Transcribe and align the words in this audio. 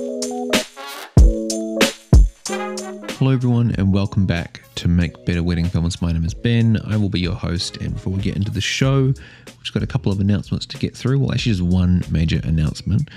you. 0.00 0.59
Hello, 3.20 3.32
everyone, 3.32 3.74
and 3.76 3.92
welcome 3.92 4.24
back 4.24 4.62
to 4.76 4.88
Make 4.88 5.26
Better 5.26 5.42
Wedding 5.42 5.66
Films. 5.66 6.00
My 6.00 6.10
name 6.10 6.24
is 6.24 6.32
Ben. 6.32 6.78
I 6.86 6.96
will 6.96 7.10
be 7.10 7.20
your 7.20 7.34
host. 7.34 7.76
And 7.76 7.92
before 7.92 8.14
we 8.14 8.22
get 8.22 8.34
into 8.34 8.50
the 8.50 8.62
show, 8.62 9.08
we've 9.08 9.60
just 9.60 9.74
got 9.74 9.82
a 9.82 9.86
couple 9.86 10.10
of 10.10 10.20
announcements 10.20 10.64
to 10.64 10.78
get 10.78 10.96
through. 10.96 11.18
Well, 11.18 11.30
actually, 11.30 11.52
just 11.52 11.62
one 11.62 12.02
major 12.10 12.40
announcement, 12.44 13.10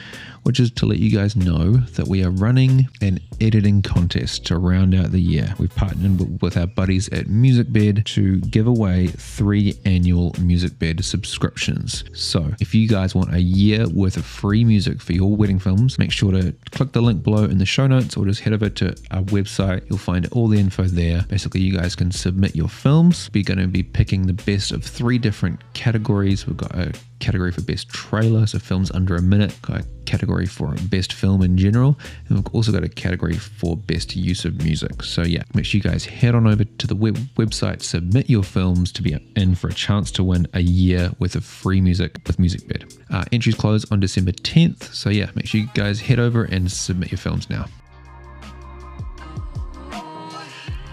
which 0.43 0.59
is 0.59 0.71
to 0.71 0.85
let 0.85 0.99
you 0.99 1.09
guys 1.09 1.37
know 1.37 1.77
that 1.77 2.09
we 2.09 2.21
are 2.21 2.31
running 2.31 2.89
an 2.99 3.21
editing 3.39 3.81
contest 3.81 4.45
to 4.47 4.57
round 4.57 4.93
out 4.93 5.13
the 5.13 5.21
year. 5.21 5.55
We've 5.57 5.73
partnered 5.73 6.41
with 6.41 6.57
our 6.57 6.67
buddies 6.67 7.07
at 7.13 7.27
MusicBed 7.27 8.03
to 8.03 8.41
give 8.41 8.67
away 8.67 9.07
three 9.07 9.77
annual 9.85 10.33
MusicBed 10.33 11.01
subscriptions. 11.01 12.03
So, 12.13 12.51
if 12.59 12.75
you 12.75 12.89
guys 12.89 13.15
want 13.15 13.33
a 13.33 13.41
year 13.41 13.87
worth 13.87 14.17
of 14.17 14.25
free 14.25 14.65
music 14.65 15.01
for 15.01 15.13
your 15.13 15.33
wedding 15.33 15.59
films, 15.59 15.97
make 15.97 16.11
sure 16.11 16.33
to 16.33 16.53
click 16.71 16.91
the 16.91 17.01
link 17.01 17.23
below 17.23 17.45
in 17.45 17.57
the 17.57 17.65
show 17.65 17.87
notes 17.87 18.17
or 18.17 18.25
just 18.25 18.41
head 18.41 18.51
over 18.51 18.69
to 18.69 18.87
our 19.11 19.21
website. 19.23 19.89
You'll 19.93 19.99
find 19.99 20.25
all 20.31 20.47
the 20.47 20.59
info 20.59 20.85
there. 20.85 21.23
Basically, 21.29 21.61
you 21.61 21.77
guys 21.77 21.95
can 21.95 22.09
submit 22.09 22.55
your 22.55 22.67
films. 22.67 23.29
We're 23.31 23.43
going 23.43 23.59
to 23.59 23.67
be 23.67 23.83
picking 23.83 24.25
the 24.25 24.33
best 24.33 24.71
of 24.71 24.83
three 24.83 25.19
different 25.19 25.61
categories. 25.75 26.47
We've 26.47 26.57
got 26.57 26.73
a 26.73 26.93
category 27.19 27.51
for 27.51 27.61
best 27.61 27.89
trailer, 27.89 28.47
so 28.47 28.57
films 28.57 28.89
under 28.89 29.15
a 29.15 29.21
minute, 29.21 29.55
a 29.69 29.83
category 30.07 30.47
for 30.47 30.73
best 30.89 31.13
film 31.13 31.43
in 31.43 31.59
general, 31.59 31.99
and 32.27 32.39
we've 32.39 32.55
also 32.55 32.71
got 32.71 32.83
a 32.83 32.89
category 32.89 33.35
for 33.37 33.77
best 33.77 34.15
use 34.15 34.45
of 34.45 34.63
music. 34.63 35.03
So 35.03 35.21
yeah, 35.21 35.43
make 35.53 35.65
sure 35.65 35.77
you 35.77 35.83
guys 35.83 36.05
head 36.05 36.33
on 36.33 36.47
over 36.47 36.63
to 36.63 36.87
the 36.87 36.95
web- 36.95 37.17
website, 37.35 37.83
submit 37.83 38.31
your 38.31 38.43
films 38.43 38.91
to 38.93 39.03
be 39.03 39.15
in 39.35 39.53
for 39.53 39.67
a 39.67 39.73
chance 39.73 40.09
to 40.13 40.23
win 40.23 40.47
a 40.53 40.61
year 40.61 41.11
worth 41.19 41.35
of 41.35 41.45
free 41.45 41.81
music 41.81 42.17
with 42.25 42.37
MusicBed. 42.37 42.99
Uh, 43.11 43.25
entries 43.31 43.53
close 43.53 43.89
on 43.91 43.99
December 43.99 44.31
10th, 44.31 44.91
so 44.91 45.11
yeah, 45.11 45.29
make 45.35 45.45
sure 45.45 45.61
you 45.61 45.69
guys 45.75 46.01
head 46.01 46.17
over 46.17 46.45
and 46.45 46.71
submit 46.71 47.11
your 47.11 47.19
films 47.19 47.47
now. 47.47 47.67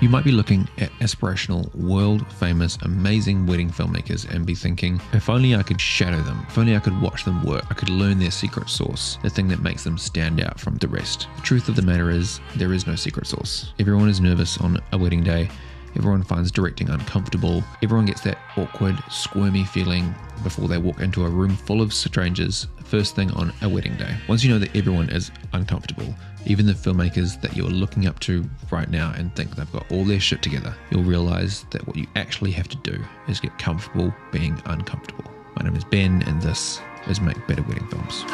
You 0.01 0.09
might 0.09 0.25
be 0.25 0.33
looking 0.33 0.67
at 0.79 0.91
aspirational, 1.01 1.75
world 1.75 2.27
famous, 2.33 2.79
amazing 2.81 3.47
wedding 3.47 3.69
filmmakers 3.69 4.27
and 4.31 4.47
be 4.47 4.55
thinking, 4.55 4.98
if 5.12 5.29
only 5.29 5.55
I 5.55 5.62
could 5.62 5.79
shadow 5.79 6.23
them, 6.23 6.47
if 6.48 6.56
only 6.56 6.75
I 6.75 6.79
could 6.79 6.98
watch 7.03 7.27
them 7.27 7.45
work, 7.45 7.67
I 7.69 7.75
could 7.75 7.91
learn 7.91 8.19
their 8.19 8.31
secret 8.31 8.71
sauce, 8.71 9.19
the 9.23 9.28
thing 9.28 9.47
that 9.48 9.62
makes 9.62 9.84
them 9.84 9.98
stand 9.98 10.41
out 10.41 10.59
from 10.59 10.78
the 10.78 10.89
rest. 10.89 11.28
The 11.37 11.43
truth 11.43 11.69
of 11.69 11.77
the 11.77 11.83
matter 11.83 12.09
is, 12.09 12.41
there 12.56 12.73
is 12.73 12.87
no 12.87 12.95
secret 12.95 13.27
sauce. 13.27 13.75
Everyone 13.78 14.09
is 14.09 14.23
nervous 14.23 14.56
on 14.56 14.78
a 14.93 14.97
wedding 14.97 15.23
day. 15.23 15.51
Everyone 15.95 16.23
finds 16.23 16.51
directing 16.51 16.89
uncomfortable. 16.89 17.62
Everyone 17.83 18.06
gets 18.06 18.23
that 18.23 18.39
awkward, 18.56 18.97
squirmy 19.11 19.65
feeling 19.65 20.15
before 20.43 20.67
they 20.67 20.78
walk 20.78 21.01
into 21.01 21.27
a 21.27 21.28
room 21.28 21.55
full 21.55 21.83
of 21.83 21.93
strangers 21.93 22.69
first 22.91 23.15
thing 23.15 23.31
on 23.33 23.53
a 23.62 23.69
wedding 23.69 23.95
day. 23.95 24.17
Once 24.28 24.43
you 24.43 24.51
know 24.51 24.59
that 24.59 24.75
everyone 24.75 25.09
is 25.11 25.31
uncomfortable, 25.53 26.12
even 26.47 26.67
the 26.67 26.73
filmmakers 26.73 27.41
that 27.41 27.57
you're 27.57 27.69
looking 27.69 28.07
up 28.07 28.19
to 28.21 28.49
right 28.71 28.91
now 28.91 29.13
and 29.17 29.35
think 29.37 29.55
they've 29.57 29.73
got 29.73 29.91
all 29.93 30.05
their 30.05 30.21
shit 30.21 30.43
together, 30.43 30.75
you'll 30.91 31.03
realize 31.03 31.65
that 31.71 31.87
what 31.87 31.97
you 31.97 32.07
actually 32.17 32.51
have 32.53 32.69
to 32.69 32.77
do 32.79 33.03
is 33.29 33.41
get 33.41 33.57
comfortable 33.59 34.15
being 34.33 34.61
uncomfortable. 34.67 35.31
My 35.57 35.65
name 35.65 35.77
is 35.77 35.85
Ben, 35.85 36.23
and 36.23 36.41
this 36.41 36.81
is 37.07 37.21
Make 37.21 37.47
Better 37.47 37.63
Wedding 37.63 37.87
Films. 37.89 38.25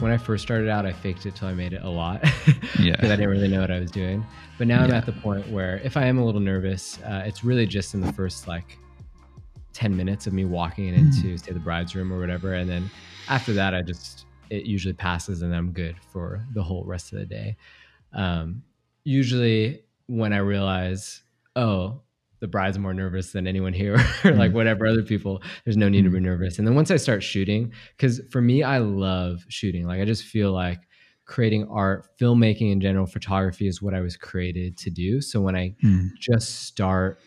when 0.00 0.12
I 0.12 0.16
first 0.16 0.42
started 0.42 0.70
out, 0.70 0.86
I 0.86 0.94
faked 0.94 1.26
it 1.26 1.34
till 1.34 1.48
I 1.48 1.52
made 1.52 1.74
it 1.74 1.82
a 1.82 1.88
lot. 1.88 2.24
yeah. 2.78 2.92
Because 2.92 3.10
I 3.10 3.16
didn't 3.16 3.28
really 3.28 3.48
know 3.48 3.60
what 3.60 3.70
I 3.70 3.78
was 3.78 3.90
doing. 3.90 4.24
But 4.56 4.66
now 4.66 4.78
yeah. 4.78 4.84
I'm 4.84 4.92
at 4.92 5.04
the 5.04 5.12
point 5.12 5.46
where 5.50 5.76
if 5.84 5.96
I 5.96 6.06
am 6.06 6.16
a 6.18 6.24
little 6.24 6.40
nervous, 6.40 6.98
uh, 7.02 7.22
it's 7.26 7.44
really 7.44 7.66
just 7.66 7.92
in 7.92 8.00
the 8.00 8.12
first 8.14 8.48
like 8.48 8.78
10 9.72 9.96
minutes 9.96 10.26
of 10.26 10.32
me 10.32 10.44
walking 10.44 10.88
into, 10.88 11.34
mm. 11.34 11.44
say, 11.44 11.52
the 11.52 11.60
bride's 11.60 11.94
room 11.94 12.12
or 12.12 12.18
whatever. 12.18 12.54
And 12.54 12.68
then 12.68 12.90
after 13.28 13.52
that, 13.54 13.74
I 13.74 13.82
just, 13.82 14.26
it 14.50 14.66
usually 14.66 14.94
passes 14.94 15.42
and 15.42 15.54
I'm 15.54 15.72
good 15.72 15.96
for 16.12 16.44
the 16.54 16.62
whole 16.62 16.84
rest 16.84 17.12
of 17.12 17.18
the 17.18 17.26
day. 17.26 17.56
Um, 18.12 18.62
usually 19.04 19.82
when 20.06 20.32
I 20.32 20.38
realize, 20.38 21.22
oh, 21.54 22.00
the 22.40 22.48
bride's 22.48 22.78
more 22.78 22.94
nervous 22.94 23.32
than 23.32 23.46
anyone 23.46 23.72
here 23.72 23.94
or 24.24 24.32
like 24.32 24.50
mm. 24.50 24.54
whatever 24.54 24.86
other 24.86 25.02
people 25.02 25.42
there's 25.64 25.76
no 25.76 25.88
need 25.88 26.02
mm. 26.02 26.06
to 26.06 26.10
be 26.10 26.18
mm. 26.18 26.22
nervous 26.22 26.58
and 26.58 26.66
then 26.66 26.74
once 26.74 26.90
i 26.90 26.96
start 26.96 27.22
shooting 27.22 27.72
because 27.96 28.20
for 28.30 28.40
me 28.40 28.62
i 28.62 28.78
love 28.78 29.44
shooting 29.48 29.86
like 29.86 30.00
i 30.00 30.04
just 30.04 30.24
feel 30.24 30.52
like 30.52 30.80
creating 31.26 31.68
art 31.68 32.08
filmmaking 32.18 32.72
in 32.72 32.80
general 32.80 33.06
photography 33.06 33.68
is 33.68 33.80
what 33.80 33.94
i 33.94 34.00
was 34.00 34.16
created 34.16 34.76
to 34.76 34.90
do 34.90 35.20
so 35.20 35.40
when 35.40 35.54
i 35.54 35.74
mm. 35.84 36.08
just 36.18 36.62
start 36.62 37.20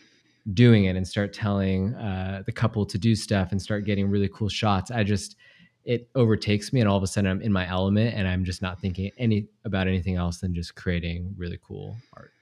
doing 0.52 0.84
it 0.84 0.96
and 0.96 1.06
start 1.06 1.32
telling 1.32 1.94
uh, 1.94 2.42
the 2.44 2.52
couple 2.52 2.84
to 2.84 2.98
do 2.98 3.14
stuff 3.14 3.50
and 3.50 3.60
start 3.60 3.84
getting 3.84 4.10
really 4.10 4.28
cool 4.28 4.48
shots 4.48 4.90
i 4.90 5.02
just 5.02 5.36
it 5.84 6.08
overtakes 6.14 6.72
me 6.72 6.80
and 6.80 6.88
all 6.88 6.96
of 6.96 7.02
a 7.02 7.06
sudden 7.06 7.30
i'm 7.30 7.40
in 7.40 7.52
my 7.52 7.68
element 7.68 8.14
and 8.14 8.28
i'm 8.28 8.44
just 8.44 8.60
not 8.60 8.80
thinking 8.80 9.10
any 9.18 9.46
about 9.64 9.86
anything 9.88 10.16
else 10.16 10.38
than 10.38 10.54
just 10.54 10.74
creating 10.74 11.34
really 11.36 11.58
cool 11.66 11.96
art 12.14 12.32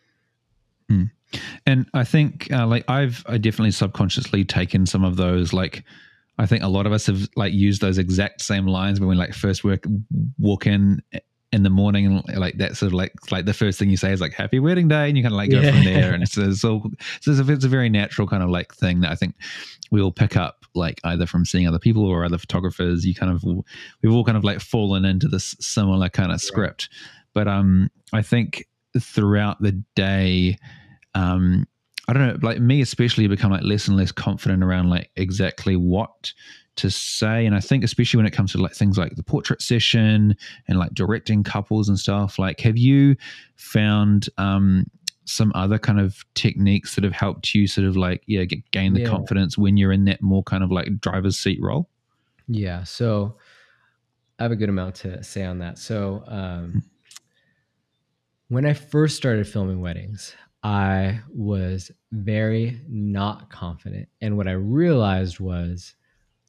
mm. 0.91 1.11
And 1.67 1.87
I 1.95 2.05
think 2.05 2.53
uh, 2.53 2.67
like 2.67 2.85
I've 2.89 3.25
I 3.27 3.39
definitely 3.39 3.71
subconsciously 3.71 4.45
taken 4.45 4.87
some 4.87 5.05
of 5.05 5.17
those 5.17 5.53
like 5.53 5.85
I 6.39 6.47
think 6.47 6.63
a 6.63 6.69
lot 6.69 6.87
of 6.87 6.93
us 6.93 7.07
have 7.07 7.29
like 7.37 7.53
used 7.53 7.81
those 7.81 7.99
exact 7.99 8.41
same 8.43 8.67
lines 8.67 9.01
when 9.01 9.09
we 9.09 9.15
like 9.15 9.35
first 9.35 9.65
work 9.65 9.85
walk 10.39 10.67
in 10.67 11.03
in 11.53 11.63
the 11.63 11.71
morning 11.71 12.23
like 12.35 12.57
that 12.57 12.77
sort 12.77 12.89
of 12.89 12.95
like 12.95 13.13
like 13.31 13.45
the 13.45 13.53
first 13.53 13.79
thing 13.79 13.91
you 13.91 13.97
say 13.97 14.11
is 14.11 14.21
like 14.21 14.33
happy 14.33 14.59
wedding 14.59 14.89
day 14.89 15.09
and 15.09 15.19
you 15.19 15.23
kind 15.23 15.35
of 15.35 15.37
like 15.37 15.51
go 15.51 15.61
yeah. 15.61 15.71
from 15.71 15.85
there 15.85 16.15
and 16.15 16.23
it's, 16.23 16.37
it's 16.39 16.65
all 16.65 16.91
it's, 17.17 17.27
it's 17.27 17.65
a 17.65 17.69
very 17.69 17.91
natural 17.91 18.27
kind 18.27 18.43
of 18.43 18.49
like 18.49 18.75
thing 18.75 19.01
that 19.01 19.11
I 19.11 19.15
think 19.15 19.35
we 19.91 20.01
all 20.01 20.13
pick 20.13 20.37
up 20.37 20.65
like 20.75 21.01
either 21.05 21.27
from 21.27 21.45
seeing 21.45 21.69
other 21.69 21.79
people 21.79 22.07
or 22.07 22.25
other 22.25 22.39
photographers. 22.39 23.05
You 23.05 23.15
kind 23.15 23.31
of 23.31 23.45
we've 24.03 24.13
all 24.13 24.25
kind 24.25 24.39
of 24.39 24.45
like 24.45 24.61
fallen 24.61 25.05
into 25.05 25.29
this 25.29 25.55
similar 25.61 26.09
kind 26.09 26.33
of 26.33 26.41
script. 26.41 26.89
But 27.35 27.49
um 27.49 27.91
I 28.13 28.23
think 28.23 28.67
throughout 28.99 29.61
the 29.61 29.73
day 29.95 30.59
um, 31.15 31.67
I 32.09 32.13
don't 32.15 32.27
know, 32.27 32.39
like 32.47 32.61
me 32.61 32.81
especially, 32.81 33.27
become 33.27 33.53
like 33.53 33.63
less 33.63 33.87
and 33.87 33.97
less 33.97 34.13
confident 34.13 34.65
around 34.65 34.91
like 34.91 35.11
exactly 35.17 35.77
what 35.77 36.33
to 36.77 36.91
say. 36.91 37.47
And 37.47 37.55
I 37.55 37.61
think 37.61 37.85
especially 37.85 38.19
when 38.19 38.27
it 38.27 38.33
comes 38.33 38.53
to 38.53 38.59
like 38.59 38.73
things 38.73 38.99
like 38.99 39.15
the 39.17 39.23
portrait 39.23 39.61
session 39.63 40.37
and 40.69 40.79
like 40.79 40.95
directing 40.95 41.43
couples 41.43 41.89
and 41.89 41.99
stuff, 41.99 42.39
like 42.39 42.61
have 42.61 42.77
you 42.77 43.17
found 43.57 44.29
um 44.39 44.87
some 45.25 45.53
other 45.55 45.79
kind 45.79 46.01
of 46.01 46.25
techniques 46.35 46.95
that 46.95 47.05
have 47.05 47.13
helped 47.13 47.55
you 47.55 47.67
sort 47.69 47.87
of 47.87 47.97
like 47.97 48.23
yeah 48.27 48.45
get, 48.45 48.69
gain 48.73 48.93
the 48.93 49.03
yeah. 49.03 49.09
confidence 49.09 49.57
when 49.57 49.77
you're 49.77 49.93
in 49.93 50.05
that 50.05 50.21
more 50.21 50.43
kind 50.43 50.65
of 50.65 50.71
like 50.73 51.01
driver's 51.01 51.37
seat 51.37 51.59
role? 51.61 51.89
Yeah. 52.49 52.85
So 52.85 53.37
I 54.39 54.45
have 54.45 54.53
a 54.53 54.57
good 54.57 54.69
amount 54.69 54.97
to 54.97 55.23
say 55.23 55.45
on 55.45 55.59
that. 55.59 55.79
So 55.79 56.25
um 56.27 56.71
hmm. 56.73 56.79
when 58.49 58.65
I 58.67 58.73
first 58.73 59.17
started 59.17 59.47
filming 59.47 59.81
weddings, 59.81 60.35
I 60.63 61.21
was 61.35 61.91
very 62.13 62.81
not 62.89 63.51
confident. 63.51 64.09
And 64.21 64.37
what 64.37 64.47
I 64.47 64.53
realized 64.53 65.41
was 65.41 65.95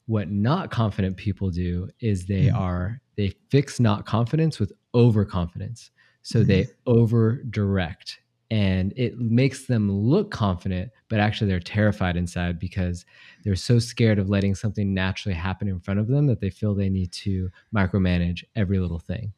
what 0.06 0.30
not 0.30 0.72
confident 0.72 1.18
people 1.18 1.50
do 1.50 1.90
is 2.00 2.26
they 2.26 2.48
mm. 2.48 2.56
are 2.56 3.02
they 3.16 3.34
fix 3.50 3.80
not 3.80 4.06
confidence 4.06 4.60
with 4.60 4.74
overconfidence. 4.94 5.92
So 6.24 6.40
mm. 6.40 6.48
they 6.48 6.68
over 6.86 7.44
direct 7.50 8.20
and 8.52 8.94
it 8.96 9.18
makes 9.18 9.66
them 9.66 9.92
look 9.92 10.30
confident, 10.30 10.92
but 11.10 11.20
actually 11.20 11.48
they're 11.48 11.60
terrified 11.60 12.16
inside 12.16 12.60
because 12.60 13.06
they're 13.44 13.56
so 13.56 13.80
scared 13.80 14.20
of 14.20 14.30
letting 14.30 14.54
something 14.54 14.94
naturally 14.94 15.34
happen 15.34 15.68
in 15.68 15.80
front 15.80 16.00
of 16.00 16.08
them 16.08 16.28
that 16.28 16.40
they 16.40 16.50
feel 16.50 16.76
they 16.76 16.90
need 16.90 17.12
to 17.12 17.50
micromanage 17.76 18.44
every 18.56 18.80
little 18.80 19.00
thing. 19.00 19.34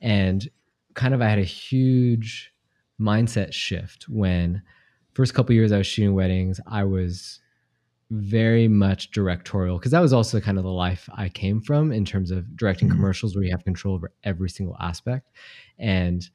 And 0.00 0.48
kind 0.94 1.14
of 1.14 1.22
I 1.22 1.28
had 1.28 1.38
a 1.38 1.44
huge 1.44 2.52
mindset 3.00 3.52
shift 3.52 4.08
when 4.08 4.62
first 5.14 5.34
couple 5.34 5.54
years 5.54 5.70
I 5.70 5.78
was 5.78 5.86
shooting 5.86 6.14
weddings, 6.14 6.60
I 6.66 6.84
was 6.84 7.40
very 8.10 8.66
much 8.66 9.12
directorial 9.12 9.78
because 9.78 9.92
that 9.92 10.00
was 10.00 10.12
also 10.12 10.40
kind 10.40 10.58
of 10.58 10.64
the 10.64 10.70
life 10.70 11.08
I 11.14 11.28
came 11.28 11.60
from 11.60 11.92
in 11.92 12.04
terms 12.04 12.30
of 12.30 12.56
directing 12.56 12.88
mm-hmm. 12.88 12.96
commercials 12.96 13.34
where 13.34 13.44
you 13.44 13.52
have 13.52 13.64
control 13.64 13.94
over 13.94 14.12
every 14.24 14.50
single 14.50 14.76
aspect. 14.80 15.30
And 15.78 16.28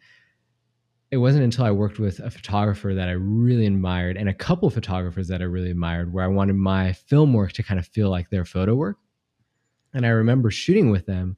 it 1.12 1.18
wasn't 1.18 1.44
until 1.44 1.66
I 1.66 1.72
worked 1.72 2.00
with 2.00 2.19
a 2.19 2.31
photographer 2.31 2.94
that 2.94 3.10
I 3.10 3.13
really 3.13 3.66
admired 3.66 4.18
and 4.18 4.30
a 4.30 4.33
couple 4.33 4.69
photographers 4.69 5.27
that 5.27 5.42
I 5.42 5.45
really 5.45 5.72
admired 5.72 6.13
where 6.13 6.24
I 6.24 6.30
wanted 6.30 6.56
my 6.56 6.94
film 6.94 7.33
work 7.33 7.51
to 7.54 7.63
kind 7.63 7.80
of 7.80 7.88
feel 7.88 8.10
like 8.10 8.30
their 8.30 8.45
photo 8.45 8.74
work. 8.74 8.98
And 9.94 10.06
I 10.06 10.10
remember 10.10 10.51
shooting 10.51 10.92
with 10.92 11.06
them 11.06 11.36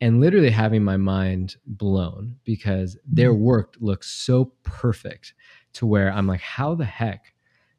and 0.00 0.20
literally 0.20 0.50
having 0.50 0.84
my 0.84 0.96
mind 0.96 1.56
blown 1.66 2.36
because 2.44 2.96
their 3.06 3.32
mm-hmm. 3.32 3.42
work 3.42 3.74
looks 3.80 4.10
so 4.10 4.52
perfect 4.62 5.34
to 5.74 5.86
where 5.86 6.12
I'm 6.12 6.26
like, 6.26 6.40
how 6.40 6.74
the 6.74 6.84
heck 6.84 7.34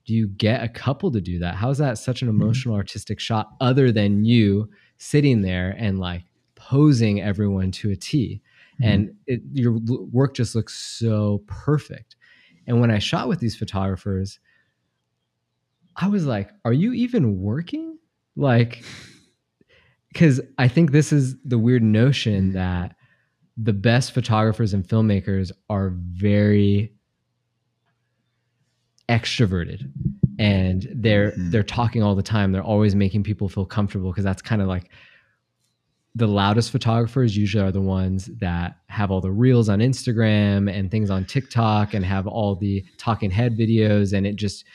do 0.10 0.16
you 0.16 0.28
get 0.28 0.64
a 0.64 0.68
couple 0.68 1.12
to 1.12 1.22
do 1.22 1.38
that? 1.38 1.54
How 1.54 1.70
is 1.70 1.78
that 1.78 2.00
such 2.00 2.24
an 2.24 2.30
mm-hmm. 2.30 2.42
emotional, 2.42 2.74
artistic 2.74 3.20
shot 3.20 3.50
other 3.62 3.92
than 3.92 4.26
you 4.26 4.68
sitting 4.98 5.44
there 5.44 5.76
and 5.78 6.00
like 6.00 6.24
posing 6.56 7.22
everyone 7.22 7.70
to 7.74 7.92
a 7.92 7.96
T? 7.96 8.42
Mm-hmm. 8.82 8.92
And 8.92 9.14
it, 9.28 9.42
your 9.54 9.78
work 10.12 10.34
just 10.34 10.56
looks 10.56 10.74
so 10.74 11.44
perfect. 11.46 12.16
And 12.66 12.82
when 12.82 12.90
I 12.90 12.98
shot 12.98 13.28
with 13.28 13.40
these 13.40 13.56
photographers, 13.56 14.40
I 15.96 16.08
was 16.08 16.26
like, 16.26 16.50
are 16.66 16.74
you 16.74 16.94
even 16.94 17.40
working? 17.40 17.96
Like, 18.36 18.84
because 20.12 20.42
I 20.58 20.70
think 20.70 20.92
this 20.92 21.14
is 21.14 21.36
the 21.46 21.60
weird 21.60 21.84
notion 21.84 22.54
that 22.54 22.96
the 23.58 23.74
best 23.74 24.14
photographers 24.14 24.74
and 24.74 24.88
filmmakers 24.88 25.52
are 25.70 25.94
very 25.96 26.96
extroverted 29.10 29.92
and 30.38 30.88
they're 30.96 31.32
mm-hmm. 31.32 31.50
they're 31.50 31.64
talking 31.64 32.02
all 32.02 32.16
the 32.16 32.24
time 32.24 32.52
they're 32.52 32.64
always 32.64 32.96
making 32.96 33.24
people 33.24 33.50
feel 33.50 33.66
comfortable 33.66 34.12
because 34.12 34.24
that's 34.24 34.42
kind 34.42 34.62
of 34.62 34.68
like 34.68 34.90
the 36.16 36.28
loudest 36.28 36.72
photographers 36.72 37.38
usually 37.38 37.64
are 37.64 37.72
the 37.72 37.82
ones 37.82 38.26
that 38.40 38.78
have 38.88 39.12
all 39.12 39.22
the 39.22 39.32
reels 39.32 39.70
on 39.70 39.80
Instagram 39.80 40.72
and 40.72 40.90
things 40.90 41.10
on 41.12 41.24
TikTok 41.24 41.94
and 41.94 42.04
have 42.04 42.26
all 42.26 42.56
the 42.56 42.84
talking 42.98 43.30
head 43.30 43.58
videos 43.58 44.12
and 44.14 44.26
it 44.26 44.36
just 44.36 44.66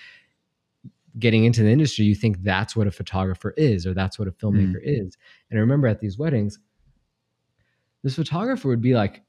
getting 1.19 1.45
into 1.45 1.63
the 1.63 1.71
industry 1.71 2.05
you 2.05 2.15
think 2.15 2.43
that's 2.43 2.75
what 2.75 2.87
a 2.87 2.91
photographer 2.91 3.53
is 3.57 3.87
or 3.87 3.95
that's 3.95 4.19
what 4.19 4.27
a 4.27 4.33
filmmaker 4.33 4.77
mm. 4.77 5.07
is 5.07 5.17
and 5.49 5.59
i 5.59 5.61
remember 5.61 5.87
at 5.87 6.01
these 6.01 6.19
weddings 6.19 6.59
this 8.03 8.17
photographer 8.17 8.67
would 8.67 8.81
be 8.81 8.95
like 8.95 9.23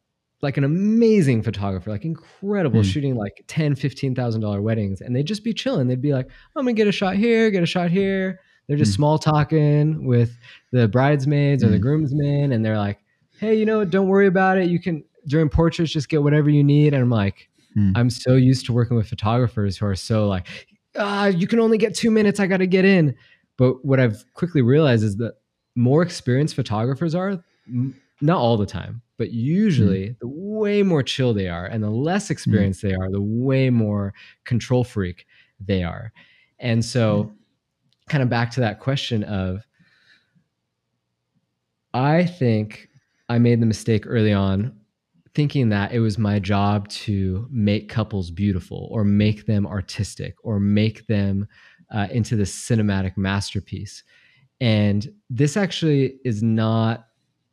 like 0.46 0.58
an 0.58 0.64
amazing 0.64 1.42
photographer, 1.42 1.90
like 1.90 2.06
incredible, 2.06 2.82
mm. 2.82 2.86
shooting 2.86 3.16
like 3.16 3.44
ten, 3.48 3.76
fifteen 3.76 4.16
thousand 4.16 4.42
dollar 4.42 4.62
weddings, 4.62 5.02
and 5.02 5.16
they'd 5.16 5.26
just 5.26 5.44
be 5.44 5.54
chilling. 5.54 5.88
They'd 5.88 6.02
be 6.02 6.14
like, 6.14 6.28
"I'm 6.56 6.64
gonna 6.64 6.74
get 6.74 6.88
a 6.88 6.92
shot 6.92 7.16
here, 7.16 7.52
get 7.52 7.64
a 7.64 7.66
shot 7.66 7.90
here." 7.90 8.40
They're 8.68 8.78
just 8.78 8.94
mm. 8.94 8.96
small 8.96 9.18
talking 9.18 10.06
with 10.06 10.38
the 10.72 10.88
bridesmaids 10.88 11.64
or 11.64 11.68
the 11.70 11.78
hmm. 11.78 11.82
groomsmen, 11.82 12.52
and 12.52 12.64
they're 12.64 12.78
like, 12.78 13.00
"Hey, 13.40 13.56
you 13.56 13.66
know, 13.66 13.84
don't 13.84 14.08
worry 14.08 14.28
about 14.28 14.58
it. 14.58 14.70
You 14.70 14.80
can 14.80 15.04
during 15.28 15.50
portraits 15.50 15.92
just 15.92 16.10
get 16.10 16.24
whatever 16.24 16.50
you 16.50 16.64
need." 16.64 16.94
And 16.94 17.04
I'm 17.04 17.10
like, 17.10 17.50
mm. 17.76 17.92
I'm 17.96 18.10
so 18.10 18.36
used 18.36 18.66
to 18.68 18.74
working 18.74 18.96
with 18.96 19.10
photographers 19.10 19.78
who 19.78 19.88
are 19.88 19.96
so 19.96 20.28
like, 20.28 20.48
"Ah, 20.96 21.26
you 21.26 21.48
can 21.48 21.60
only 21.60 21.78
get 21.78 21.96
two 21.96 22.12
minutes. 22.12 22.40
I 22.40 22.48
got 22.48 22.58
to 22.58 22.68
get 22.68 22.86
in." 22.86 23.16
But 23.58 23.84
what 23.84 24.00
I've 24.00 24.24
quickly 24.34 24.62
realized 24.62 25.04
is 25.04 25.18
that 25.18 25.36
more 25.76 26.02
experienced 26.02 26.56
photographers 26.56 27.16
are, 27.16 27.44
not 28.22 28.38
all 28.38 28.58
the 28.58 28.66
time, 28.66 29.02
but 29.18 29.32
usually 29.32 30.10
mm. 30.10 30.20
the 30.20 30.28
way 30.28 30.84
more 30.84 31.04
chill 31.04 31.34
they 31.34 31.48
are 31.48 31.66
and 31.66 31.84
the 31.84 31.90
less 31.90 32.28
mm. 32.28 32.32
experienced 32.32 32.84
mm. 32.84 32.90
they 32.90 32.96
are, 32.96 33.12
the 33.12 33.22
way 33.22 33.70
more 33.70 34.14
control 34.44 34.84
freak 34.84 35.26
they 35.60 35.84
are. 35.84 36.12
And 36.60 36.84
so, 36.84 37.26
mm. 37.26 37.34
kind 38.10 38.24
of 38.24 38.30
back 38.30 38.52
to 38.52 38.60
that 38.62 38.80
question 38.80 39.24
of, 39.24 39.66
I 41.94 42.26
think 42.26 42.90
I 43.30 43.40
made 43.40 43.62
the 43.62 43.66
mistake 43.66 44.04
early 44.06 44.34
on 44.34 44.78
thinking 45.36 45.68
that 45.70 45.92
it 45.92 46.00
was 46.00 46.18
my 46.18 46.40
job 46.40 46.88
to 46.88 47.46
make 47.52 47.90
couples 47.90 48.32
beautiful 48.32 48.88
or 48.90 49.04
make 49.04 49.46
them 49.46 49.68
artistic 49.68 50.34
or 50.44 50.60
make 50.60 51.06
them 51.08 51.46
uh, 51.94 52.08
into 52.10 52.38
this 52.38 52.54
cinematic 52.54 53.18
masterpiece. 53.18 54.04
And 54.62 55.12
this 55.30 55.58
actually 55.58 56.20
is 56.24 56.42
not 56.42 57.08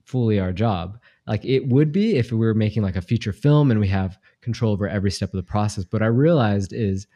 fully 0.04 0.38
our 0.38 0.52
job. 0.52 0.98
Like 1.26 1.44
it 1.44 1.68
would 1.68 1.92
be 1.92 2.16
if 2.16 2.32
we 2.32 2.38
were 2.38 2.54
making 2.54 2.82
like 2.82 2.96
a 2.96 3.02
feature 3.02 3.32
film 3.32 3.70
and 3.70 3.78
we 3.78 3.88
have 3.88 4.18
control 4.40 4.72
over 4.72 4.88
every 4.88 5.10
step 5.10 5.32
of 5.32 5.36
the 5.36 5.42
process. 5.42 5.84
But 5.84 6.02
I 6.02 6.06
realized 6.06 6.72
is 6.72 7.06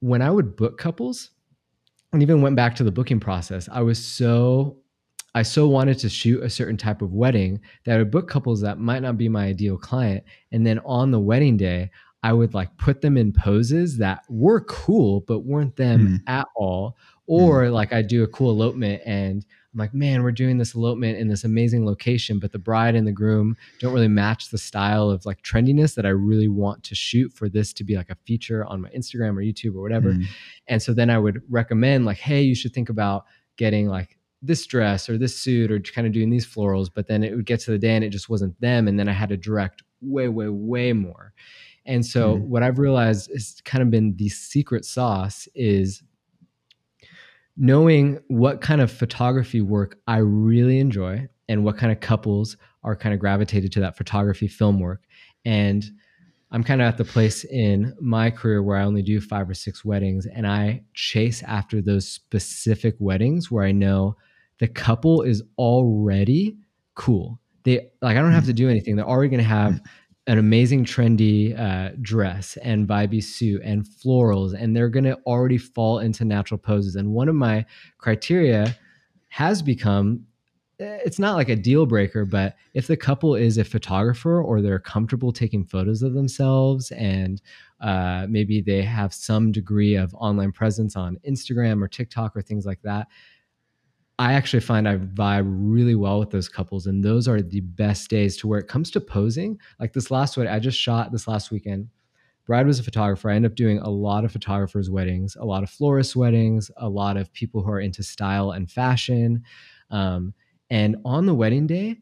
when 0.00 0.22
I 0.22 0.30
would 0.30 0.56
book 0.56 0.78
couples 0.78 1.30
and 2.12 2.22
even 2.22 2.40
went 2.40 2.56
back 2.56 2.74
to 2.76 2.84
the 2.84 2.92
booking 2.92 3.20
process, 3.20 3.68
I 3.70 3.82
was 3.82 4.02
so 4.02 4.78
I 5.34 5.42
so 5.42 5.68
wanted 5.68 5.98
to 5.98 6.08
shoot 6.08 6.42
a 6.42 6.48
certain 6.48 6.78
type 6.78 7.02
of 7.02 7.12
wedding 7.12 7.60
that 7.84 7.96
I 7.96 7.98
would 7.98 8.10
book 8.10 8.26
couples 8.26 8.62
that 8.62 8.78
might 8.78 9.02
not 9.02 9.18
be 9.18 9.28
my 9.28 9.44
ideal 9.44 9.76
client. 9.76 10.24
And 10.50 10.66
then 10.66 10.78
on 10.86 11.10
the 11.10 11.20
wedding 11.20 11.58
day, 11.58 11.90
I 12.22 12.32
would 12.32 12.54
like 12.54 12.74
put 12.78 13.02
them 13.02 13.18
in 13.18 13.34
poses 13.34 13.98
that 13.98 14.22
were 14.30 14.62
cool, 14.62 15.20
but 15.20 15.40
weren't 15.40 15.76
them 15.76 16.08
mm. 16.08 16.20
at 16.26 16.46
all. 16.56 16.96
Or 17.26 17.64
mm. 17.64 17.72
like 17.72 17.92
I 17.92 18.00
do 18.00 18.22
a 18.22 18.28
cool 18.28 18.50
elopement 18.50 19.02
and 19.04 19.44
I'm 19.76 19.80
like, 19.80 19.92
man, 19.92 20.22
we're 20.22 20.32
doing 20.32 20.56
this 20.56 20.74
elopement 20.74 21.18
in 21.18 21.28
this 21.28 21.44
amazing 21.44 21.84
location, 21.84 22.38
but 22.38 22.52
the 22.52 22.58
bride 22.58 22.94
and 22.94 23.06
the 23.06 23.12
groom 23.12 23.58
don't 23.78 23.92
really 23.92 24.08
match 24.08 24.48
the 24.48 24.56
style 24.56 25.10
of 25.10 25.26
like 25.26 25.42
trendiness 25.42 25.96
that 25.96 26.06
I 26.06 26.10
really 26.10 26.48
want 26.48 26.82
to 26.84 26.94
shoot 26.94 27.30
for 27.34 27.50
this 27.50 27.74
to 27.74 27.84
be 27.84 27.94
like 27.94 28.08
a 28.08 28.16
feature 28.24 28.64
on 28.64 28.80
my 28.80 28.88
Instagram 28.96 29.36
or 29.36 29.42
YouTube 29.42 29.76
or 29.76 29.82
whatever. 29.82 30.14
Mm. 30.14 30.24
And 30.66 30.82
so 30.82 30.94
then 30.94 31.10
I 31.10 31.18
would 31.18 31.42
recommend 31.50 32.06
like, 32.06 32.16
hey, 32.16 32.40
you 32.40 32.54
should 32.54 32.72
think 32.72 32.88
about 32.88 33.26
getting 33.58 33.86
like 33.86 34.18
this 34.40 34.64
dress 34.64 35.10
or 35.10 35.18
this 35.18 35.38
suit 35.38 35.70
or 35.70 35.78
kind 35.78 36.06
of 36.06 36.14
doing 36.14 36.30
these 36.30 36.46
florals. 36.46 36.88
But 36.92 37.06
then 37.06 37.22
it 37.22 37.36
would 37.36 37.44
get 37.44 37.60
to 37.60 37.70
the 37.70 37.78
day 37.78 37.94
and 37.94 38.04
it 38.04 38.10
just 38.10 38.30
wasn't 38.30 38.58
them. 38.62 38.88
And 38.88 38.98
then 38.98 39.10
I 39.10 39.12
had 39.12 39.28
to 39.28 39.36
direct 39.36 39.82
way, 40.00 40.28
way, 40.28 40.48
way 40.48 40.94
more. 40.94 41.34
And 41.84 42.04
so 42.04 42.36
mm. 42.36 42.40
what 42.46 42.62
I've 42.62 42.78
realized 42.78 43.30
has 43.30 43.60
kind 43.66 43.82
of 43.82 43.90
been 43.90 44.16
the 44.16 44.30
secret 44.30 44.86
sauce 44.86 45.48
is 45.54 46.02
knowing 47.56 48.18
what 48.28 48.60
kind 48.60 48.80
of 48.80 48.90
photography 48.90 49.60
work 49.60 49.98
I 50.06 50.18
really 50.18 50.78
enjoy 50.78 51.28
and 51.48 51.64
what 51.64 51.78
kind 51.78 51.92
of 51.92 52.00
couples 52.00 52.56
are 52.82 52.96
kind 52.96 53.14
of 53.14 53.20
gravitated 53.20 53.72
to 53.72 53.80
that 53.80 53.96
photography 53.96 54.48
film 54.48 54.78
work. 54.80 55.02
And 55.44 55.84
I'm 56.52 56.62
kind 56.62 56.80
of 56.80 56.88
at 56.88 56.96
the 56.96 57.04
place 57.04 57.44
in 57.44 57.94
my 58.00 58.30
career 58.30 58.62
where 58.62 58.76
I 58.76 58.84
only 58.84 59.02
do 59.02 59.20
five 59.20 59.48
or 59.48 59.54
six 59.54 59.84
weddings 59.84 60.26
and 60.26 60.46
I 60.46 60.82
chase 60.94 61.42
after 61.42 61.82
those 61.82 62.08
specific 62.08 62.94
weddings 62.98 63.50
where 63.50 63.64
I 63.64 63.72
know 63.72 64.16
the 64.58 64.68
couple 64.68 65.22
is 65.22 65.42
already 65.58 66.56
cool. 66.94 67.40
They 67.64 67.88
like 68.00 68.16
I 68.16 68.20
don't 68.20 68.32
have 68.32 68.44
mm. 68.44 68.48
to 68.48 68.52
do 68.52 68.68
anything. 68.68 68.96
They're 68.96 69.08
already 69.08 69.28
going 69.28 69.42
to 69.42 69.48
have 69.48 69.72
mm. 69.72 69.80
An 70.26 70.38
amazing 70.38 70.84
trendy 70.84 71.58
uh, 71.58 71.94
dress 72.02 72.56
and 72.62 72.88
vibey 72.88 73.22
suit 73.22 73.62
and 73.62 73.84
florals 73.84 74.54
and 74.58 74.74
they're 74.74 74.88
going 74.88 75.04
to 75.04 75.16
already 75.26 75.58
fall 75.58 76.00
into 76.00 76.24
natural 76.24 76.58
poses. 76.58 76.96
And 76.96 77.12
one 77.12 77.28
of 77.28 77.34
my 77.34 77.64
criteria 77.98 78.76
has 79.28 79.62
become 79.62 80.24
eh, 80.80 80.98
it's 81.04 81.18
not 81.18 81.36
like 81.36 81.48
a 81.48 81.56
deal 81.56 81.84
breaker 81.84 82.24
but 82.24 82.56
if 82.74 82.86
the 82.86 82.96
couple 82.96 83.34
is 83.34 83.58
a 83.58 83.64
photographer 83.64 84.40
or 84.40 84.62
they're 84.62 84.78
comfortable 84.78 85.32
taking 85.32 85.64
photos 85.64 86.02
of 86.02 86.14
themselves 86.14 86.90
and 86.92 87.42
uh, 87.80 88.26
maybe 88.30 88.62
they 88.62 88.82
have 88.82 89.12
some 89.12 89.52
degree 89.52 89.94
of 89.94 90.14
online 90.14 90.52
presence 90.52 90.96
on 90.96 91.18
instagram 91.28 91.82
or 91.82 91.88
tiktok 91.88 92.36
or 92.36 92.40
things 92.40 92.64
like 92.64 92.80
that 92.82 93.08
I 94.18 94.32
actually 94.32 94.60
find 94.60 94.88
I 94.88 94.96
vibe 94.96 95.44
really 95.46 95.94
well 95.94 96.18
with 96.18 96.30
those 96.30 96.48
couples, 96.48 96.86
and 96.86 97.04
those 97.04 97.28
are 97.28 97.42
the 97.42 97.60
best 97.60 98.08
days 98.08 98.36
to 98.38 98.46
where 98.46 98.58
it 98.58 98.68
comes 98.68 98.90
to 98.92 99.00
posing. 99.00 99.58
Like 99.78 99.92
this 99.92 100.10
last 100.10 100.36
one, 100.36 100.48
I 100.48 100.58
just 100.58 100.78
shot 100.78 101.12
this 101.12 101.28
last 101.28 101.50
weekend. 101.50 101.88
Brad 102.46 102.66
was 102.66 102.78
a 102.78 102.82
photographer. 102.84 103.28
I 103.28 103.34
end 103.34 103.44
up 103.44 103.56
doing 103.56 103.78
a 103.78 103.90
lot 103.90 104.24
of 104.24 104.32
photographers' 104.32 104.88
weddings, 104.88 105.36
a 105.36 105.44
lot 105.44 105.62
of 105.62 105.70
florist 105.70 106.16
weddings, 106.16 106.70
a 106.76 106.88
lot 106.88 107.16
of 107.16 107.32
people 107.32 107.62
who 107.62 107.70
are 107.70 107.80
into 107.80 108.02
style 108.02 108.52
and 108.52 108.70
fashion. 108.70 109.42
Um, 109.90 110.32
and 110.70 110.96
on 111.04 111.26
the 111.26 111.34
wedding 111.34 111.66
day, 111.66 111.96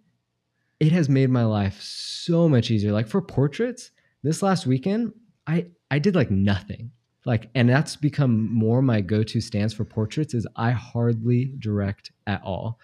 it 0.80 0.92
has 0.92 1.08
made 1.08 1.30
my 1.30 1.44
life 1.44 1.80
so 1.80 2.48
much 2.48 2.70
easier. 2.70 2.92
Like 2.92 3.08
for 3.08 3.22
portraits, 3.22 3.90
this 4.22 4.42
last 4.42 4.66
weekend, 4.66 5.12
I 5.46 5.66
I 5.90 5.98
did 5.98 6.14
like 6.14 6.30
nothing 6.30 6.92
like 7.24 7.48
and 7.54 7.68
that's 7.68 7.96
become 7.96 8.52
more 8.52 8.82
my 8.82 9.00
go-to 9.00 9.40
stance 9.40 9.72
for 9.72 9.84
portraits 9.84 10.34
is 10.34 10.46
i 10.56 10.70
hardly 10.70 11.52
direct 11.58 12.12
at 12.26 12.42
all. 12.42 12.78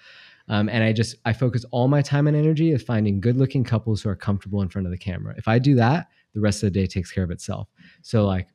Um, 0.48 0.68
and 0.68 0.82
i 0.82 0.92
just 0.92 1.16
i 1.24 1.32
focus 1.32 1.64
all 1.70 1.88
my 1.88 2.02
time 2.02 2.26
and 2.26 2.36
energy 2.36 2.72
of 2.72 2.82
finding 2.82 3.20
good 3.20 3.36
looking 3.36 3.64
couples 3.64 4.02
who 4.02 4.08
are 4.08 4.16
comfortable 4.16 4.62
in 4.62 4.68
front 4.68 4.86
of 4.86 4.90
the 4.92 4.98
camera. 4.98 5.34
If 5.36 5.48
i 5.48 5.58
do 5.58 5.74
that 5.76 6.08
the 6.34 6.40
rest 6.40 6.62
of 6.62 6.72
the 6.72 6.80
day 6.80 6.86
takes 6.86 7.10
care 7.10 7.24
of 7.24 7.30
itself. 7.30 7.68
So 8.02 8.24
like 8.24 8.48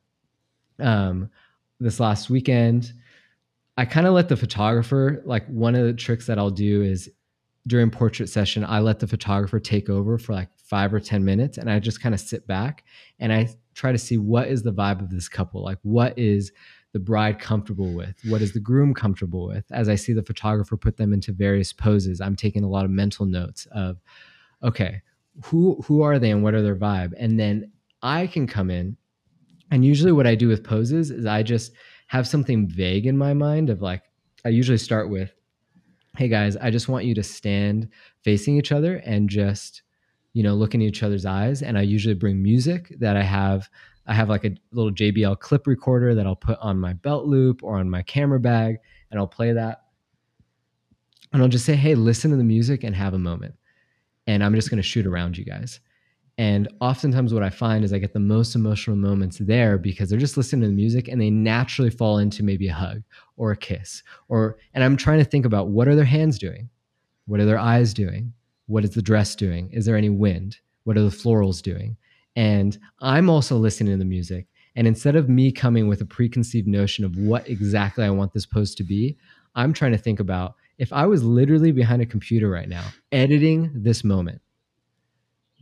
um, 0.80 1.30
this 1.80 2.00
last 2.00 2.30
weekend 2.30 2.94
i 3.78 3.86
kind 3.86 4.08
of 4.08 4.14
let 4.14 4.30
the 4.30 4.38
photographer 4.38 5.22
like 5.26 5.46
one 5.48 5.76
of 5.76 5.86
the 5.86 5.94
tricks 5.94 6.26
that 6.26 6.38
i'll 6.38 6.50
do 6.50 6.82
is 6.82 7.10
during 7.68 7.90
portrait 7.90 8.30
session 8.30 8.64
i 8.66 8.80
let 8.80 9.00
the 9.00 9.08
photographer 9.08 9.60
take 9.60 9.90
over 9.90 10.18
for 10.18 10.34
like 10.34 10.50
five 10.58 10.94
or 10.94 11.00
ten 11.00 11.24
minutes 11.24 11.58
and 11.58 11.70
i 11.70 11.80
just 11.80 12.02
kind 12.02 12.16
of 12.16 12.22
sit 12.22 12.48
back 12.48 12.84
and 13.20 13.34
i 13.34 13.48
try 13.76 13.92
to 13.92 13.98
see 13.98 14.18
what 14.18 14.48
is 14.48 14.64
the 14.64 14.74
vibe 14.74 15.02
of 15.02 15.10
this 15.10 15.30
couple 15.30 15.64
like 15.64 15.78
what 15.84 16.18
is 16.18 16.52
the 16.96 17.00
bride 17.00 17.40
comfortable 17.40 17.92
with? 17.92 18.16
What 18.30 18.42
is 18.42 18.54
the 18.54 18.60
groom 18.62 18.94
comfortable 18.94 19.48
with? 19.48 19.66
As 19.70 19.90
i 19.90 19.96
see 19.96 20.14
the 20.14 20.24
photographer 20.24 20.78
put 20.78 20.96
them 20.96 21.14
into 21.14 21.34
various 21.34 21.74
poses 21.74 22.22
i'm 22.22 22.38
taking 22.38 22.64
a 22.64 22.70
lot 22.70 22.86
of 22.86 22.92
mental 22.92 23.26
notes 23.26 23.68
of 23.72 23.98
okay 24.64 25.02
who 25.44 25.76
who 25.86 26.02
are 26.02 26.18
they 26.18 26.32
and 26.32 26.42
what 26.42 26.54
are 26.54 26.62
their 26.62 26.76
vibe? 26.76 27.12
And 27.20 27.38
then 27.40 27.72
i 28.02 28.28
can 28.28 28.48
come 28.48 28.72
in 28.72 28.96
and 29.72 29.84
usually 29.84 30.14
what 30.14 30.26
i 30.26 30.36
do 30.36 30.48
with 30.48 30.64
poses 30.64 31.12
is 31.12 31.26
i 31.26 31.44
just 31.44 31.74
have 32.08 32.28
something 32.28 32.68
vague 32.68 33.06
in 33.06 33.18
my 33.18 33.34
mind 33.34 33.70
of 33.70 33.82
like 33.82 34.04
i 34.46 34.50
usually 34.50 34.78
start 34.78 35.10
with 35.10 35.34
hey 36.18 36.30
guys 36.30 36.56
i 36.58 36.70
just 36.70 36.88
want 36.88 37.04
you 37.04 37.16
to 37.16 37.24
stand 37.24 37.90
facing 38.24 38.56
each 38.58 38.72
other 38.72 38.98
and 38.98 39.30
just 39.30 39.82
you 40.36 40.44
know, 40.44 40.54
look 40.54 40.76
in 40.76 40.82
each 40.82 41.02
other's 41.02 41.26
eyes. 41.26 41.62
And 41.62 41.78
I 41.78 41.82
usually 41.82 42.14
bring 42.14 42.44
music 42.44 42.94
that 43.00 43.16
I 43.16 43.24
have. 43.24 43.70
I 44.06 44.14
have 44.14 44.28
like 44.28 44.44
a 44.44 44.52
little 44.74 44.92
JBL 44.92 45.40
clip 45.40 45.66
recorder 45.66 46.14
that 46.14 46.28
I'll 46.28 46.36
put 46.36 46.60
on 46.60 46.78
my 46.78 46.92
belt 46.92 47.26
loop 47.26 47.64
or 47.64 47.78
on 47.78 47.90
my 47.90 48.02
camera 48.02 48.40
bag, 48.40 48.76
and 49.10 49.18
I'll 49.18 49.28
play 49.28 49.54
that. 49.54 49.84
And 51.32 51.42
I'll 51.42 51.48
just 51.48 51.66
say, 51.66 51.76
hey, 51.76 51.96
listen 51.96 52.32
to 52.32 52.38
the 52.38 52.44
music 52.44 52.84
and 52.84 52.94
have 52.94 53.14
a 53.14 53.18
moment. 53.18 53.56
And 54.28 54.44
I'm 54.44 54.54
just 54.54 54.70
going 54.70 54.78
to 54.78 54.84
shoot 54.84 55.08
around 55.08 55.38
you 55.38 55.46
guys. 55.46 55.80
And 56.38 56.68
oftentimes, 56.82 57.34
what 57.34 57.44
I 57.44 57.50
find 57.50 57.86
is 57.86 57.94
I 57.94 57.98
get 57.98 58.12
the 58.12 58.20
most 58.20 58.56
emotional 58.56 58.98
moments 58.98 59.38
there 59.38 59.78
because 59.78 60.10
they're 60.10 60.20
just 60.20 60.36
listening 60.36 60.64
to 60.64 60.68
the 60.68 60.74
music 60.74 61.08
and 61.08 61.22
they 61.22 61.30
naturally 61.30 61.90
fall 61.90 62.18
into 62.18 62.44
maybe 62.44 62.68
a 62.68 62.74
hug 62.74 63.04
or 63.38 63.52
a 63.52 63.58
kiss. 63.58 64.04
Or, 64.28 64.58
and 64.74 64.84
I'm 64.84 64.98
trying 64.98 65.20
to 65.20 65.26
think 65.26 65.46
about 65.46 65.70
what 65.70 65.88
are 65.88 65.96
their 65.96 66.04
hands 66.04 66.38
doing? 66.38 66.70
What 67.26 67.40
are 67.40 67.46
their 67.46 67.58
eyes 67.58 67.94
doing? 67.94 68.34
What 68.68 68.84
is 68.84 68.92
the 68.92 69.02
dress 69.02 69.36
doing? 69.36 69.70
Is 69.72 69.86
there 69.86 69.96
any 69.96 70.10
wind? 70.10 70.58
What 70.84 70.98
are 70.98 71.04
the 71.04 71.10
florals 71.10 71.62
doing? 71.62 71.98
And 72.36 72.78
I'm 73.00 73.30
also 73.30 73.58
listening 73.58 73.94
to 73.94 73.98
the 73.98 74.06
music. 74.06 74.48
And 74.76 74.88
instead 74.88 75.16
of 75.16 75.30
me 75.30 75.52
coming 75.52 75.88
with 75.88 76.02
a 76.02 76.06
preconceived 76.06 76.68
notion 76.68 77.06
of 77.06 77.18
what 77.18 77.48
exactly 77.48 78.04
I 78.04 78.10
want 78.10 78.34
this 78.34 78.46
post 78.46 78.78
to 78.78 78.84
be, 78.84 79.18
I'm 79.56 79.72
trying 79.72 79.94
to 79.94 79.98
think 79.98 80.20
about 80.20 80.56
if 80.78 80.92
I 80.92 81.06
was 81.06 81.24
literally 81.24 81.72
behind 81.72 82.02
a 82.02 82.06
computer 82.06 82.50
right 82.50 82.68
now 82.68 82.84
editing 83.12 83.72
this 83.74 84.04
moment, 84.04 84.42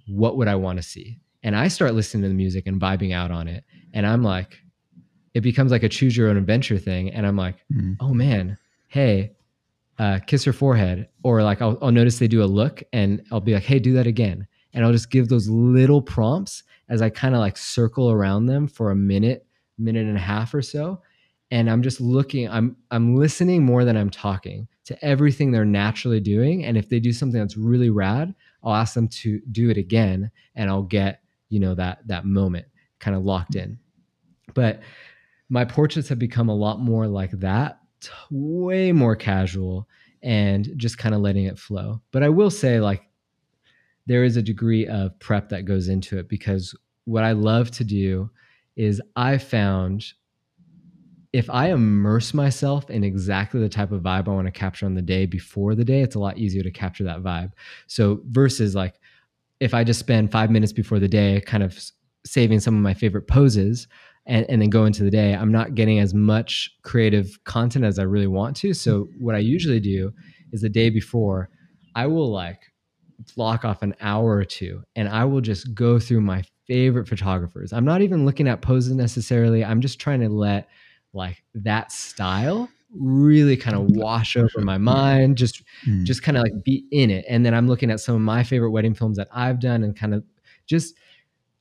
what 0.07 0.37
would 0.37 0.47
I 0.47 0.55
want 0.55 0.77
to 0.77 0.83
see? 0.83 1.19
And 1.43 1.55
I 1.55 1.67
start 1.67 1.93
listening 1.93 2.23
to 2.23 2.29
the 2.29 2.33
music 2.33 2.65
and 2.65 2.81
vibing 2.81 3.13
out 3.13 3.29
on 3.29 3.47
it. 3.47 3.63
And 3.93 4.07
I'm 4.07 4.23
like, 4.23 4.57
it 5.33 5.41
becomes 5.41 5.71
like 5.71 5.83
a 5.83 5.89
choose 5.89 6.15
your 6.15 6.29
own 6.29 6.37
adventure 6.37 6.77
thing. 6.77 7.11
And 7.11 7.27
I'm 7.27 7.35
like, 7.35 7.57
mm. 7.71 7.97
oh 7.99 8.13
man, 8.13 8.57
hey, 8.87 9.33
uh, 9.99 10.19
kiss 10.25 10.43
her 10.43 10.53
forehead. 10.53 11.07
Or 11.23 11.43
like 11.43 11.61
I'll, 11.61 11.77
I'll 11.81 11.91
notice 11.91 12.19
they 12.19 12.27
do 12.27 12.43
a 12.43 12.45
look 12.45 12.83
and 12.93 13.23
I'll 13.31 13.41
be 13.41 13.53
like, 13.53 13.63
hey, 13.63 13.79
do 13.79 13.93
that 13.93 14.07
again. 14.07 14.47
And 14.73 14.83
I'll 14.83 14.91
just 14.91 15.11
give 15.11 15.29
those 15.29 15.47
little 15.47 16.01
prompts 16.01 16.63
as 16.89 17.01
I 17.01 17.09
kind 17.09 17.35
of 17.35 17.39
like 17.39 17.57
circle 17.57 18.11
around 18.11 18.47
them 18.47 18.67
for 18.67 18.91
a 18.91 18.95
minute, 18.95 19.45
minute 19.77 20.05
and 20.05 20.17
a 20.17 20.21
half 20.21 20.53
or 20.53 20.61
so. 20.61 21.01
And 21.51 21.69
I'm 21.69 21.83
just 21.83 22.01
looking, 22.01 22.49
I'm 22.49 22.75
I'm 22.89 23.15
listening 23.15 23.63
more 23.63 23.85
than 23.85 23.95
I'm 23.95 24.09
talking 24.09 24.67
to 24.85 25.05
everything 25.05 25.51
they're 25.51 25.65
naturally 25.65 26.19
doing. 26.19 26.65
And 26.65 26.77
if 26.77 26.89
they 26.89 26.99
do 26.99 27.13
something 27.13 27.39
that's 27.39 27.57
really 27.57 27.91
rad, 27.91 28.33
I'll 28.63 28.73
ask 28.73 28.95
them 28.95 29.07
to 29.09 29.39
do 29.51 29.69
it 29.69 29.77
again 29.77 30.31
and 30.55 30.69
I'll 30.69 30.83
get, 30.83 31.21
you 31.49 31.59
know, 31.59 31.75
that 31.75 32.07
that 32.07 32.25
moment 32.25 32.65
kind 32.99 33.15
of 33.15 33.23
locked 33.23 33.55
in. 33.55 33.77
But 34.55 34.81
my 35.49 35.65
portraits 35.65 36.09
have 36.09 36.19
become 36.19 36.49
a 36.49 36.55
lot 36.55 36.79
more 36.79 37.07
like 37.07 37.31
that, 37.39 37.79
way 38.31 38.91
more 38.91 39.15
casual 39.15 39.87
and 40.21 40.69
just 40.77 40.97
kind 40.97 41.13
of 41.13 41.21
letting 41.21 41.45
it 41.45 41.59
flow. 41.59 42.01
But 42.11 42.23
I 42.23 42.29
will 42.29 42.49
say 42.49 42.79
like 42.79 43.03
there 44.05 44.23
is 44.23 44.37
a 44.37 44.41
degree 44.41 44.87
of 44.87 45.17
prep 45.19 45.49
that 45.49 45.65
goes 45.65 45.87
into 45.87 46.17
it 46.17 46.29
because 46.29 46.75
what 47.05 47.23
I 47.23 47.33
love 47.33 47.71
to 47.71 47.83
do 47.83 48.29
is 48.75 49.01
I 49.15 49.37
found 49.37 50.05
if 51.31 51.49
I 51.49 51.71
immerse 51.71 52.33
myself 52.33 52.89
in 52.89 53.03
exactly 53.03 53.59
the 53.59 53.69
type 53.69 53.91
of 53.91 54.03
vibe 54.03 54.27
I 54.27 54.31
want 54.31 54.45
to 54.45 54.51
capture 54.51 54.85
on 54.85 54.93
the 54.93 55.01
day 55.01 55.25
before 55.25 55.73
the 55.73 55.83
day, 55.83 56.01
it's 56.01 56.15
a 56.15 56.19
lot 56.19 56.37
easier 56.37 56.61
to 56.63 56.71
capture 56.71 57.03
that 57.05 57.23
vibe. 57.23 57.53
So 57.87 58.21
versus 58.25 58.75
like 58.75 58.99
if 59.59 59.73
I 59.73 59.83
just 59.83 59.99
spend 59.99 60.31
five 60.31 60.51
minutes 60.51 60.73
before 60.73 60.99
the 60.99 61.07
day 61.07 61.41
kind 61.45 61.63
of 61.63 61.79
saving 62.25 62.59
some 62.59 62.75
of 62.75 62.81
my 62.81 62.93
favorite 62.93 63.27
poses 63.27 63.87
and, 64.25 64.45
and 64.49 64.61
then 64.61 64.69
go 64.69 64.85
into 64.85 65.03
the 65.03 65.11
day, 65.11 65.33
I'm 65.33 65.51
not 65.51 65.75
getting 65.75 65.99
as 65.99 66.13
much 66.13 66.71
creative 66.83 67.37
content 67.43 67.85
as 67.85 67.99
I 67.99 68.03
really 68.03 68.27
want 68.27 68.55
to. 68.57 68.73
So 68.73 69.09
what 69.19 69.35
I 69.35 69.39
usually 69.39 69.79
do 69.79 70.11
is 70.51 70.61
the 70.61 70.69
day 70.69 70.89
before, 70.89 71.49
I 71.95 72.07
will 72.07 72.31
like 72.31 72.61
block 73.35 73.65
off 73.65 73.81
an 73.81 73.95
hour 74.01 74.35
or 74.35 74.45
two 74.45 74.83
and 74.95 75.07
I 75.07 75.25
will 75.25 75.41
just 75.41 75.73
go 75.73 75.99
through 75.99 76.21
my 76.21 76.43
favorite 76.67 77.07
photographers. 77.07 77.73
I'm 77.73 77.85
not 77.85 78.01
even 78.01 78.25
looking 78.25 78.47
at 78.47 78.61
poses 78.61 78.95
necessarily. 78.95 79.63
I'm 79.63 79.81
just 79.81 79.99
trying 79.99 80.21
to 80.21 80.29
let 80.29 80.69
like 81.13 81.43
that 81.55 81.91
style 81.91 82.69
really 82.95 83.57
kind 83.57 83.75
of 83.75 83.83
wash 83.89 84.37
over 84.37 84.61
my 84.61 84.77
mind 84.77 85.35
just 85.35 85.63
mm. 85.87 86.03
just 86.03 86.21
kind 86.21 86.37
of 86.37 86.43
like 86.43 86.63
be 86.63 86.85
in 86.91 87.09
it 87.09 87.25
and 87.27 87.43
then 87.43 87.51
i'm 87.51 87.67
looking 87.67 87.89
at 87.89 87.99
some 87.99 88.13
of 88.13 88.21
my 88.21 88.43
favorite 88.43 88.69
wedding 88.69 88.93
films 88.93 89.17
that 89.17 89.27
i've 89.31 89.59
done 89.59 89.83
and 89.83 89.97
kind 89.97 90.13
of 90.13 90.23
just 90.67 90.93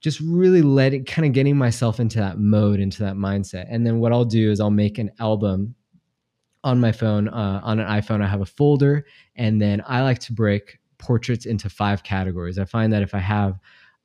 just 0.03 0.21
really 0.21 0.61
letting 0.63 1.05
kind 1.05 1.27
of 1.27 1.33
getting 1.33 1.57
myself 1.57 1.99
into 1.99 2.19
that 2.19 2.39
mode 2.39 2.81
into 2.81 3.03
that 3.03 3.15
mindset 3.15 3.67
and 3.71 3.87
then 3.87 3.99
what 3.99 4.13
i'll 4.13 4.25
do 4.25 4.51
is 4.51 4.61
i'll 4.61 4.71
make 4.71 4.99
an 4.99 5.11
album 5.19 5.75
on 6.65 6.79
my 6.79 6.93
phone 6.93 7.29
uh, 7.29 7.61
on 7.65 7.79
an 7.79 7.89
iphone 8.01 8.23
i 8.23 8.27
have 8.27 8.41
a 8.41 8.47
folder 8.47 9.07
and 9.37 9.61
then 9.61 9.83
i 9.87 10.03
like 10.03 10.19
to 10.19 10.33
break 10.33 10.79
portraits 10.99 11.47
into 11.47 11.71
five 11.71 12.03
categories 12.03 12.59
i 12.59 12.65
find 12.65 12.93
that 12.93 13.03
if 13.03 13.15
i 13.15 13.19
have 13.19 13.59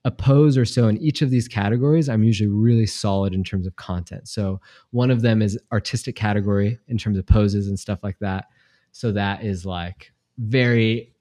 a 0.08 0.12
pose 0.12 0.58
or 0.58 0.64
so 0.64 0.88
in 0.88 0.98
each 1.00 1.22
of 1.22 1.30
these 1.30 1.50
categories, 1.50 2.08
I'm 2.08 2.24
usually 2.24 2.48
really 2.48 2.86
solid 2.86 3.34
in 3.34 3.44
terms 3.44 3.68
of 3.68 3.76
content. 3.76 4.30
So 4.30 4.62
one 4.92 5.12
of 5.12 5.22
them 5.22 5.42
is 5.42 5.60
artistic 5.74 6.16
category 6.16 6.80
in 6.88 6.98
terms 6.98 7.18
of 7.18 7.26
poses 7.26 7.68
and 7.68 7.78
stuff 7.78 8.00
like 8.04 8.18
that. 8.20 8.46
So 8.94 9.12
that 9.12 9.44
is 9.44 9.66
like 9.66 10.14
very 10.38 11.14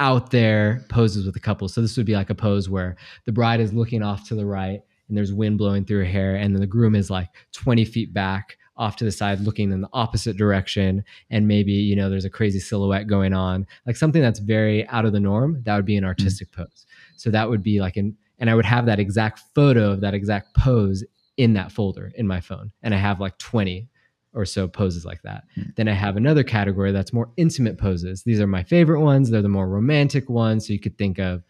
out 0.00 0.30
there 0.30 0.84
poses 0.88 1.26
with 1.26 1.36
a 1.36 1.40
couple. 1.40 1.68
So 1.68 1.80
this 1.80 1.96
would 1.96 2.06
be 2.06 2.14
like 2.14 2.30
a 2.30 2.34
pose 2.34 2.68
where 2.68 2.96
the 3.26 3.32
bride 3.32 3.60
is 3.60 3.72
looking 3.72 4.02
off 4.02 4.28
to 4.28 4.34
the 4.34 4.46
right 4.46 4.80
and 5.08 5.16
there's 5.16 5.32
wind 5.32 5.58
blowing 5.58 5.84
through 5.84 6.00
her 6.00 6.10
hair, 6.10 6.36
and 6.36 6.54
then 6.54 6.60
the 6.60 6.66
groom 6.66 6.94
is 6.94 7.08
like 7.08 7.28
20 7.52 7.84
feet 7.86 8.12
back 8.12 8.58
off 8.76 8.94
to 8.94 9.04
the 9.04 9.10
side 9.10 9.40
looking 9.40 9.72
in 9.72 9.80
the 9.80 9.88
opposite 9.92 10.36
direction 10.36 11.02
and 11.30 11.48
maybe 11.48 11.72
you 11.72 11.96
know 11.96 12.08
there's 12.08 12.24
a 12.24 12.30
crazy 12.30 12.60
silhouette 12.60 13.08
going 13.08 13.32
on 13.32 13.66
like 13.88 13.96
something 13.96 14.22
that's 14.22 14.38
very 14.38 14.86
out 14.86 15.04
of 15.04 15.12
the 15.12 15.18
norm 15.18 15.60
that 15.64 15.74
would 15.74 15.84
be 15.84 15.96
an 15.96 16.04
mm. 16.04 16.06
artistic 16.06 16.48
mm-hmm. 16.52 16.62
pose 16.62 16.86
so 17.16 17.28
that 17.30 17.50
would 17.50 17.60
be 17.60 17.80
like 17.80 17.96
an, 17.96 18.16
and 18.38 18.48
I 18.48 18.54
would 18.54 18.64
have 18.64 18.86
that 18.86 19.00
exact 19.00 19.42
photo 19.52 19.90
of 19.90 20.00
that 20.02 20.14
exact 20.14 20.54
pose 20.54 21.04
in 21.36 21.54
that 21.54 21.72
folder 21.72 22.12
in 22.14 22.26
my 22.26 22.40
phone. 22.40 22.72
And 22.82 22.94
I 22.94 22.98
have 22.98 23.20
like 23.20 23.38
20 23.38 23.88
or 24.38 24.44
so 24.44 24.68
poses 24.68 25.04
like 25.04 25.20
that. 25.22 25.42
Mm. 25.58 25.74
Then 25.74 25.88
I 25.88 25.94
have 25.94 26.16
another 26.16 26.44
category 26.44 26.92
that's 26.92 27.12
more 27.12 27.28
intimate 27.36 27.76
poses. 27.76 28.22
These 28.22 28.40
are 28.40 28.46
my 28.46 28.62
favorite 28.62 29.00
ones. 29.00 29.30
They're 29.30 29.42
the 29.42 29.48
more 29.48 29.68
romantic 29.68 30.30
ones. 30.30 30.66
So 30.66 30.72
you 30.72 30.78
could 30.78 30.96
think 30.96 31.18
of, 31.18 31.42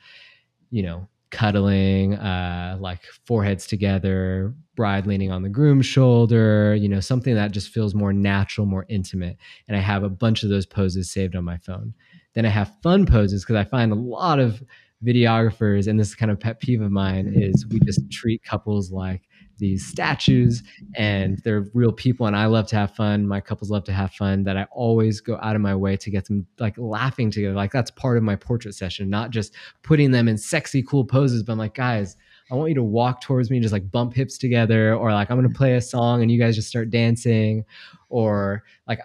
you 0.70 0.82
know, 0.82 1.06
cuddling, 1.30 2.14
uh, 2.14 2.78
like 2.80 3.02
foreheads 3.26 3.66
together, 3.66 4.54
bride 4.74 5.06
leaning 5.06 5.30
on 5.30 5.42
the 5.42 5.50
groom's 5.50 5.84
shoulder, 5.84 6.74
you 6.74 6.88
know, 6.88 7.00
something 7.00 7.34
that 7.34 7.52
just 7.52 7.68
feels 7.68 7.94
more 7.94 8.14
natural, 8.14 8.66
more 8.66 8.86
intimate. 8.88 9.36
And 9.68 9.76
I 9.76 9.80
have 9.80 10.02
a 10.02 10.08
bunch 10.08 10.42
of 10.42 10.48
those 10.48 10.64
poses 10.64 11.10
saved 11.10 11.36
on 11.36 11.44
my 11.44 11.58
phone. 11.58 11.92
Then 12.34 12.46
I 12.46 12.48
have 12.48 12.74
fun 12.82 13.04
poses 13.04 13.44
because 13.44 13.56
I 13.56 13.64
find 13.64 13.92
a 13.92 13.96
lot 13.96 14.38
of 14.38 14.62
videographers, 15.04 15.86
and 15.86 16.00
this 16.00 16.08
is 16.08 16.14
kind 16.14 16.30
of 16.30 16.40
pet 16.40 16.60
peeve 16.60 16.80
of 16.80 16.90
mine, 16.90 17.32
is 17.36 17.66
we 17.66 17.80
just 17.80 18.10
treat 18.10 18.42
couples 18.42 18.90
like 18.90 19.27
these 19.58 19.86
statues 19.86 20.62
and 20.94 21.38
they're 21.44 21.66
real 21.74 21.92
people 21.92 22.26
and 22.26 22.36
I 22.36 22.46
love 22.46 22.66
to 22.68 22.76
have 22.76 22.94
fun. 22.94 23.26
My 23.26 23.40
couples 23.40 23.70
love 23.70 23.84
to 23.84 23.92
have 23.92 24.12
fun 24.12 24.44
that 24.44 24.56
I 24.56 24.64
always 24.70 25.20
go 25.20 25.38
out 25.42 25.56
of 25.56 25.62
my 25.62 25.74
way 25.74 25.96
to 25.96 26.10
get 26.10 26.26
them 26.26 26.46
like 26.58 26.76
laughing 26.78 27.30
together. 27.30 27.54
Like 27.54 27.72
that's 27.72 27.90
part 27.90 28.16
of 28.16 28.22
my 28.22 28.36
portrait 28.36 28.74
session, 28.74 29.10
not 29.10 29.30
just 29.30 29.54
putting 29.82 30.10
them 30.10 30.28
in 30.28 30.38
sexy, 30.38 30.82
cool 30.82 31.04
poses, 31.04 31.42
but 31.42 31.52
I'm 31.52 31.58
like, 31.58 31.74
guys, 31.74 32.16
I 32.50 32.54
want 32.54 32.70
you 32.70 32.74
to 32.76 32.82
walk 32.82 33.20
towards 33.20 33.50
me 33.50 33.58
and 33.58 33.62
just 33.62 33.74
like 33.74 33.90
bump 33.90 34.14
hips 34.14 34.38
together, 34.38 34.94
or 34.94 35.12
like 35.12 35.30
I'm 35.30 35.36
gonna 35.36 35.50
play 35.50 35.74
a 35.74 35.80
song 35.82 36.22
and 36.22 36.30
you 36.30 36.38
guys 36.38 36.54
just 36.56 36.68
start 36.68 36.88
dancing, 36.88 37.64
or 38.08 38.64
like 38.86 39.00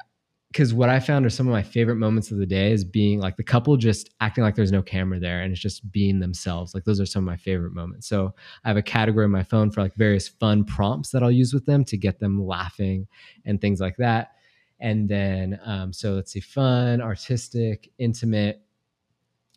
because 0.53 0.71
what 0.71 0.87
I 0.87 0.99
found 0.99 1.25
are 1.25 1.31
some 1.31 1.47
of 1.47 1.51
my 1.51 1.63
favorite 1.63 1.95
moments 1.95 2.29
of 2.29 2.37
the 2.37 2.45
day 2.45 2.71
is 2.71 2.85
being 2.85 3.19
like 3.19 3.37
the 3.37 3.43
couple 3.43 3.75
just 3.75 4.11
acting 4.21 4.43
like 4.43 4.53
there's 4.53 4.71
no 4.71 4.83
camera 4.83 5.19
there 5.19 5.41
and 5.41 5.51
it's 5.51 5.59
just 5.59 5.91
being 5.91 6.19
themselves. 6.19 6.75
Like 6.75 6.83
those 6.83 7.01
are 7.01 7.07
some 7.07 7.23
of 7.23 7.25
my 7.25 7.37
favorite 7.37 7.73
moments. 7.73 8.07
So 8.07 8.35
I 8.63 8.67
have 8.67 8.77
a 8.77 8.83
category 8.83 9.25
on 9.25 9.31
my 9.31 9.41
phone 9.41 9.71
for 9.71 9.81
like 9.81 9.95
various 9.95 10.27
fun 10.27 10.63
prompts 10.63 11.09
that 11.09 11.23
I'll 11.23 11.31
use 11.31 11.55
with 11.55 11.65
them 11.65 11.83
to 11.85 11.97
get 11.97 12.19
them 12.19 12.45
laughing 12.45 13.07
and 13.45 13.59
things 13.59 13.81
like 13.81 13.97
that. 13.97 14.33
And 14.79 15.09
then, 15.09 15.59
um, 15.65 15.91
so 15.91 16.13
let's 16.13 16.31
see, 16.31 16.39
fun, 16.39 17.01
artistic, 17.01 17.89
intimate. 17.97 18.61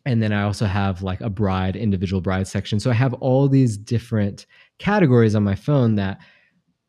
And 0.07 0.23
then 0.23 0.33
I 0.33 0.43
also 0.43 0.65
have 0.65 1.03
like 1.03 1.21
a 1.21 1.29
bride, 1.29 1.75
individual 1.75 2.21
bride 2.21 2.47
section. 2.47 2.79
So 2.79 2.89
I 2.89 2.95
have 2.95 3.13
all 3.15 3.47
these 3.47 3.77
different 3.77 4.47
categories 4.79 5.35
on 5.35 5.43
my 5.43 5.55
phone 5.55 5.93
that 5.95 6.17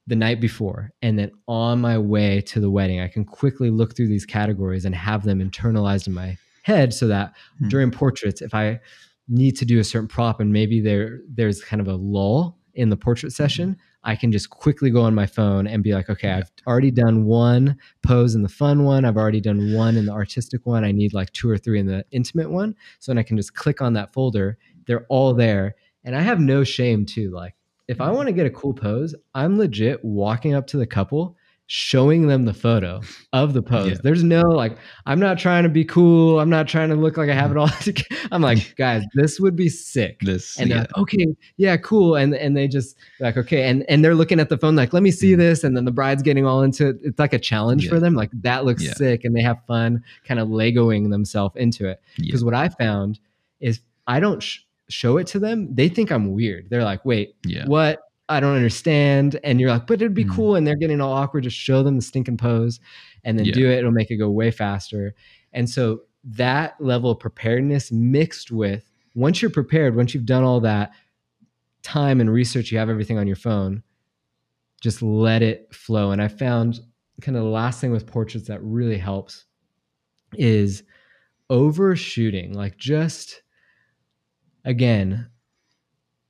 the 0.09 0.17
night 0.17 0.41
before 0.41 0.91
and 1.03 1.19
then 1.19 1.31
on 1.47 1.81
my 1.81 1.99
way 1.99 2.41
to 2.41 2.61
the 2.61 2.71
wedding 2.71 3.01
i 3.01 3.07
can 3.07 3.25
quickly 3.25 3.71
look 3.71 3.95
through 3.95 4.09
these 4.09 4.25
categories 4.25 4.85
and 4.85 4.95
have 4.95 5.23
them 5.23 5.39
internalized 5.39 6.07
in 6.07 6.15
my 6.15 6.37
head 6.63 6.93
so 6.93 7.07
that 7.07 7.35
mm. 7.63 7.69
during 7.69 7.91
portraits 7.91 8.41
if 8.41 8.55
i 8.55 8.81
need 9.29 9.53
to 9.53 9.67
do 9.67 9.79
a 9.79 9.85
certain 9.85 10.09
prop 10.09 10.41
and 10.41 10.53
maybe 10.53 10.81
there 10.81 11.21
there's 11.29 11.63
kind 11.63 11.81
of 11.81 11.89
a 11.89 11.95
lull 11.95 12.59
in 12.75 12.89
the 12.89 12.97
portrait 12.97 13.31
hmm. 13.31 13.35
session 13.35 13.77
i 14.05 14.17
can 14.17 14.33
just 14.33 14.49
quickly 14.49 14.91
go 14.91 15.03
on 15.03 15.15
my 15.15 15.27
phone 15.27 15.67
and 15.67 15.85
be 15.85 15.93
like 15.93 16.09
okay 16.09 16.31
i've 16.31 16.51
already 16.67 16.91
done 16.91 17.25
one 17.27 17.77
pose 18.03 18.35
in 18.35 18.43
the 18.43 18.49
fun 18.49 18.85
one. 18.85 19.05
I've 19.05 19.17
already 19.17 19.41
done 19.41 19.75
one 19.75 19.97
in 19.97 20.07
the 20.07 20.13
artistic 20.13 20.65
one. 20.65 20.85
I 20.85 20.93
need 20.93 21.13
like 21.13 21.33
two 21.33 21.51
or 21.51 21.59
three 21.59 21.79
in 21.79 21.87
the 21.87 22.05
intimate 22.11 22.51
one. 22.51 22.75
So 23.01 23.11
then 23.11 23.19
i 23.19 23.23
can 23.23 23.37
just 23.37 23.55
click 23.55 23.83
on 23.83 23.93
that 23.95 24.13
folder. 24.13 24.59
They're 24.87 25.07
all 25.09 25.35
there. 25.35 25.75
And 26.05 26.17
i 26.17 26.21
have 26.21 26.41
no 26.41 26.65
shame 26.65 27.05
too 27.05 27.31
like 27.31 27.55
if 27.89 28.01
I 28.03 28.11
want 28.11 28.27
to 28.29 28.33
get 28.33 28.47
a 28.47 28.51
cool 28.51 28.75
pose, 28.75 29.15
I'm 29.35 29.59
legit 29.59 30.05
walking 30.05 30.55
up 30.55 30.67
to 30.69 30.77
the 30.77 30.87
couple, 30.87 31.37
showing 31.71 32.27
them 32.27 32.45
the 32.45 32.53
photo 32.53 33.01
of 33.33 33.55
the 33.55 33.63
pose. 33.63 33.93
Yeah. 33.93 33.97
There's 34.03 34.23
no 34.23 34.43
like, 34.43 34.77
I'm 35.07 35.19
not 35.19 35.39
trying 35.39 35.63
to 35.63 35.71
be 35.71 35.87
cool. 35.87 36.39
I'm 36.39 36.51
not 36.51 36.69
trying 36.69 36.91
to 36.91 36.97
look 36.97 37.17
like 37.17 37.31
I 37.31 37.35
have 37.35 37.51
it 37.51 37.57
all. 37.57 37.71
I'm 38.33 38.43
like, 38.43 38.75
guys, 38.77 39.05
this 39.15 39.41
would 39.41 39.57
be 39.57 39.71
sick. 39.71 40.21
This, 40.21 40.59
and 40.59 40.69
yeah. 40.69 40.81
like, 40.81 40.97
okay, 40.99 41.27
yeah, 41.57 41.79
cool. 41.79 42.15
And 42.15 42.35
and 42.35 42.55
they 42.55 42.69
just 42.69 42.97
like, 43.21 43.39
okay, 43.39 43.69
and 43.69 43.89
and 43.89 44.05
they're 44.05 44.15
looking 44.15 44.39
at 44.39 44.51
the 44.51 44.59
phone 44.59 44.77
like, 44.77 44.93
let 44.93 45.03
me 45.03 45.11
see 45.11 45.33
mm. 45.33 45.39
this. 45.39 45.65
And 45.65 45.75
then 45.75 45.87
the 45.87 45.93
bride's 45.93 46.23
getting 46.23 46.47
all 46.47 46.63
into 46.63 46.89
it. 46.89 46.97
It's 47.03 47.19
like 47.19 47.33
a 47.33 47.39
challenge 47.39 47.85
yeah. 47.85 47.91
for 47.91 48.01
them. 48.01 48.15
Like 48.15 48.31
that 48.43 48.67
looks 48.67 48.87
sick, 48.97 49.25
and 49.25 49.35
they 49.35 49.43
have 49.43 49.59
fun, 49.67 50.03
kind 50.25 50.41
of 50.41 50.49
legoing 50.49 51.11
themselves 51.11 51.57
into 51.57 51.89
it. 51.89 52.03
Because 52.19 52.45
what 52.45 52.55
I 52.55 52.69
found 52.69 53.19
is 53.61 53.81
I 54.07 54.21
don't. 54.21 54.43
Sh- 54.43 54.61
show 54.89 55.17
it 55.19 55.27
to 55.29 55.39
them, 55.39 55.75
they 55.75 55.89
think 55.89 56.11
I'm 56.11 56.33
weird. 56.33 56.69
They're 56.71 56.85
like, 56.85 57.05
wait, 57.05 57.35
Yeah. 57.47 57.67
what? 57.67 58.01
I 58.31 58.41
don't 58.41 58.57
understand. 58.57 59.41
And 59.43 59.61
you're 59.61 59.71
like, 59.71 59.87
but 59.87 59.95
it'd 60.03 60.13
be 60.15 60.25
Mm. 60.25 60.35
cool. 60.35 60.55
And 60.55 60.67
they're 60.67 60.77
getting 60.77 61.01
all 61.01 61.13
awkward. 61.13 61.45
Just 61.45 61.57
show 61.57 61.83
them 61.83 61.97
the 61.97 62.03
stinking 62.03 62.37
pose 62.37 62.79
and 63.25 63.39
then 63.39 63.47
Yeah. 63.47 63.53
do 63.53 63.71
it. 63.71 63.79
It'll 63.79 63.91
make 63.91 64.11
it 64.11 64.17
go 64.17 64.31
way 64.31 64.51
faster. 64.51 65.15
And 65.53 65.69
so 65.69 66.03
that 66.25 66.75
level 66.81 67.11
of 67.11 67.21
preparedness 67.21 67.91
mixed 67.91 68.51
with 68.51 68.91
once 69.15 69.41
you're 69.41 69.51
prepared, 69.51 69.97
once 69.97 70.13
you've 70.15 70.27
done 70.27 70.45
all 70.45 70.61
that 70.61 70.91
time 71.83 72.21
and 72.21 72.31
research, 72.31 72.71
you 72.71 72.79
have 72.79 72.91
everything 72.91 73.19
on 73.19 73.27
your 73.27 73.37
phone, 73.37 73.83
just 74.83 75.01
let 75.03 75.43
it 75.43 75.75
flow. 75.75 76.11
And 76.11 76.21
I 76.21 76.29
found 76.29 76.81
kind 77.23 77.37
of 77.37 77.43
the 77.43 77.49
last 77.49 77.81
thing 77.81 77.91
with 77.91 78.07
portraits 78.07 78.47
that 78.49 78.63
really 78.63 78.99
helps 78.99 79.47
is 80.35 80.83
overshooting. 81.51 82.53
Like 82.53 82.77
just 82.77 83.43
again, 84.65 85.29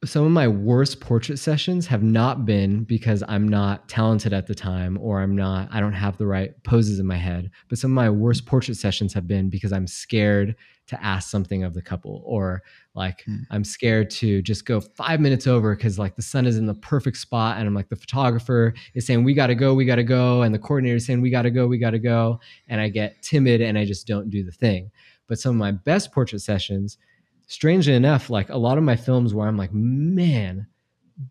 some 0.04 0.24
of 0.24 0.30
my 0.30 0.46
worst 0.46 1.00
portrait 1.00 1.38
sessions 1.38 1.88
have 1.88 2.04
not 2.04 2.46
been 2.46 2.84
because 2.84 3.24
I'm 3.26 3.48
not 3.48 3.88
talented 3.88 4.32
at 4.32 4.46
the 4.46 4.54
time 4.54 4.96
or 5.00 5.20
I'm 5.20 5.34
not, 5.34 5.68
I 5.72 5.80
don't 5.80 5.92
have 5.92 6.16
the 6.18 6.26
right 6.26 6.52
poses 6.62 7.00
in 7.00 7.06
my 7.06 7.16
head. 7.16 7.50
But 7.68 7.78
some 7.78 7.90
of 7.90 7.96
my 7.96 8.08
worst 8.08 8.46
portrait 8.46 8.76
sessions 8.76 9.12
have 9.14 9.26
been 9.26 9.50
because 9.50 9.72
I'm 9.72 9.88
scared 9.88 10.54
to 10.86 11.04
ask 11.04 11.28
something 11.28 11.64
of 11.64 11.74
the 11.74 11.82
couple 11.82 12.22
or 12.24 12.62
like 12.94 13.24
Hmm. 13.24 13.38
I'm 13.50 13.64
scared 13.64 14.08
to 14.10 14.40
just 14.40 14.64
go 14.64 14.80
five 14.80 15.20
minutes 15.20 15.48
over 15.48 15.74
because 15.74 15.98
like 15.98 16.14
the 16.14 16.22
sun 16.22 16.46
is 16.46 16.58
in 16.58 16.66
the 16.66 16.74
perfect 16.74 17.16
spot 17.16 17.58
and 17.58 17.66
I'm 17.66 17.74
like 17.74 17.88
the 17.88 17.96
photographer 17.96 18.74
is 18.94 19.04
saying 19.04 19.24
we 19.24 19.34
got 19.34 19.48
to 19.48 19.56
go, 19.56 19.74
we 19.74 19.84
got 19.84 19.96
to 19.96 20.04
go, 20.04 20.42
and 20.42 20.54
the 20.54 20.60
coordinator 20.60 20.96
is 20.96 21.06
saying 21.06 21.20
we 21.20 21.30
got 21.30 21.42
to 21.42 21.50
go, 21.50 21.66
we 21.66 21.76
got 21.76 21.90
to 21.90 21.98
go, 21.98 22.38
and 22.68 22.80
I 22.80 22.88
get 22.88 23.20
timid 23.22 23.60
and 23.60 23.76
I 23.76 23.84
just 23.84 24.06
don't 24.06 24.30
do 24.30 24.44
the 24.44 24.52
thing. 24.52 24.92
But 25.26 25.40
some 25.40 25.50
of 25.50 25.56
my 25.56 25.72
best 25.72 26.12
portrait 26.12 26.40
sessions, 26.40 26.98
strangely 27.48 27.94
enough, 27.94 28.30
like 28.30 28.48
a 28.50 28.56
lot 28.56 28.78
of 28.78 28.84
my 28.84 28.94
films 28.94 29.34
where 29.34 29.48
I'm 29.48 29.56
like, 29.56 29.72
man, 29.72 30.66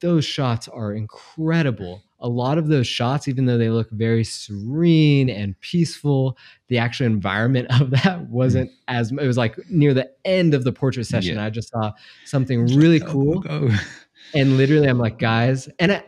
those 0.01 0.25
shots 0.25 0.67
are 0.67 0.91
incredible. 0.91 2.03
A 2.19 2.27
lot 2.27 2.57
of 2.57 2.67
those 2.67 2.87
shots, 2.87 3.27
even 3.27 3.45
though 3.45 3.59
they 3.59 3.69
look 3.69 3.89
very 3.91 4.23
serene 4.23 5.29
and 5.29 5.57
peaceful, 5.61 6.35
the 6.67 6.79
actual 6.79 7.05
environment 7.05 7.67
of 7.81 7.91
that 7.91 8.27
wasn't 8.27 8.69
mm. 8.69 8.75
as 8.87 9.11
it 9.11 9.27
was 9.27 9.37
like 9.37 9.57
near 9.69 9.93
the 9.93 10.11
end 10.25 10.53
of 10.53 10.63
the 10.63 10.73
portrait 10.73 11.05
session. 11.05 11.35
Yeah. 11.35 11.45
I 11.45 11.49
just 11.49 11.69
saw 11.69 11.93
something 12.25 12.65
really 12.75 12.99
Go, 12.99 13.05
go, 13.05 13.11
cool. 13.11 13.43
Oh, 13.47 13.49
oh, 13.49 13.59
oh. 13.63 13.67
go. 13.69 13.75
And 14.33 14.57
literally, 14.57 14.89
I'm 14.89 14.99
like, 14.99 15.19
guys, 15.19 15.69
and 15.79 15.89
I, 15.89 16.03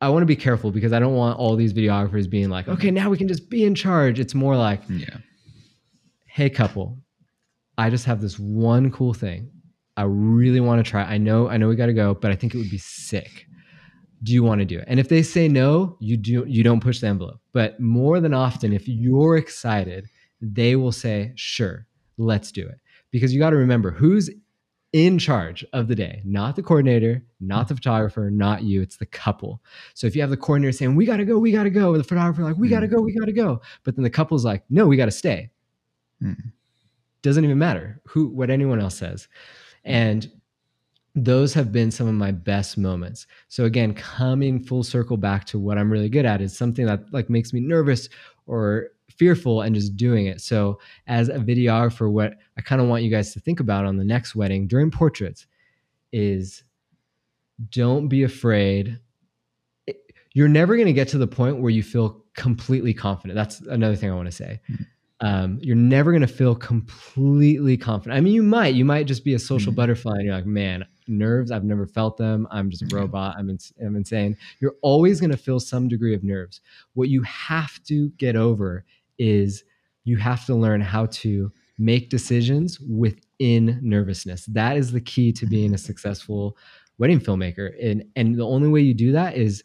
I 0.00 0.08
want 0.08 0.22
to 0.22 0.26
be 0.26 0.34
careful 0.34 0.72
because 0.72 0.92
I 0.92 0.98
don't 0.98 1.14
want 1.14 1.38
all 1.38 1.54
these 1.54 1.72
videographers 1.72 2.28
being 2.28 2.48
like, 2.50 2.66
okay, 2.66 2.90
now 2.90 3.08
we 3.08 3.16
can 3.16 3.28
just 3.28 3.48
be 3.48 3.64
in 3.64 3.76
charge. 3.76 4.18
It's 4.18 4.34
more 4.34 4.56
like, 4.56 4.80
Yeah. 4.88 5.18
hey, 6.24 6.50
couple, 6.50 6.98
I 7.78 7.90
just 7.90 8.04
have 8.06 8.20
this 8.20 8.38
one 8.38 8.90
cool 8.90 9.14
thing. 9.14 9.50
I 9.96 10.02
really 10.02 10.60
want 10.60 10.84
to 10.84 10.90
try. 10.90 11.02
I 11.02 11.18
know, 11.18 11.48
I 11.48 11.56
know 11.56 11.68
we 11.68 11.76
got 11.76 11.86
to 11.86 11.94
go, 11.94 12.14
but 12.14 12.30
I 12.30 12.34
think 12.34 12.54
it 12.54 12.58
would 12.58 12.70
be 12.70 12.78
sick. 12.78 13.46
Do 14.22 14.32
you 14.32 14.42
want 14.42 14.60
to 14.60 14.64
do 14.64 14.78
it? 14.78 14.84
And 14.88 14.98
if 14.98 15.08
they 15.08 15.22
say 15.22 15.46
no, 15.46 15.96
you 16.00 16.16
do. 16.16 16.44
You 16.46 16.62
don't 16.62 16.80
push 16.80 17.00
the 17.00 17.06
envelope. 17.06 17.40
But 17.52 17.78
more 17.80 18.20
than 18.20 18.32
often, 18.32 18.72
if 18.72 18.88
you're 18.88 19.36
excited, 19.36 20.06
they 20.40 20.74
will 20.74 20.92
say, 20.92 21.32
"Sure, 21.36 21.86
let's 22.16 22.50
do 22.50 22.66
it." 22.66 22.80
Because 23.10 23.32
you 23.32 23.38
got 23.38 23.50
to 23.50 23.56
remember 23.56 23.90
who's 23.90 24.30
in 24.92 25.18
charge 25.18 25.64
of 25.74 25.88
the 25.88 25.94
day, 25.94 26.22
not 26.24 26.56
the 26.56 26.62
coordinator, 26.62 27.22
not 27.40 27.68
the 27.68 27.74
photographer, 27.74 28.30
not 28.30 28.62
you. 28.62 28.80
It's 28.80 28.96
the 28.96 29.06
couple. 29.06 29.62
So 29.92 30.06
if 30.06 30.14
you 30.14 30.22
have 30.22 30.30
the 30.30 30.36
coordinator 30.38 30.72
saying, 30.72 30.96
"We 30.96 31.04
got 31.04 31.18
to 31.18 31.26
go, 31.26 31.38
we 31.38 31.52
got 31.52 31.64
to 31.64 31.70
go," 31.70 31.92
and 31.92 32.00
the 32.00 32.08
photographer 32.08 32.42
like, 32.42 32.56
"We 32.56 32.68
got 32.68 32.80
to 32.80 32.88
go, 32.88 33.02
we 33.02 33.12
got 33.12 33.26
to 33.26 33.32
go," 33.32 33.60
but 33.84 33.96
then 33.96 34.02
the 34.02 34.10
couple's 34.10 34.44
like, 34.44 34.64
"No, 34.70 34.86
we 34.86 34.96
got 34.96 35.06
to 35.06 35.10
stay." 35.10 35.50
Mm. 36.22 36.52
Doesn't 37.26 37.42
even 37.42 37.58
matter 37.58 38.00
who 38.06 38.28
what 38.28 38.50
anyone 38.50 38.80
else 38.80 38.96
says, 38.96 39.26
and 39.84 40.30
those 41.16 41.52
have 41.54 41.72
been 41.72 41.90
some 41.90 42.06
of 42.06 42.14
my 42.14 42.30
best 42.30 42.78
moments. 42.78 43.26
So 43.48 43.64
again, 43.64 43.94
coming 43.94 44.62
full 44.62 44.84
circle 44.84 45.16
back 45.16 45.44
to 45.46 45.58
what 45.58 45.76
I'm 45.76 45.90
really 45.90 46.08
good 46.08 46.24
at 46.24 46.40
is 46.40 46.56
something 46.56 46.86
that 46.86 47.12
like 47.12 47.28
makes 47.28 47.52
me 47.52 47.58
nervous 47.58 48.08
or 48.46 48.90
fearful 49.10 49.62
and 49.62 49.74
just 49.74 49.96
doing 49.96 50.26
it. 50.26 50.40
So 50.40 50.78
as 51.08 51.28
a 51.28 51.38
videographer, 51.38 52.08
what 52.08 52.34
I 52.56 52.60
kind 52.60 52.80
of 52.80 52.86
want 52.86 53.02
you 53.02 53.10
guys 53.10 53.32
to 53.32 53.40
think 53.40 53.58
about 53.58 53.86
on 53.86 53.96
the 53.96 54.04
next 54.04 54.36
wedding 54.36 54.68
during 54.68 54.92
portraits 54.92 55.48
is 56.12 56.62
don't 57.70 58.06
be 58.06 58.22
afraid. 58.22 59.00
You're 60.32 60.46
never 60.46 60.76
going 60.76 60.86
to 60.86 60.92
get 60.92 61.08
to 61.08 61.18
the 61.18 61.26
point 61.26 61.60
where 61.60 61.72
you 61.72 61.82
feel 61.82 62.24
completely 62.34 62.94
confident. 62.94 63.34
That's 63.34 63.62
another 63.62 63.96
thing 63.96 64.12
I 64.12 64.14
want 64.14 64.26
to 64.26 64.32
say. 64.32 64.60
Mm-hmm. 64.70 64.84
Um, 65.20 65.58
you're 65.62 65.76
never 65.76 66.12
going 66.12 66.20
to 66.20 66.26
feel 66.28 66.54
completely 66.54 67.76
confident. 67.76 68.18
I 68.18 68.20
mean, 68.20 68.34
you 68.34 68.42
might, 68.42 68.74
you 68.74 68.84
might 68.84 69.06
just 69.06 69.24
be 69.24 69.32
a 69.34 69.38
social 69.38 69.72
Mhm. 69.72 69.76
butterfly 69.76 70.16
and 70.16 70.24
you're 70.26 70.34
like, 70.34 70.44
man, 70.46 70.84
nerves, 71.08 71.50
I've 71.50 71.64
never 71.64 71.86
felt 71.86 72.16
them. 72.18 72.46
I'm 72.50 72.68
just 72.70 72.82
a 72.82 72.94
robot. 72.94 73.34
I'm, 73.38 73.48
ins- 73.48 73.72
I'm 73.82 73.96
insane. 73.96 74.36
You're 74.60 74.74
always 74.82 75.18
going 75.20 75.30
to 75.30 75.36
feel 75.38 75.58
some 75.58 75.88
degree 75.88 76.14
of 76.14 76.22
nerves. 76.22 76.60
What 76.94 77.08
you 77.08 77.22
have 77.22 77.82
to 77.84 78.10
get 78.18 78.36
over 78.36 78.84
is 79.18 79.64
you 80.04 80.18
have 80.18 80.44
to 80.46 80.54
learn 80.54 80.82
how 80.82 81.06
to 81.06 81.50
make 81.78 82.10
decisions 82.10 82.78
within 82.80 83.80
nervousness. 83.82 84.44
That 84.46 84.76
is 84.76 84.92
the 84.92 85.00
key 85.00 85.32
to 85.32 85.46
being 85.46 85.72
a 85.74 85.78
successful 85.78 86.56
wedding 86.98 87.20
filmmaker. 87.20 87.72
And, 87.82 88.04
and 88.16 88.34
the 88.36 88.46
only 88.46 88.68
way 88.68 88.80
you 88.82 88.94
do 88.94 89.12
that 89.12 89.36
is 89.36 89.62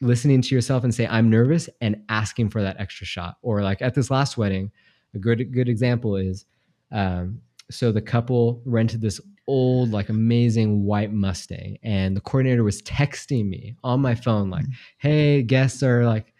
listening 0.00 0.42
to 0.42 0.54
yourself 0.54 0.84
and 0.84 0.94
say 0.94 1.06
i'm 1.06 1.30
nervous 1.30 1.68
and 1.80 2.02
asking 2.08 2.50
for 2.50 2.62
that 2.62 2.76
extra 2.78 3.06
shot. 3.06 3.36
Or 3.42 3.62
like 3.62 3.82
at 3.82 3.94
this 3.94 4.10
last 4.10 4.36
wedding 4.36 4.70
a 5.14 5.18
good 5.18 5.52
good 5.52 5.68
example 5.68 6.16
is 6.16 6.46
um, 6.92 7.40
so 7.70 7.90
the 7.92 8.02
couple 8.02 8.62
rented 8.64 9.00
this 9.00 9.20
old 9.48 9.90
like 9.90 10.08
amazing 10.08 10.84
white 10.84 11.12
mustang 11.12 11.78
and 11.82 12.16
the 12.16 12.20
coordinator 12.20 12.64
was 12.64 12.82
texting 12.82 13.48
me 13.48 13.76
on 13.84 14.00
my 14.00 14.14
phone 14.14 14.50
like 14.50 14.66
hey 14.98 15.40
guests 15.42 15.82
are 15.84 16.04
like 16.04 16.34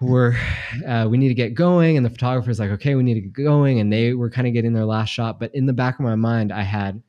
we're 0.00 0.34
uh, 0.86 1.06
we 1.08 1.18
need 1.18 1.28
to 1.28 1.34
get 1.34 1.54
going 1.54 1.96
and 1.96 2.06
the 2.06 2.10
photographer's 2.10 2.58
like 2.58 2.70
okay 2.70 2.94
we 2.94 3.02
need 3.02 3.14
to 3.14 3.20
get 3.20 3.32
going 3.32 3.78
and 3.78 3.92
they 3.92 4.14
were 4.14 4.30
kind 4.30 4.46
of 4.46 4.54
getting 4.54 4.72
their 4.72 4.86
last 4.86 5.10
shot 5.10 5.38
but 5.38 5.54
in 5.54 5.66
the 5.66 5.72
back 5.72 5.98
of 5.98 6.04
my 6.04 6.14
mind 6.14 6.50
i 6.50 6.62
had 6.62 7.02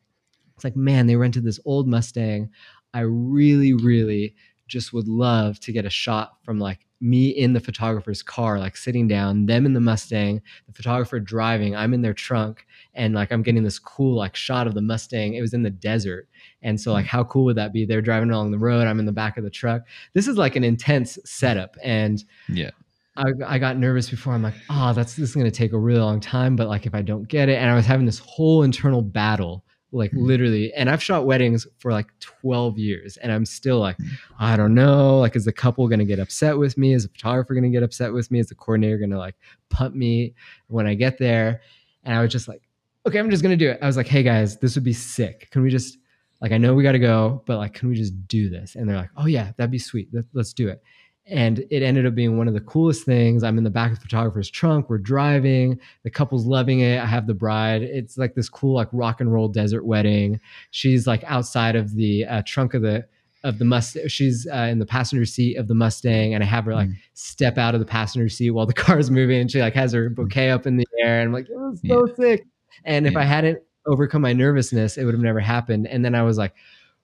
it's 0.60 0.66
like 0.66 0.76
man 0.76 1.08
they 1.08 1.16
rented 1.16 1.46
this 1.46 1.60
old 1.64 1.88
mustang. 1.88 2.50
I 2.94 3.02
really 3.02 3.72
really 3.72 4.36
just 4.70 4.94
would 4.94 5.08
love 5.08 5.60
to 5.60 5.72
get 5.74 5.86
a 5.86 5.90
shot 5.90 6.38
from 6.44 6.60
like 6.60 6.86
me 7.02 7.30
in 7.30 7.54
the 7.54 7.60
photographer's 7.60 8.22
car 8.22 8.60
like 8.60 8.76
sitting 8.76 9.08
down 9.08 9.46
them 9.46 9.66
in 9.66 9.74
the 9.74 9.80
mustang 9.80 10.42
the 10.68 10.74
photographer 10.74 11.20
driving 11.20 11.76
i'm 11.76 11.94
in 11.94 12.02
their 12.02 12.14
trunk 12.14 12.66
and 12.94 13.14
like 13.14 13.32
i'm 13.32 13.42
getting 13.42 13.64
this 13.64 13.80
cool 13.80 14.16
like 14.16 14.36
shot 14.36 14.68
of 14.68 14.74
the 14.74 14.82
mustang 14.82 15.34
it 15.34 15.42
was 15.42 15.54
in 15.54 15.64
the 15.64 15.70
desert 15.70 16.28
and 16.62 16.80
so 16.80 16.92
like 16.92 17.06
mm. 17.06 17.10
how 17.10 17.24
cool 17.24 17.46
would 17.46 17.56
that 17.56 17.74
be 17.74 17.86
they're 17.86 18.02
driving 18.02 18.30
along 18.30 18.52
the 18.52 18.58
road 18.58 18.86
i'm 18.86 19.00
in 19.00 19.06
the 19.06 19.12
back 19.12 19.38
of 19.38 19.44
the 19.44 19.50
truck 19.50 19.84
this 20.14 20.28
is 20.28 20.38
like 20.38 20.56
an 20.56 20.64
intense 20.64 21.18
setup 21.26 21.76
and 21.84 22.24
Yeah. 22.48 22.72
I, 23.18 23.34
I 23.46 23.60
got 23.60 23.76
nervous 23.76 24.10
before. 24.10 24.32
I'm 24.34 24.44
like, 24.44 24.54
oh, 24.70 24.94
that's 24.94 25.16
this 25.16 25.30
is 25.30 25.36
gonna 25.36 25.52
take 25.52 25.74
a 25.74 25.78
really 25.78 26.00
long 26.00 26.22
time. 26.22 26.56
But 26.56 26.70
like, 26.70 26.86
if 26.86 26.96
I 26.96 27.02
don't 27.02 27.28
get 27.28 27.50
it, 27.50 27.56
and 27.58 27.70
I 27.70 27.76
was 27.76 27.86
having 27.86 28.06
this 28.06 28.20
whole 28.20 28.64
internal 28.64 29.02
battle, 29.02 29.66
like 29.92 30.12
Mhm. 30.12 30.22
literally. 30.26 30.74
And 30.74 30.90
I've 30.90 31.02
shot 31.02 31.26
weddings 31.26 31.66
for 31.80 31.92
like 31.92 32.08
12 32.20 32.78
years, 32.78 33.18
and 33.18 33.32
I'm 33.32 33.46
still 33.46 33.80
like, 33.80 33.98
Mhm. 33.98 34.08
I 34.40 34.56
don't 34.58 34.74
know. 34.76 35.20
Like, 35.20 35.36
is 35.36 35.46
the 35.46 35.52
couple 35.52 35.88
gonna 35.88 36.06
get 36.06 36.20
upset 36.20 36.58
with 36.58 36.78
me? 36.78 36.94
Is 36.94 37.04
the 37.04 37.10
photographer 37.10 37.54
gonna 37.56 37.70
get 37.70 37.84
upset 37.84 38.14
with 38.14 38.30
me? 38.32 38.40
Is 38.40 38.48
the 38.50 38.56
coordinator 38.56 38.98
gonna 38.98 39.18
like 39.18 39.36
pump 39.70 39.96
me 39.96 40.36
when 40.68 40.86
I 40.88 40.94
get 40.94 41.18
there? 41.18 41.62
And 42.04 42.16
I 42.16 42.22
was 42.22 42.32
just 42.32 42.48
like, 42.48 42.62
okay, 43.08 43.18
I'm 43.20 43.30
just 43.30 43.42
gonna 43.44 43.58
do 43.58 43.70
it. 43.70 43.80
I 43.82 43.88
was 43.88 43.98
like, 43.98 44.08
hey 44.08 44.24
guys, 44.24 44.58
this 44.58 44.76
would 44.76 44.84
be 44.84 44.94
sick. 44.94 45.50
Can 45.52 45.62
we 45.64 45.70
just 45.70 45.98
like, 46.42 46.52
I 46.52 46.58
know 46.58 46.74
we 46.74 46.84
gotta 46.84 47.00
go, 47.00 47.42
but 47.46 47.58
like, 47.58 47.74
can 47.74 47.90
we 47.90 47.96
just 47.96 48.28
do 48.28 48.50
this? 48.50 48.76
And 48.76 48.88
they're 48.88 48.96
like, 48.96 49.10
oh 49.18 49.26
yeah, 49.26 49.52
that'd 49.58 49.72
be 49.72 49.80
sweet. 49.80 50.10
Let's 50.34 50.54
do 50.54 50.68
it 50.70 50.82
and 51.30 51.60
it 51.70 51.84
ended 51.84 52.06
up 52.06 52.16
being 52.16 52.38
one 52.38 52.48
of 52.48 52.54
the 52.54 52.60
coolest 52.62 53.06
things. 53.06 53.44
I'm 53.44 53.58
in 53.58 53.64
the 53.64 53.70
back 53.70 53.92
of 53.92 53.98
the 53.98 54.02
photographer's 54.02 54.50
trunk. 54.50 54.90
We're 54.90 54.98
driving. 54.98 55.80
The 56.04 56.10
couple's 56.10 56.46
loving 56.46 56.80
it. 56.80 57.00
I 57.00 57.06
have 57.06 57.28
the 57.28 57.34
bride. 57.34 57.84
It's 57.84 58.18
like 58.18 58.36
this 58.36 58.50
cool, 58.50 58.76
like 58.76 58.90
rock 58.92 59.22
and 59.22 59.32
roll 59.32 59.48
desert 59.48 59.86
wedding. 59.86 60.40
She's 60.72 61.06
like 61.08 61.24
outside 61.26 61.76
of 61.76 61.96
the 61.96 62.26
uh, 62.26 62.42
trunk 62.46 62.74
of 62.74 62.82
the 62.82 63.06
of 63.44 63.58
the 63.58 63.64
Mustang. 63.66 64.08
She's 64.10 64.46
uh, 64.52 64.68
in 64.70 64.80
the 64.80 64.86
passenger 64.86 65.26
seat 65.26 65.56
of 65.56 65.68
the 65.70 65.76
Mustang, 65.76 66.34
and 66.34 66.44
I 66.44 66.48
have 66.48 66.66
her 66.66 66.74
like 66.74 66.90
Mm. 66.90 66.96
step 67.14 67.58
out 67.58 67.74
of 67.74 67.80
the 67.80 67.86
passenger 67.86 68.28
seat 68.28 68.52
while 68.52 68.66
the 68.66 68.74
car's 68.86 69.10
moving. 69.10 69.40
And 69.40 69.50
she 69.52 69.62
like 69.62 69.76
has 69.76 69.94
her 69.94 70.10
bouquet 70.10 70.50
up 70.50 70.68
in 70.68 70.76
the 70.78 70.86
air, 71.02 71.20
and 71.22 71.28
I'm 71.28 71.34
like, 71.34 71.46
it 71.50 71.56
was 71.56 71.80
so 71.88 72.06
sick. 72.16 72.46
And 72.84 73.08
if 73.08 73.16
I 73.16 73.24
hadn't 73.24 73.60
overcome 73.86 74.22
my 74.22 74.34
nervousness, 74.34 74.98
it 74.98 75.06
would 75.06 75.14
have 75.14 75.24
never 75.24 75.40
happened. 75.40 75.88
And 75.88 76.04
then 76.04 76.16
I 76.16 76.24
was 76.24 76.38
like, 76.38 76.54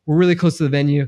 we're 0.05 0.17
really 0.17 0.35
close 0.35 0.57
to 0.57 0.63
the 0.63 0.69
venue. 0.69 1.07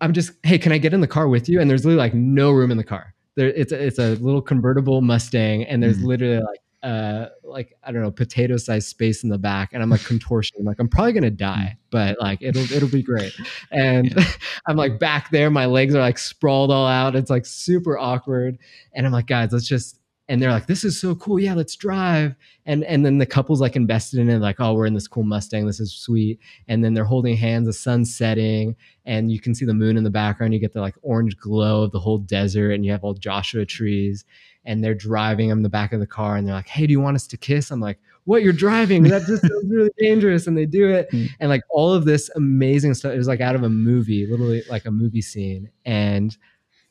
I'm 0.00 0.12
just, 0.12 0.32
hey, 0.42 0.58
can 0.58 0.72
I 0.72 0.78
get 0.78 0.94
in 0.94 1.00
the 1.00 1.06
car 1.06 1.28
with 1.28 1.48
you? 1.48 1.60
And 1.60 1.68
there's 1.70 1.84
literally 1.84 1.98
like 2.02 2.14
no 2.14 2.50
room 2.52 2.70
in 2.70 2.76
the 2.76 2.84
car. 2.84 3.14
There, 3.36 3.48
it's 3.48 3.72
a, 3.72 3.82
it's 3.86 3.98
a 3.98 4.14
little 4.16 4.42
convertible 4.42 5.00
Mustang, 5.02 5.64
and 5.64 5.82
there's 5.82 5.98
Mhm. 5.98 6.04
literally 6.04 6.40
like 6.42 6.60
uh 6.82 7.26
like 7.44 7.76
I 7.84 7.92
don't 7.92 8.00
know 8.00 8.10
potato 8.10 8.56
sized 8.56 8.88
space 8.88 9.22
in 9.22 9.28
the 9.28 9.36
back, 9.38 9.70
and 9.74 9.82
I'm 9.82 9.90
like 9.90 10.02
contortion. 10.04 10.64
like 10.64 10.78
I'm 10.80 10.88
probably 10.88 11.12
gonna 11.12 11.30
die, 11.30 11.76
but 11.90 12.16
like 12.20 12.38
it'll 12.40 12.62
it'll 12.72 12.88
be 12.88 13.02
great. 13.02 13.32
And 13.70 14.14
I'm 14.66 14.76
like 14.76 14.98
back 14.98 15.30
there, 15.30 15.50
my 15.50 15.66
legs 15.66 15.94
are 15.94 16.00
like 16.00 16.18
sprawled 16.18 16.70
all 16.70 16.86
out. 16.86 17.14
It's 17.16 17.30
like 17.30 17.44
super 17.46 17.98
awkward, 17.98 18.58
and 18.94 19.06
I'm 19.06 19.12
like, 19.12 19.26
guys, 19.26 19.52
let's 19.52 19.66
just. 19.68 19.99
And 20.30 20.40
they're 20.40 20.52
like, 20.52 20.66
"This 20.68 20.84
is 20.84 20.98
so 20.98 21.14
cool! 21.16 21.38
Yeah, 21.40 21.54
let's 21.54 21.74
drive." 21.76 22.34
And 22.64 22.84
and 22.84 23.04
then 23.04 23.18
the 23.18 23.26
couple's 23.26 23.60
like 23.60 23.74
invested 23.76 24.20
in 24.20 24.30
it, 24.30 24.38
like, 24.38 24.60
"Oh, 24.60 24.72
we're 24.74 24.86
in 24.86 24.94
this 24.94 25.08
cool 25.08 25.24
Mustang. 25.24 25.66
This 25.66 25.80
is 25.80 25.92
sweet." 25.92 26.38
And 26.68 26.82
then 26.84 26.94
they're 26.94 27.04
holding 27.04 27.36
hands. 27.36 27.66
The 27.66 27.72
sun's 27.72 28.14
setting, 28.16 28.76
and 29.04 29.30
you 29.32 29.40
can 29.40 29.54
see 29.54 29.64
the 29.66 29.74
moon 29.74 29.96
in 29.98 30.04
the 30.04 30.10
background. 30.10 30.54
You 30.54 30.60
get 30.60 30.72
the 30.72 30.80
like 30.80 30.94
orange 31.02 31.36
glow 31.36 31.82
of 31.82 31.90
the 31.92 31.98
whole 32.00 32.18
desert, 32.18 32.70
and 32.70 32.86
you 32.86 32.92
have 32.92 33.02
all 33.04 33.12
Joshua 33.14 33.66
trees. 33.66 34.24
And 34.64 34.84
they're 34.84 34.94
driving 34.94 35.48
in 35.48 35.62
the 35.62 35.68
back 35.70 35.92
of 35.92 36.00
the 36.00 36.06
car, 36.06 36.36
and 36.36 36.46
they're 36.46 36.54
like, 36.54 36.68
"Hey, 36.68 36.86
do 36.86 36.92
you 36.92 37.00
want 37.00 37.16
us 37.16 37.26
to 37.26 37.36
kiss?" 37.36 37.70
I'm 37.72 37.80
like, 37.80 37.98
"What? 38.24 38.42
You're 38.42 38.52
driving? 38.52 39.02
That 39.04 39.26
just 39.26 39.42
sounds 39.42 39.64
really 39.68 39.90
dangerous." 39.98 40.46
And 40.46 40.56
they 40.56 40.66
do 40.66 40.88
it, 40.90 41.10
Mm. 41.10 41.28
and 41.40 41.48
like 41.50 41.62
all 41.70 41.92
of 41.92 42.04
this 42.04 42.30
amazing 42.36 42.94
stuff. 42.94 43.12
It 43.14 43.18
was 43.18 43.26
like 43.26 43.40
out 43.40 43.56
of 43.56 43.62
a 43.64 43.68
movie, 43.70 44.26
literally 44.26 44.62
like 44.70 44.84
a 44.86 44.90
movie 44.92 45.22
scene. 45.22 45.70
And 45.86 46.36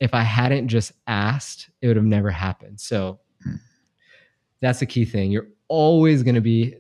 if 0.02 0.14
I 0.14 0.24
hadn't 0.24 0.68
just 0.68 0.92
asked, 1.08 1.70
it 1.82 1.88
would 1.88 1.96
have 1.96 2.06
never 2.06 2.32
happened. 2.32 2.82
So. 2.82 3.20
That's 4.62 4.80
the 4.80 4.86
key 4.86 5.06
thing. 5.06 5.32
You're 5.32 5.50
always 5.68 6.24
going 6.24 6.36
to 6.36 6.42
be 6.42 6.76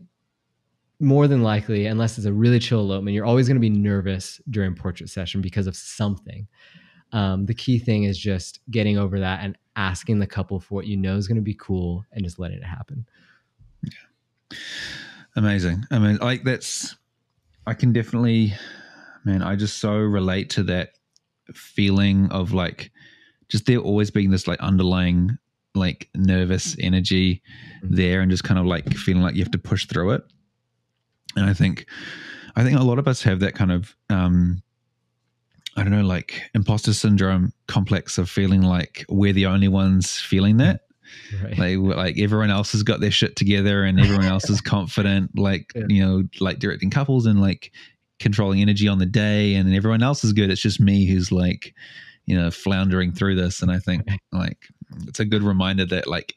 more 0.99 1.27
than 1.27 1.43
likely, 1.43 1.85
unless 1.85 2.17
it's 2.17 2.25
a 2.27 2.33
really 2.33 2.59
chill 2.59 2.81
elopement, 2.81 3.15
you're 3.15 3.25
always 3.25 3.47
going 3.47 3.55
to 3.55 3.61
be 3.61 3.69
nervous 3.69 4.41
during 4.49 4.75
portrait 4.75 5.09
session 5.09 5.41
because 5.41 5.65
of 5.65 5.75
something. 5.75 6.47
Um, 7.13 7.45
the 7.45 7.53
key 7.53 7.79
thing 7.79 8.03
is 8.03 8.17
just 8.17 8.59
getting 8.69 8.97
over 8.97 9.19
that 9.19 9.39
and 9.43 9.57
asking 9.75 10.19
the 10.19 10.27
couple 10.27 10.59
for 10.59 10.75
what 10.75 10.87
you 10.87 10.97
know 10.97 11.15
is 11.15 11.27
going 11.27 11.37
to 11.37 11.41
be 11.41 11.55
cool 11.55 12.03
and 12.11 12.23
just 12.23 12.37
letting 12.37 12.57
it 12.57 12.65
happen. 12.65 13.05
Amazing. 15.35 15.85
I 15.89 15.99
mean, 15.99 16.17
like 16.17 16.43
that's, 16.43 16.95
I 17.65 17.73
can 17.73 17.93
definitely, 17.93 18.53
man, 19.23 19.41
I 19.41 19.55
just 19.55 19.77
so 19.77 19.95
relate 19.95 20.49
to 20.51 20.63
that 20.63 20.91
feeling 21.53 22.29
of 22.31 22.51
like, 22.51 22.91
just 23.47 23.65
there 23.65 23.79
always 23.79 24.11
being 24.11 24.31
this 24.31 24.47
like 24.47 24.59
underlying, 24.59 25.37
like 25.79 26.09
nervous 26.15 26.75
energy 26.79 27.41
Mhm. 27.83 27.95
there 27.97 28.21
and 28.21 28.29
just 28.29 28.43
kind 28.43 28.59
of 28.59 28.65
like 28.65 28.93
feeling 28.95 29.23
like 29.23 29.35
you 29.35 29.41
have 29.43 29.51
to 29.51 29.57
push 29.57 29.85
through 29.87 30.11
it. 30.11 30.23
And 31.35 31.45
I 31.49 31.53
think, 31.53 31.85
I 32.55 32.63
think 32.63 32.77
a 32.79 32.83
lot 32.83 32.99
of 32.99 33.07
us 33.07 33.21
have 33.23 33.39
that 33.39 33.55
kind 33.55 33.71
of, 33.71 33.95
um, 34.09 34.61
I 35.77 35.83
don't 35.83 35.91
know, 35.91 36.01
like 36.03 36.41
imposter 36.53 36.93
syndrome 36.93 37.53
complex 37.67 38.17
of 38.17 38.29
feeling 38.29 38.61
like 38.61 39.05
we're 39.07 39.33
the 39.33 39.45
only 39.45 39.67
ones 39.69 40.17
feeling 40.19 40.57
that 40.57 40.81
Right. 41.43 41.57
like 41.57 41.77
like 41.97 42.19
everyone 42.19 42.51
else 42.51 42.71
has 42.73 42.83
got 42.83 42.99
their 42.99 43.11
shit 43.11 43.35
together 43.35 43.83
and 43.83 43.99
everyone 43.99 44.25
else 44.25 44.49
is 44.49 44.61
confident 44.75 45.37
like 45.39 45.71
Yeah. 45.75 45.83
you 45.87 46.05
know 46.05 46.23
like 46.39 46.59
directing 46.59 46.89
couples 46.91 47.25
and 47.25 47.39
like 47.41 47.71
controlling 48.19 48.61
energy 48.61 48.87
on 48.87 48.99
the 48.99 49.05
day 49.07 49.55
and 49.55 49.73
everyone 49.73 50.03
else 50.03 50.23
is 50.23 50.33
good 50.33 50.51
it's 50.51 50.61
just 50.61 50.79
me 50.81 51.07
who's 51.07 51.31
like 51.31 51.73
you 52.25 52.35
know 52.35 52.51
floundering 52.51 53.11
through 53.11 53.35
this 53.35 53.61
and 53.63 53.71
i 53.71 53.79
think 53.79 54.03
like 54.31 54.67
it's 55.07 55.19
a 55.19 55.25
good 55.25 55.43
reminder 55.43 55.85
that 55.85 56.07
like 56.07 56.35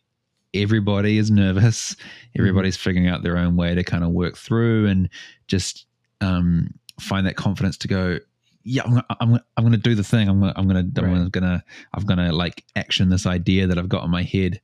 everybody 0.54 1.18
is 1.18 1.30
nervous 1.30 1.96
everybody's 2.38 2.76
figuring 2.76 3.08
out 3.08 3.22
their 3.22 3.36
own 3.38 3.56
way 3.56 3.74
to 3.74 3.82
kind 3.82 4.04
of 4.04 4.10
work 4.10 4.36
through 4.36 4.86
and 4.86 5.08
just 5.46 5.86
um 6.20 6.72
find 7.00 7.26
that 7.26 7.36
confidence 7.36 7.76
to 7.78 7.88
go 7.88 8.18
yeah, 8.64 8.82
I'm, 8.84 9.02
I'm, 9.18 9.40
I'm 9.56 9.64
going 9.64 9.72
to 9.72 9.76
do 9.76 9.96
the 9.96 10.04
thing. 10.04 10.28
I'm 10.28 10.40
to, 10.40 10.52
I'm 10.56 10.68
going 10.68 10.76
to, 10.94 11.00
I'm 11.02 11.30
to, 11.32 11.64
I'm 11.94 12.04
to 12.18 12.32
like 12.32 12.64
action 12.76 13.08
this 13.08 13.26
idea 13.26 13.66
that 13.66 13.76
I've 13.76 13.88
got 13.88 14.04
in 14.04 14.10
my 14.12 14.22
head. 14.22 14.60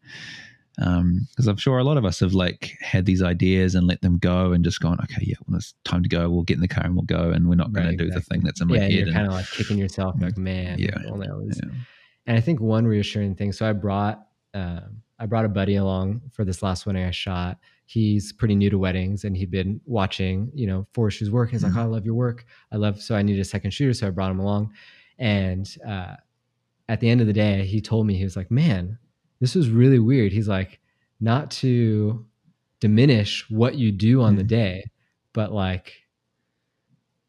Um, 0.81 1.27
because 1.31 1.49
I'm 1.49 1.57
sure 1.57 1.79
a 1.79 1.83
lot 1.83 1.97
of 1.97 2.05
us 2.05 2.21
have 2.21 2.33
like 2.33 2.77
had 2.81 3.07
these 3.07 3.25
ideas 3.25 3.75
and 3.75 3.89
let 3.89 4.01
them 4.01 4.19
go 4.19 4.53
and 4.53 4.63
just 4.63 4.79
gone, 4.79 5.01
okay, 5.03 5.23
yeah, 5.23 5.35
when 5.47 5.57
it's 5.57 5.75
time 5.83 6.05
to 6.05 6.09
go, 6.09 6.31
we'll 6.31 6.45
get 6.45 6.55
in 6.55 6.61
the 6.61 6.69
car 6.69 6.85
and 6.85 6.95
we'll 6.95 7.03
go, 7.07 7.31
and 7.31 7.49
we're 7.49 7.57
not 7.57 7.73
going 7.73 7.89
Right, 7.89 7.99
to 7.99 8.05
do 8.05 8.11
the 8.13 8.21
thing 8.21 8.43
that's 8.45 8.61
in 8.61 8.69
my 8.69 8.77
yeah, 8.77 8.83
head. 8.83 8.93
you're 8.93 9.13
kind 9.13 9.27
of 9.27 9.33
like 9.33 9.51
kicking 9.51 9.79
yourself, 9.79 10.15
like, 10.21 10.39
man, 10.39 10.79
Yeah. 10.79 10.91
only 11.09 11.27
I 11.27 11.33
was 11.33 11.61
yeah. 11.61 11.71
And 12.29 12.37
I 12.37 12.41
think 12.41 12.61
one 12.61 12.87
reassuring 12.87 13.35
thing. 13.35 13.53
So 13.53 13.69
I 13.69 13.73
brought 13.73 14.25
um, 14.55 15.03
I 15.19 15.27
brought 15.27 15.45
a 15.45 15.49
buddy 15.49 15.77
along 15.77 16.21
for 16.31 16.45
this 16.45 16.63
last 16.63 16.87
wedding 16.87 17.05
I 17.05 17.11
shot. 17.11 17.59
He's 17.87 18.33
pretty 18.33 18.55
new 18.55 18.71
to 18.71 18.79
weddings, 18.79 19.25
and 19.25 19.37
he'd 19.37 19.51
been 19.51 19.81
watching, 19.85 20.51
you 20.55 20.67
know, 20.67 20.87
Forrester's 20.93 21.31
work. 21.31 21.51
He's 21.51 21.65
like, 21.65 21.73
Mhm. 21.73 21.79
oh, 21.79 21.83
"I 21.83 21.85
love 21.85 22.05
your 22.05 22.15
work. 22.15 22.45
I 22.71 22.77
love." 22.77 23.01
So 23.01 23.17
I 23.17 23.23
needed 23.23 23.41
a 23.41 23.45
second 23.45 23.73
shooter, 23.73 23.93
so 23.95 24.07
I 24.07 24.11
brought 24.11 24.31
him 24.31 24.39
along. 24.41 24.73
And 25.19 25.69
uh, 25.87 26.17
at 26.89 27.01
the 27.01 27.09
end 27.09 27.21
of 27.21 27.27
the 27.27 27.33
day, 27.33 27.65
he 27.67 27.81
told 27.81 28.07
me 28.07 28.15
he 28.15 28.25
was 28.25 28.37
like, 28.37 28.51
"Man, 28.51 28.99
this 29.41 29.55
was 29.55 29.71
really 29.71 29.99
weird." 29.99 30.33
He's 30.33 30.49
like, 30.49 30.81
"Not 31.21 31.51
to 31.63 32.25
diminish 32.81 33.49
what 33.51 33.75
you 33.77 33.91
do 33.91 34.21
on 34.23 34.37
the 34.37 34.45
Mhm. 34.45 34.49
day, 34.49 34.85
but 35.33 35.51
like." 35.53 35.95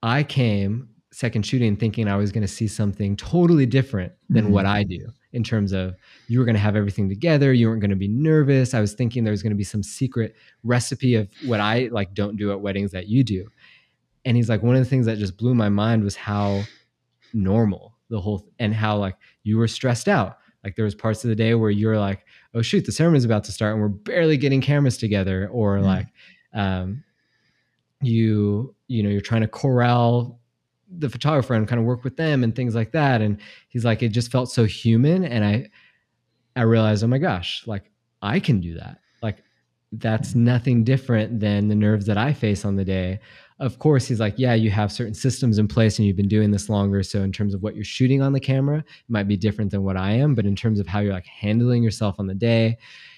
I 0.03 0.23
came 0.23 0.89
second 1.11 1.43
shooting 1.45 1.75
thinking 1.75 2.07
I 2.07 2.15
was 2.15 2.31
going 2.31 2.41
to 2.43 2.47
see 2.47 2.67
something 2.67 3.15
totally 3.17 3.65
different 3.65 4.11
than 4.29 4.47
Mhm. 4.47 4.49
what 4.51 4.65
I 4.67 4.83
do 4.83 5.07
in 5.31 5.43
terms 5.43 5.71
of 5.71 5.95
you 6.27 6.37
were 6.39 6.45
going 6.45 6.55
to 6.55 6.59
have 6.61 6.75
everything 6.75 7.09
together. 7.09 7.51
You 7.51 7.67
weren't 7.67 7.81
going 7.81 7.89
to 7.89 7.95
be 7.95 8.07
nervous. 8.07 8.73
I 8.73 8.79
was 8.81 8.93
thinking 8.93 9.23
there 9.23 9.31
was 9.31 9.41
going 9.43 9.51
to 9.51 9.57
be 9.57 9.63
some 9.63 9.81
secret 9.83 10.35
recipe 10.63 11.15
of 11.15 11.27
what 11.45 11.59
I 11.59 11.89
like 11.91 12.13
don't 12.13 12.35
do 12.37 12.51
at 12.51 12.61
weddings 12.61 12.91
that 12.91 13.07
you 13.07 13.23
do. 13.23 13.47
And 14.25 14.37
he's 14.37 14.49
like, 14.49 14.61
one 14.61 14.75
of 14.75 14.83
the 14.83 14.89
things 14.89 15.05
that 15.07 15.17
just 15.17 15.35
blew 15.37 15.55
my 15.55 15.69
mind 15.69 16.03
was 16.03 16.15
how 16.15 16.63
normal 17.33 17.95
the 18.09 18.19
whole 18.21 18.47
and 18.59 18.73
how 18.73 18.97
like 18.97 19.15
you 19.43 19.57
were 19.57 19.67
stressed 19.67 20.07
out. 20.07 20.37
Like 20.63 20.75
there 20.75 20.85
was 20.85 20.93
parts 20.95 21.23
of 21.23 21.29
the 21.29 21.35
day 21.35 21.53
where 21.55 21.69
you're 21.71 21.97
like, 21.99 22.25
oh 22.53 22.61
shoot, 22.61 22.85
the 22.85 22.91
ceremony's 22.91 23.25
about 23.25 23.43
to 23.45 23.51
start 23.51 23.73
and 23.73 23.81
we're 23.81 23.87
barely 23.87 24.37
getting 24.37 24.61
cameras 24.61 24.97
together, 24.97 25.47
or 25.51 25.77
Mm. 25.77 25.83
like 25.83 26.07
um, 26.53 27.03
you 28.01 28.75
you 28.87 29.03
know 29.03 29.09
you're 29.09 29.21
trying 29.21 29.41
to 29.41 29.47
corral 29.47 30.38
the 30.97 31.09
photographer 31.09 31.53
and 31.53 31.67
kind 31.67 31.79
of 31.79 31.85
work 31.85 32.03
with 32.03 32.17
them 32.17 32.43
and 32.43 32.55
things 32.55 32.75
like 32.75 32.91
that. 32.91 33.21
And 33.21 33.39
he's 33.67 33.85
like, 33.85 34.01
it 34.01 34.09
just 34.09 34.31
felt 34.31 34.51
so 34.51 34.65
human, 34.65 35.23
and 35.23 35.45
I 35.45 35.69
I 36.55 36.63
realized, 36.63 37.03
oh 37.03 37.07
my 37.07 37.19
gosh, 37.19 37.63
like 37.67 37.91
I 38.21 38.39
can 38.39 38.59
do 38.59 38.75
that. 38.75 38.99
Like 39.21 39.43
that's 39.91 40.35
nothing 40.35 40.83
different 40.83 41.39
than 41.39 41.67
the 41.67 41.75
nerves 41.75 42.05
that 42.05 42.17
I 42.17 42.33
face 42.33 42.65
on 42.65 42.75
the 42.75 42.85
day. 42.85 43.19
Of 43.59 43.79
course, 43.79 44.07
he's 44.07 44.19
like, 44.19 44.35
yeah, 44.37 44.53
you 44.53 44.71
have 44.71 44.91
certain 44.91 45.13
systems 45.13 45.57
in 45.57 45.67
place 45.67 45.97
and 45.97 46.05
you've 46.05 46.15
been 46.15 46.27
doing 46.27 46.51
this 46.51 46.69
longer. 46.69 47.03
So, 47.03 47.21
in 47.23 47.31
terms 47.31 47.53
of 47.53 47.61
what 47.61 47.75
you're 47.75 47.83
shooting 47.83 48.21
on 48.21 48.33
the 48.33 48.39
camera, 48.39 48.79
it 48.79 49.09
might 49.09 49.27
be 49.27 49.35
different 49.35 49.71
than 49.71 49.83
what 49.83 49.97
I 49.97 50.11
am. 50.11 50.33
But 50.33 50.45
in 50.45 50.55
terms 50.55 50.79
of 50.79 50.87
how 50.87 50.99
you're 50.99 51.13
like 51.13 51.25
handling 51.25 51.83
yourself 51.83 52.15
on 52.19 52.27
the 52.27 52.35
day 52.35 52.77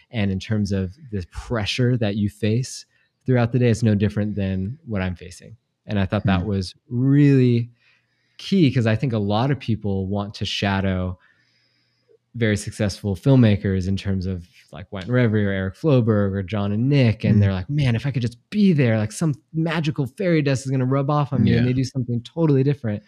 and 0.10 0.32
in 0.32 0.40
terms 0.40 0.72
of 0.72 0.96
the 1.12 1.26
pressure 1.32 1.98
that 1.98 2.16
you 2.16 2.30
face 2.30 2.86
throughout 3.26 3.52
the 3.52 3.60
day, 3.60 3.70
it's 3.70 3.84
no 3.84 3.96
different 3.96 4.36
than 4.36 4.80
what 4.86 5.02
I'm 5.02 5.16
facing. 5.16 5.58
And 5.92 6.00
I 6.00 6.06
thought 6.06 6.24
that 6.26 6.42
Hmm. 6.44 6.48
was 6.48 6.74
really 6.90 7.70
key 8.38 8.70
because 8.70 8.88
I 8.88 8.96
think 8.96 9.12
a 9.12 9.18
lot 9.20 9.52
of 9.52 9.60
people 9.60 10.08
want 10.08 10.34
to 10.36 10.46
shadow 10.46 11.20
very 12.34 12.56
successful 12.56 13.14
filmmakers 13.14 13.90
in 13.90 13.98
terms 13.98 14.26
of 14.26 14.48
like 14.72 14.90
Wynton 14.94 15.12
Reverie 15.12 15.46
or 15.46 15.50
Eric 15.52 15.76
Floberg 15.76 16.32
or 16.32 16.42
John 16.44 16.72
and 16.72 16.88
Nick. 16.88 17.26
And 17.26 17.36
Mm. 17.36 17.40
they're 17.42 17.52
like, 17.52 17.70
man, 17.70 17.94
if 17.94 18.06
I 18.06 18.12
could 18.12 18.22
just 18.22 18.38
be 18.50 18.72
there, 18.72 18.98
like 18.98 19.12
some 19.12 19.36
magical 19.54 20.06
fairy 20.08 20.42
dust 20.42 20.66
is 20.66 20.72
going 20.72 20.80
to 20.80 20.86
rub 20.86 21.10
off 21.10 21.34
on 21.34 21.44
me 21.44 21.52
and 21.52 21.60
Yeah. 21.66 21.66
they 21.66 21.74
do 21.74 21.84
something 21.84 22.22
totally 22.22 22.64
different. 22.64 23.04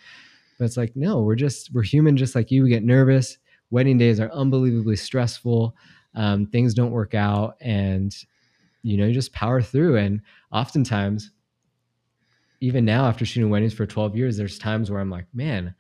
But 0.60 0.65
it's 0.65 0.76
like, 0.76 0.93
no, 0.98 1.22
we're 1.22 1.36
just, 1.36 1.74
we're 1.74 1.84
human 1.84 2.17
just 2.17 2.36
like 2.36 2.52
you. 2.52 2.63
We 2.63 2.69
get 2.69 2.84
nervous. 2.84 3.38
Wedding 3.72 3.98
days 3.98 4.19
are 4.19 4.30
unbelievably 4.34 4.98
stressful. 4.98 5.74
Um, 6.15 6.46
things 6.48 6.74
don't 6.74 6.91
work 6.91 7.15
out. 7.15 7.56
And, 7.62 8.13
you 8.84 8.98
know, 8.98 9.06
you 9.06 9.13
just 9.13 9.32
power 9.32 9.62
through. 9.62 9.96
And 9.96 10.19
oftentimes, 10.52 11.32
even 12.63 12.86
now 12.86 13.08
after 13.08 13.26
shooting 13.26 13.49
weddings 13.49 13.73
for 13.73 13.86
12 13.86 14.15
years, 14.15 14.38
there's 14.38 14.58
times 14.58 14.89
where 14.89 15.02
I'm 15.02 15.10
like, 15.10 15.26
man, 15.34 15.76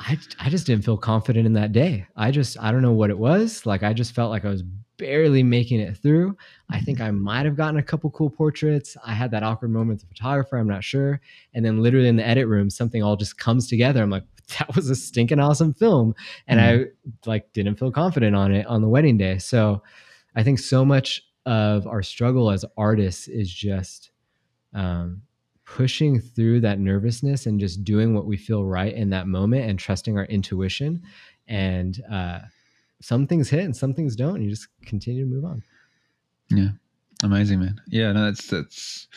I, 0.00 0.18
I 0.40 0.50
just 0.50 0.66
didn't 0.66 0.84
feel 0.84 0.96
confident 0.96 1.46
in 1.46 1.52
that 1.52 1.70
day. 1.70 2.08
I 2.16 2.32
just, 2.32 2.58
I 2.60 2.72
don't 2.72 2.82
know 2.82 2.90
what 2.92 3.10
it 3.10 3.18
was. 3.18 3.64
Like, 3.64 3.84
I 3.84 3.92
just 3.92 4.16
felt 4.16 4.32
like 4.32 4.44
I 4.44 4.48
was 4.48 4.64
barely 4.96 5.44
making 5.44 5.78
it 5.78 5.96
through. 5.96 6.36
I 6.70 6.80
think 6.80 7.00
I 7.00 7.12
might 7.12 7.46
have 7.46 7.56
gotten 7.56 7.78
a 7.78 7.84
couple 7.84 8.10
cool 8.10 8.30
portraits. 8.30 8.96
I 9.06 9.12
had 9.14 9.30
that 9.30 9.44
awkward 9.44 9.70
moment 9.70 10.00
with 10.00 10.08
the 10.08 10.12
photographer. 10.12 10.56
I'm 10.56 10.66
not 10.66 10.82
sure. 10.82 11.20
And 11.54 11.64
then 11.64 11.80
literally 11.80 12.08
in 12.08 12.16
the 12.16 12.26
edit 12.26 12.48
room, 12.48 12.68
something 12.68 13.04
all 13.04 13.14
just 13.14 13.38
comes 13.38 13.68
together. 13.68 14.02
I'm 14.02 14.10
like, 14.10 14.24
that 14.58 14.74
was 14.74 14.90
a 14.90 14.96
stinking 14.96 15.38
awesome 15.38 15.72
film. 15.72 16.16
And 16.48 16.60
I 16.60 16.86
like 17.26 17.52
didn't 17.52 17.76
feel 17.76 17.92
confident 17.92 18.34
on 18.34 18.52
it 18.52 18.66
on 18.66 18.82
the 18.82 18.88
wedding 18.88 19.18
day. 19.18 19.38
So 19.38 19.84
I 20.34 20.42
think 20.42 20.58
so 20.58 20.84
much 20.84 21.22
of 21.46 21.86
our 21.86 22.02
struggle 22.02 22.50
as 22.50 22.64
artists 22.76 23.28
is 23.28 23.48
just, 23.48 24.10
um, 24.72 25.22
pushing 25.66 26.20
through 26.20 26.60
that 26.60 26.78
nervousness 26.78 27.46
and 27.46 27.58
just 27.58 27.84
doing 27.84 28.14
what 28.14 28.26
we 28.26 28.36
feel 28.36 28.64
right 28.64 28.94
in 28.94 29.10
that 29.10 29.26
moment 29.26 29.68
and 29.68 29.78
trusting 29.78 30.18
our 30.18 30.26
intuition 30.26 31.02
and 31.48 32.02
uh, 32.10 32.38
some 33.00 33.26
things 33.26 33.48
hit 33.50 33.64
and 33.64 33.76
some 33.76 33.94
things 33.94 34.14
don't 34.16 34.36
and 34.36 34.44
you 34.44 34.50
just 34.50 34.68
continue 34.84 35.24
to 35.24 35.30
move 35.30 35.44
on 35.44 35.62
Yeah. 36.50 36.68
Amazing, 37.22 37.60
man. 37.60 37.80
Yeah, 37.88 38.12
no, 38.12 38.24
that's 38.26 38.48
that's 38.48 39.08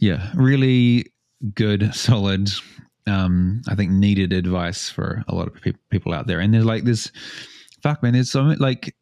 yeah, 0.00 0.32
really 0.34 1.12
good, 1.54 1.94
solid, 1.94 2.50
um, 3.06 3.62
I 3.68 3.76
think 3.76 3.92
needed 3.92 4.32
advice 4.32 4.90
for 4.90 5.22
a 5.28 5.34
lot 5.34 5.46
of 5.46 5.54
pe- 5.54 5.72
people 5.90 6.12
out 6.12 6.26
there. 6.26 6.40
And 6.40 6.52
there's 6.52 6.64
like 6.64 6.84
this 6.84 7.12
fuck 7.82 8.02
man, 8.02 8.14
there's 8.14 8.30
so 8.30 8.42
like 8.58 8.96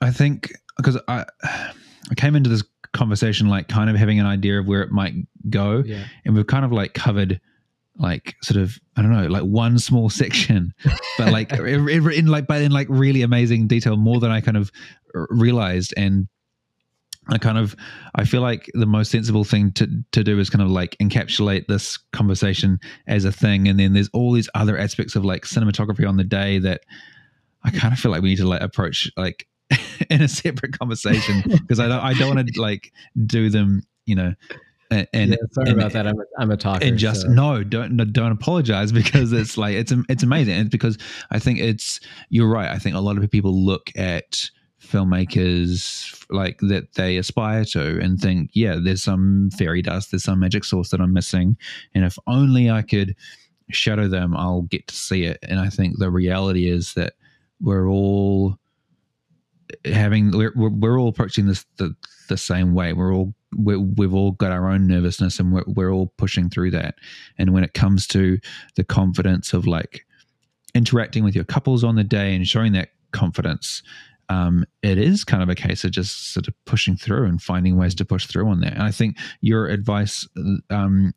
I 0.00 0.10
think 0.12 0.52
because 0.76 0.98
I 1.08 1.24
I 1.42 2.14
came 2.16 2.36
into 2.36 2.50
this 2.50 2.62
conversation 2.92 3.48
like 3.48 3.68
kind 3.68 3.88
of 3.88 3.96
having 3.96 4.18
an 4.18 4.26
idea 4.26 4.58
of 4.58 4.66
where 4.66 4.82
it 4.82 4.90
might 4.90 5.14
go. 5.48 5.82
Yeah. 5.84 6.04
And 6.24 6.34
we've 6.34 6.46
kind 6.46 6.64
of 6.64 6.72
like 6.72 6.94
covered 6.94 7.40
like 7.96 8.36
sort 8.42 8.60
of 8.60 8.78
I 8.96 9.02
don't 9.02 9.12
know, 9.12 9.26
like 9.26 9.42
one 9.42 9.78
small 9.78 10.10
section, 10.10 10.74
but 11.18 11.32
like 11.32 11.52
in 11.58 12.26
like 12.26 12.46
but 12.46 12.62
in 12.62 12.72
like 12.72 12.88
really 12.90 13.22
amazing 13.22 13.66
detail, 13.66 13.96
more 13.96 14.20
than 14.20 14.30
I 14.30 14.40
kind 14.40 14.56
of 14.56 14.70
realized. 15.14 15.94
And 15.96 16.28
I 17.28 17.38
kind 17.38 17.58
of 17.58 17.76
I 18.14 18.24
feel 18.24 18.40
like 18.40 18.70
the 18.74 18.86
most 18.86 19.10
sensible 19.10 19.44
thing 19.44 19.72
to 19.72 19.88
to 20.12 20.24
do 20.24 20.38
is 20.38 20.50
kind 20.50 20.62
of 20.62 20.70
like 20.70 20.96
encapsulate 21.00 21.66
this 21.66 21.98
conversation 22.12 22.80
as 23.06 23.24
a 23.24 23.32
thing, 23.32 23.68
and 23.68 23.78
then 23.78 23.92
there's 23.92 24.10
all 24.12 24.32
these 24.32 24.48
other 24.54 24.76
aspects 24.76 25.14
of 25.14 25.24
like 25.24 25.42
cinematography 25.42 26.08
on 26.08 26.16
the 26.16 26.24
day 26.24 26.58
that 26.58 26.80
I 27.62 27.70
kind 27.70 27.92
of 27.92 28.00
feel 28.00 28.10
like 28.10 28.22
we 28.22 28.30
need 28.30 28.38
to 28.38 28.48
like 28.48 28.62
approach 28.62 29.10
like 29.16 29.46
in 30.10 30.22
a 30.22 30.28
separate 30.28 30.78
conversation 30.78 31.42
because 31.46 31.80
I 31.80 31.88
don't 31.88 32.00
I 32.00 32.14
don't 32.14 32.34
want 32.34 32.48
to 32.48 32.60
like 32.60 32.92
do 33.26 33.50
them, 33.50 33.82
you 34.06 34.14
know, 34.14 34.34
and, 34.90 35.06
and 35.12 35.30
yeah, 35.30 35.36
sorry 35.52 35.70
and, 35.70 35.78
about 35.78 35.92
that. 35.92 36.06
I'm 36.06 36.18
a, 36.18 36.24
I'm 36.38 36.50
a 36.50 36.56
talker. 36.56 36.84
And 36.84 36.98
just 36.98 37.22
so. 37.22 37.28
no, 37.28 37.62
don't 37.62 37.92
no, 37.92 38.04
don't 38.04 38.32
apologize 38.32 38.92
because 39.02 39.32
it's 39.32 39.56
like 39.56 39.74
it's 39.74 39.92
it's 40.08 40.22
amazing. 40.22 40.54
And 40.54 40.70
because 40.70 40.98
I 41.30 41.38
think 41.38 41.58
it's 41.58 42.00
you're 42.28 42.48
right. 42.48 42.70
I 42.70 42.78
think 42.78 42.96
a 42.96 43.00
lot 43.00 43.16
of 43.16 43.30
people 43.30 43.54
look 43.54 43.90
at 43.96 44.50
filmmakers 44.82 46.24
like 46.30 46.58
that 46.60 46.94
they 46.94 47.16
aspire 47.16 47.64
to 47.64 48.00
and 48.00 48.18
think, 48.18 48.50
yeah, 48.54 48.76
there's 48.82 49.02
some 49.02 49.50
fairy 49.56 49.82
dust, 49.82 50.10
there's 50.10 50.24
some 50.24 50.40
magic 50.40 50.64
source 50.64 50.90
that 50.90 51.00
I'm 51.00 51.12
missing, 51.12 51.56
and 51.94 52.04
if 52.04 52.18
only 52.26 52.70
I 52.70 52.82
could 52.82 53.14
shadow 53.70 54.08
them, 54.08 54.36
I'll 54.36 54.62
get 54.62 54.88
to 54.88 54.94
see 54.94 55.24
it. 55.24 55.38
And 55.42 55.60
I 55.60 55.68
think 55.68 55.98
the 55.98 56.10
reality 56.10 56.68
is 56.68 56.94
that 56.94 57.14
we're 57.60 57.88
all 57.88 58.58
having 59.84 60.30
we're, 60.30 60.52
we're 60.54 60.98
all 60.98 61.08
approaching 61.08 61.46
this 61.46 61.64
the, 61.76 61.94
the 62.28 62.36
same 62.36 62.74
way. 62.74 62.92
We're 62.92 63.14
all 63.14 63.34
we 63.56 63.76
we've 63.76 64.14
all 64.14 64.32
got 64.32 64.52
our 64.52 64.68
own 64.70 64.86
nervousness 64.86 65.38
and 65.38 65.52
we're, 65.52 65.64
we're 65.66 65.92
all 65.92 66.12
pushing 66.16 66.48
through 66.50 66.72
that. 66.72 66.96
And 67.38 67.52
when 67.52 67.64
it 67.64 67.74
comes 67.74 68.06
to 68.08 68.38
the 68.76 68.84
confidence 68.84 69.52
of 69.52 69.66
like 69.66 70.06
interacting 70.74 71.24
with 71.24 71.34
your 71.34 71.44
couples 71.44 71.82
on 71.82 71.96
the 71.96 72.04
day 72.04 72.34
and 72.34 72.46
showing 72.46 72.72
that 72.72 72.90
confidence 73.12 73.82
um, 74.28 74.64
it 74.82 74.96
is 74.96 75.24
kind 75.24 75.42
of 75.42 75.48
a 75.48 75.56
case 75.56 75.82
of 75.82 75.90
just 75.90 76.32
sort 76.32 76.46
of 76.46 76.54
pushing 76.64 76.96
through 76.96 77.26
and 77.26 77.42
finding 77.42 77.76
ways 77.76 77.96
to 77.96 78.04
push 78.04 78.26
through 78.26 78.48
on 78.48 78.60
that. 78.60 78.74
And 78.74 78.82
i 78.82 78.92
think 78.92 79.16
your 79.40 79.66
advice 79.66 80.26
um, 80.70 81.12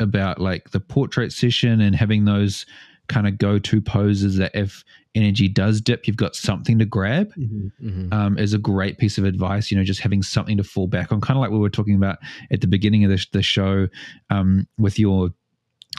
about 0.00 0.40
like 0.40 0.70
the 0.70 0.80
portrait 0.80 1.32
session 1.32 1.80
and 1.80 1.94
having 1.94 2.24
those 2.24 2.64
kind 3.08 3.26
of 3.26 3.38
go-to 3.38 3.80
poses 3.80 4.36
that 4.36 4.52
if 4.54 4.84
energy 5.14 5.48
does 5.48 5.80
dip, 5.80 6.06
you've 6.06 6.16
got 6.16 6.34
something 6.34 6.78
to 6.78 6.84
grab. 6.84 7.32
Mm-hmm, 7.34 7.88
mm-hmm. 7.88 8.12
Um, 8.12 8.38
is 8.38 8.54
a 8.54 8.58
great 8.58 8.98
piece 8.98 9.18
of 9.18 9.24
advice. 9.24 9.70
You 9.70 9.76
know, 9.76 9.84
just 9.84 10.00
having 10.00 10.22
something 10.22 10.56
to 10.56 10.64
fall 10.64 10.86
back 10.86 11.12
on, 11.12 11.20
kind 11.20 11.36
of 11.36 11.40
like 11.40 11.50
we 11.50 11.58
were 11.58 11.70
talking 11.70 11.94
about 11.94 12.18
at 12.50 12.60
the 12.60 12.66
beginning 12.66 13.04
of 13.04 13.10
the, 13.10 13.26
the 13.32 13.42
show 13.42 13.88
um, 14.30 14.66
with 14.78 14.98
your 14.98 15.30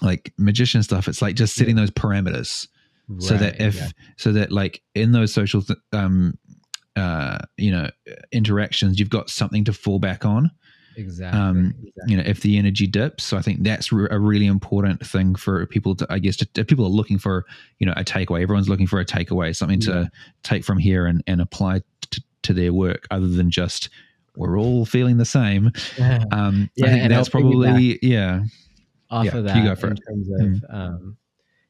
like 0.02 0.34
magician 0.38 0.84
stuff. 0.84 1.08
It's 1.08 1.22
like 1.22 1.36
just 1.36 1.56
setting 1.56 1.78
yeah. 1.78 1.84
those 1.84 1.92
parameters 1.92 2.68
right, 3.08 3.24
so 3.24 3.38
that 3.38 3.62
if 3.62 3.76
yeah. 3.76 3.90
so 4.18 4.32
that 4.34 4.52
like 4.52 4.82
in 4.94 5.12
those 5.12 5.34
social 5.34 5.62
th- 5.62 5.80
um, 5.94 6.38
uh, 6.96 7.40
you 7.58 7.72
know 7.72 7.90
interactions, 8.32 9.00
you've 9.00 9.10
got 9.10 9.30
something 9.30 9.64
to 9.66 9.74
fall 9.74 10.00
back 10.00 10.26
on. 10.26 10.52
Exactly, 10.98 11.40
um, 11.40 11.76
exactly. 11.84 12.04
You 12.08 12.18
know, 12.18 12.24
if 12.26 12.42
the 12.42 12.58
energy 12.58 12.88
dips, 12.88 13.24
so 13.24 13.38
I 13.38 13.42
think 13.42 13.64
that's 13.64 13.92
re- 13.92 14.08
a 14.12 14.20
really 14.20 14.46
important 14.46 15.06
thing 15.06 15.36
for 15.36 15.66
people 15.68 15.96
to, 15.96 16.08
I 16.10 16.20
guess, 16.20 16.38
to, 16.38 16.48
if 16.56 16.68
people 16.68 16.86
are 16.86 16.90
looking 16.90 17.18
for, 17.18 17.46
you 17.80 17.86
know, 17.86 17.94
a 17.96 18.04
takeaway. 18.04 18.42
Everyone's 18.42 18.70
looking 18.70 18.88
for 18.88 19.00
a 19.00 19.06
takeaway, 19.06 19.56
something 19.56 19.82
yeah. 19.82 19.94
to 19.94 20.12
take 20.44 20.64
from 20.64 20.78
here 20.78 21.06
and 21.06 21.24
and 21.28 21.42
apply 21.42 21.82
to, 22.12 22.24
to 22.44 22.54
their 22.54 22.74
work, 22.74 23.08
other 23.12 23.28
than 23.28 23.52
just 23.52 23.90
we're 24.36 24.60
all 24.60 24.86
feeling 24.86 25.18
the 25.18 25.26
same. 25.26 25.72
Yeah, 25.98 26.24
um, 26.32 26.70
yeah 26.76 26.88
I 26.88 26.90
think 26.90 27.10
that's 27.10 27.30
probably 27.30 28.00
yeah. 28.02 28.44
Off 29.10 29.26
yeah, 29.26 29.38
of 29.38 29.44
that, 29.46 29.56
you 29.56 29.64
go 29.64 29.76
for 29.76 29.88
in 29.88 29.94
it. 29.94 30.00
terms 30.08 30.30
of 30.30 30.40
mm. 30.40 30.74
um, 30.74 31.18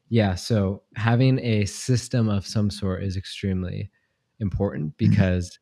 yeah, 0.09 0.35
so 0.35 0.83
having 0.95 1.39
a 1.39 1.65
system 1.65 2.29
of 2.29 2.47
some 2.47 2.69
sort 2.69 3.03
is 3.03 3.17
extremely 3.17 3.91
important 4.39 4.91
mm. 4.91 4.97
because. 4.97 5.49
Mm 5.49 5.59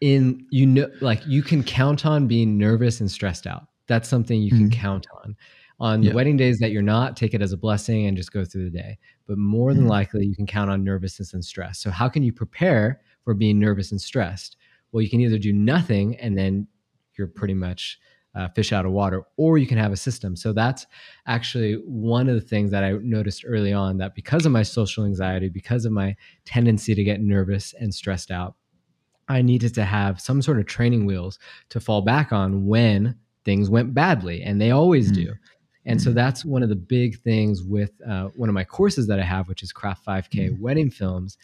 in 0.00 0.46
you 0.50 0.66
know 0.66 0.88
like 1.00 1.26
you 1.26 1.42
can 1.42 1.62
count 1.62 2.06
on 2.06 2.26
being 2.26 2.56
nervous 2.56 3.00
and 3.00 3.10
stressed 3.10 3.46
out 3.46 3.66
that's 3.86 4.08
something 4.08 4.40
you 4.40 4.50
can 4.50 4.70
mm-hmm. 4.70 4.80
count 4.80 5.06
on 5.24 5.36
on 5.80 6.02
yeah. 6.02 6.10
the 6.10 6.16
wedding 6.16 6.36
days 6.36 6.58
that 6.58 6.70
you're 6.70 6.82
not 6.82 7.16
take 7.16 7.34
it 7.34 7.42
as 7.42 7.52
a 7.52 7.56
blessing 7.56 8.06
and 8.06 8.16
just 8.16 8.32
go 8.32 8.44
through 8.44 8.64
the 8.64 8.76
day 8.76 8.96
but 9.26 9.38
more 9.38 9.72
than 9.72 9.82
mm-hmm. 9.82 9.90
likely 9.90 10.24
you 10.24 10.36
can 10.36 10.46
count 10.46 10.70
on 10.70 10.84
nervousness 10.84 11.34
and 11.34 11.44
stress 11.44 11.78
so 11.78 11.90
how 11.90 12.08
can 12.08 12.22
you 12.22 12.32
prepare 12.32 13.00
for 13.24 13.34
being 13.34 13.58
nervous 13.58 13.90
and 13.90 14.00
stressed 14.00 14.56
well 14.92 15.02
you 15.02 15.10
can 15.10 15.20
either 15.20 15.38
do 15.38 15.52
nothing 15.52 16.16
and 16.16 16.38
then 16.38 16.66
you're 17.16 17.26
pretty 17.26 17.54
much 17.54 17.98
uh, 18.34 18.46
fish 18.50 18.72
out 18.72 18.86
of 18.86 18.92
water 18.92 19.24
or 19.36 19.58
you 19.58 19.66
can 19.66 19.78
have 19.78 19.90
a 19.90 19.96
system 19.96 20.36
so 20.36 20.52
that's 20.52 20.86
actually 21.26 21.72
one 21.86 22.28
of 22.28 22.36
the 22.36 22.40
things 22.40 22.70
that 22.70 22.84
i 22.84 22.92
noticed 23.02 23.42
early 23.44 23.72
on 23.72 23.98
that 23.98 24.14
because 24.14 24.46
of 24.46 24.52
my 24.52 24.62
social 24.62 25.04
anxiety 25.04 25.48
because 25.48 25.84
of 25.84 25.90
my 25.90 26.14
tendency 26.44 26.94
to 26.94 27.02
get 27.02 27.20
nervous 27.20 27.74
and 27.80 27.92
stressed 27.92 28.30
out 28.30 28.54
I 29.28 29.42
needed 29.42 29.74
to 29.74 29.84
have 29.84 30.20
some 30.20 30.42
sort 30.42 30.58
of 30.58 30.66
training 30.66 31.06
wheels 31.06 31.38
to 31.70 31.80
fall 31.80 32.02
back 32.02 32.32
on 32.32 32.66
when 32.66 33.16
things 33.44 33.70
went 33.70 33.94
badly, 33.94 34.42
and 34.42 34.60
they 34.60 34.70
always 34.70 35.12
mm. 35.12 35.16
do. 35.16 35.34
And 35.88 36.02
so 36.02 36.12
that's 36.12 36.44
one 36.44 36.62
of 36.62 36.68
the 36.68 36.76
big 36.76 37.18
things 37.20 37.62
with 37.62 37.92
uh, 38.06 38.28
one 38.36 38.50
of 38.50 38.54
my 38.54 38.64
courses 38.64 39.06
that 39.06 39.18
I 39.18 39.24
have, 39.24 39.48
which 39.48 39.62
is 39.62 39.72
Craft 39.72 40.04
5K 40.04 40.50
mm. 40.50 40.60
Wedding 40.60 40.90
Films. 40.90 41.38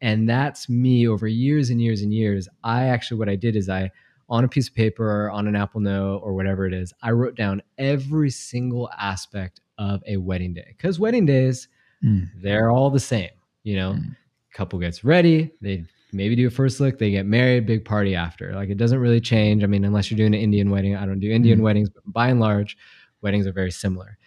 And 0.00 0.26
that's 0.26 0.70
me 0.70 1.06
over 1.06 1.28
years 1.28 1.68
and 1.68 1.82
years 1.82 2.00
and 2.00 2.12
years. 2.12 2.48
I 2.64 2.86
actually, 2.86 3.18
what 3.18 3.28
I 3.28 3.36
did 3.36 3.56
is 3.56 3.68
I, 3.68 3.90
on 4.30 4.44
a 4.44 4.48
piece 4.48 4.68
of 4.68 4.74
paper 4.74 5.04
or 5.04 5.30
on 5.30 5.46
an 5.46 5.54
Apple 5.54 5.82
Note 5.82 6.20
or 6.24 6.32
whatever 6.32 6.66
it 6.66 6.72
is, 6.72 6.94
I 7.02 7.10
wrote 7.10 7.34
down 7.34 7.60
every 7.76 8.30
single 8.30 8.88
aspect 8.98 9.60
of 9.76 10.02
a 10.06 10.16
wedding 10.16 10.54
day. 10.54 10.74
Because 10.78 10.98
wedding 10.98 11.26
days, 11.26 11.68
mm. 12.02 12.26
they're 12.36 12.70
all 12.70 12.88
the 12.88 13.00
same. 13.00 13.30
You 13.64 13.76
know, 13.76 13.92
mm. 13.92 14.16
couple 14.54 14.78
gets 14.78 15.04
ready, 15.04 15.50
they 15.60 15.84
maybe 16.12 16.36
do 16.36 16.46
a 16.46 16.50
first 16.50 16.80
look, 16.80 16.98
they 16.98 17.10
get 17.10 17.26
married, 17.26 17.66
big 17.66 17.84
party 17.84 18.14
after. 18.14 18.54
Like 18.54 18.68
it 18.68 18.76
doesn't 18.76 18.98
really 18.98 19.20
change. 19.20 19.62
I 19.62 19.66
mean, 19.66 19.84
unless 19.84 20.10
you're 20.10 20.18
doing 20.18 20.34
an 20.34 20.40
Indian 20.40 20.70
wedding, 20.70 20.96
I 20.96 21.06
don't 21.06 21.20
do 21.20 21.30
Indian 21.30 21.58
mm-hmm. 21.58 21.64
weddings, 21.64 21.90
but 21.90 22.02
by 22.06 22.28
and 22.28 22.40
large, 22.40 22.76
weddings 23.22 23.46
are 23.46 23.52
very 23.52 23.70
similar. 23.70 24.18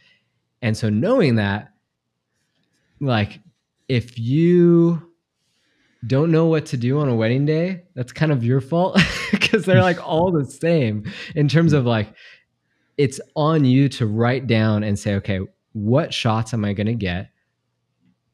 And 0.62 0.78
so 0.78 0.90
knowing 0.90 1.36
that, 1.36 1.74
like 3.00 3.42
if 3.88 4.18
you 4.18 5.12
don't 6.06 6.32
know 6.32 6.46
what 6.46 6.66
to 6.68 6.78
do 6.78 7.00
on 7.00 7.10
a 7.10 7.16
wedding 7.16 7.46
day, 7.46 7.84
that's 7.96 8.12
kind 8.12 8.32
of 8.32 8.44
your 8.44 8.62
fault 8.62 9.00
because 9.32 9.66
they're 9.66 9.82
like 9.82 10.06
all 10.06 10.32
the 10.32 10.46
same 10.46 11.12
in 11.36 11.48
terms 11.48 11.74
of 11.74 11.86
like 11.86 12.14
it's 12.98 13.20
on 13.36 13.66
you 13.66 13.90
to 13.90 14.06
write 14.06 14.48
down 14.48 14.84
and 14.84 14.98
say, 14.98 15.16
okay, 15.16 15.40
what 15.74 16.14
shots 16.14 16.54
am 16.54 16.64
I 16.64 16.74
going 16.74 16.88
to 16.88 16.94
get 16.94 17.30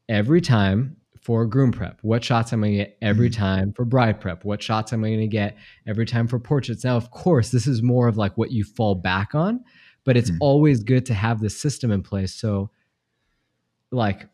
every 0.08 0.40
time 0.40 0.96
for 1.30 1.46
groom 1.46 1.70
prep? 1.70 1.96
What 2.02 2.24
shots 2.24 2.52
am 2.52 2.64
I 2.64 2.66
going 2.66 2.78
to 2.78 2.84
get 2.86 2.98
every 3.02 3.30
mm-hmm. 3.30 3.40
time 3.40 3.72
for 3.72 3.84
bride 3.84 4.20
prep? 4.20 4.44
What 4.44 4.60
shots 4.60 4.92
am 4.92 5.04
I 5.04 5.10
going 5.10 5.20
to 5.20 5.28
get 5.28 5.56
every 5.86 6.04
time 6.04 6.26
for 6.26 6.40
portraits? 6.40 6.82
Now, 6.82 6.96
of 6.96 7.12
course, 7.12 7.50
this 7.50 7.68
is 7.68 7.82
more 7.82 8.08
of 8.08 8.16
like 8.16 8.36
what 8.36 8.50
you 8.50 8.64
fall 8.64 8.96
back 8.96 9.32
on, 9.32 9.62
but 10.02 10.16
it's 10.16 10.32
mm. 10.32 10.38
always 10.40 10.82
good 10.82 11.06
to 11.06 11.14
have 11.14 11.38
this 11.38 11.56
system 11.56 11.92
in 11.92 12.02
place. 12.02 12.34
So, 12.34 12.70
like, 13.92 14.26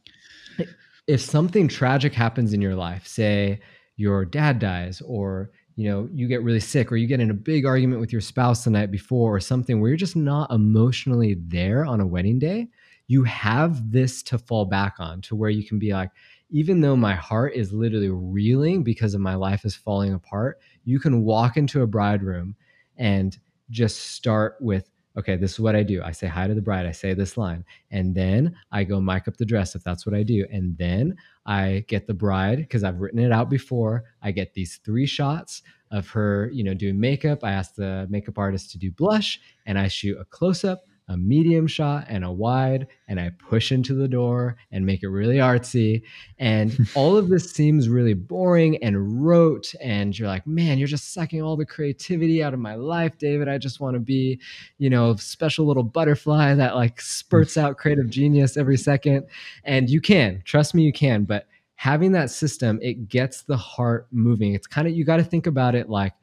if 1.07 1.21
something 1.21 1.69
tragic 1.69 2.15
happens 2.15 2.55
in 2.55 2.63
your 2.63 2.75
life, 2.75 3.07
say 3.07 3.61
your 3.97 4.25
dad 4.25 4.59
dies, 4.59 5.03
or 5.03 5.51
you 5.75 5.91
know 5.91 6.09
you 6.15 6.27
get 6.29 6.43
really 6.43 6.61
sick, 6.61 6.91
or 6.91 6.97
you 6.97 7.07
get 7.07 7.21
in 7.21 7.31
a 7.31 7.35
big 7.35 7.67
argument 7.67 8.01
with 8.01 8.11
your 8.11 8.23
spouse 8.23 8.65
the 8.65 8.71
night 8.71 8.91
before, 8.91 9.37
or 9.37 9.41
something 9.41 9.83
where 9.83 9.91
you're 9.91 9.99
just 9.99 10.17
not 10.17 10.51
emotionally 10.51 11.37
there 11.47 11.85
on 11.85 12.01
a 12.01 12.07
wedding 12.07 12.39
day, 12.39 12.69
you 13.07 13.23
have 13.25 13.93
this 13.93 14.23
to 14.23 14.39
fall 14.39 14.65
back 14.65 14.95
on, 14.99 15.21
to 15.21 15.37
where 15.37 15.51
you 15.51 15.63
can 15.63 15.79
be 15.79 15.93
like 15.93 16.11
even 16.51 16.81
though 16.81 16.97
my 16.97 17.15
heart 17.15 17.55
is 17.55 17.73
literally 17.73 18.11
reeling 18.11 18.83
because 18.83 19.15
of 19.15 19.21
my 19.21 19.35
life 19.35 19.65
is 19.65 19.75
falling 19.75 20.13
apart, 20.13 20.59
you 20.85 21.01
can 21.01 21.25
walk 21.25 21.57
into 21.57 21.83
a 21.83 21.87
bride 21.87 22.23
room 22.23 22.55
and 22.97 23.39
just 23.71 24.13
start 24.13 24.57
with, 24.61 24.89
okay, 25.19 25.37
this 25.37 25.53
is 25.53 25.61
what 25.61 25.75
I 25.75 25.83
do. 25.83 26.03
I 26.03 26.13
say 26.13 26.27
hi 26.27 26.47
to 26.47 26.55
the 26.55 26.63
bride. 26.63 26.87
I 26.87 26.93
say 26.93 27.15
this 27.15 27.37
line. 27.37 27.65
And 27.91 28.15
then 28.15 28.55
I 28.71 28.85
go 28.85 29.01
mic 29.01 29.27
up 29.27 29.37
the 29.37 29.45
dress 29.45 29.75
if 29.75 29.83
that's 29.83 30.07
what 30.07 30.15
I 30.15 30.23
do. 30.23 30.47
And 30.53 30.77
then 30.79 31.17
I 31.47 31.85
get 31.89 32.07
the 32.07 32.15
bride 32.15 32.59
because 32.59 32.85
I've 32.85 33.01
written 33.01 33.19
it 33.19 33.33
out 33.33 33.51
before. 33.51 34.05
I 34.23 34.31
get 34.31 34.55
these 34.55 34.77
three 34.85 35.07
shots 35.07 35.63
of 35.91 36.09
her, 36.11 36.51
you 36.53 36.63
know, 36.63 36.75
doing 36.75 37.01
makeup. 37.01 37.43
I 37.43 37.53
ask 37.53 37.75
the 37.75 38.07
makeup 38.09 38.39
artist 38.39 38.71
to 38.73 38.79
do 38.79 38.91
blush 38.93 39.41
and 39.67 39.79
I 39.79 39.89
shoot 39.89 40.19
a 40.21 40.25
close 40.25 40.65
up 40.65 40.85
a 41.09 41.17
medium 41.17 41.67
shot 41.67 42.07
and 42.09 42.25
a 42.25 42.31
wide 42.31 42.89
and 43.07 43.21
I 43.21 43.31
push 43.31 43.71
into 43.71 43.95
the 43.95 44.09
door 44.09 44.57
and 44.73 44.85
make 44.85 45.03
it 45.03 45.09
really 45.09 45.37
artsy. 45.37 46.03
And 46.39 46.89
all 46.95 47.17
of 47.17 47.29
this 47.29 47.53
seems 47.53 47.89
really 47.89 48.15
boring 48.15 48.83
and 48.83 49.25
rote. 49.25 49.73
And 49.81 50.19
you're 50.19 50.29
like, 50.29 50.47
man, 50.47 50.79
you're 50.79 50.89
just 50.89 51.15
sucking 51.15 51.43
all 51.43 51.57
the 51.57 51.67
creativity 51.67 52.43
out 52.43 52.55
of 52.55 52.61
my 52.61 52.75
life, 52.75 53.19
David. 53.19 53.49
I 53.49 53.59
just 53.59 53.79
want 53.79 53.95
to 53.95 54.01
be, 54.01 54.41
you 54.79 54.91
know, 54.91 55.15
special 55.17 55.67
little 55.67 55.85
butterfly 55.85 56.55
that 56.55 56.75
like 56.75 57.01
spurts 57.01 57.55
mm. 57.55 57.63
out 57.63 57.77
creative 57.77 58.11
genius 58.11 58.57
every 58.57 58.77
second. 58.77 59.27
And 59.65 59.89
you 59.89 60.01
can, 60.01 60.43
trust 60.45 60.75
me, 60.75 60.83
you 60.83 60.93
can. 60.93 61.25
But 61.25 61.47
having 61.77 62.13
that 62.13 62.31
system, 62.31 62.81
it 62.83 63.09
gets 63.09 63.43
the 63.43 63.57
heart 63.57 64.09
moving. 64.11 64.55
It's 64.55 64.67
kind 64.67 64.89
of, 64.89 64.95
you 64.95 65.05
got 65.05 65.19
to 65.19 65.25
think 65.25 65.47
about 65.47 65.77
it 65.77 65.89
like 65.89 66.15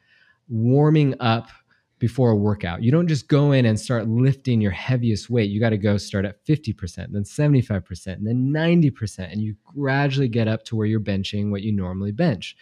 warming 0.49 1.15
up 1.21 1.47
before 2.03 2.31
a 2.31 2.35
workout. 2.35 2.83
You 2.83 2.91
don't 2.91 3.07
just 3.07 3.29
go 3.29 3.53
in 3.53 3.65
and 3.65 3.79
start 3.79 4.09
lifting 4.09 4.59
your 4.59 4.73
heaviest 4.73 5.29
weight. 5.29 5.49
You 5.49 5.61
got 5.61 5.69
to 5.69 5.77
go 5.77 5.95
start 5.95 6.25
at 6.25 6.45
50%, 6.45 7.13
then 7.13 7.23
75%, 7.23 8.07
and 8.07 8.27
then 8.27 8.51
90%. 8.51 9.31
And 9.31 9.41
you 9.41 9.55
gradually 9.63 10.27
get 10.27 10.49
up 10.49 10.65
to 10.65 10.75
where 10.75 10.85
you're 10.85 10.99
benching 10.99 11.49
what 11.49 11.61
you 11.61 11.71
normally 11.71 12.11
bench. 12.11 12.57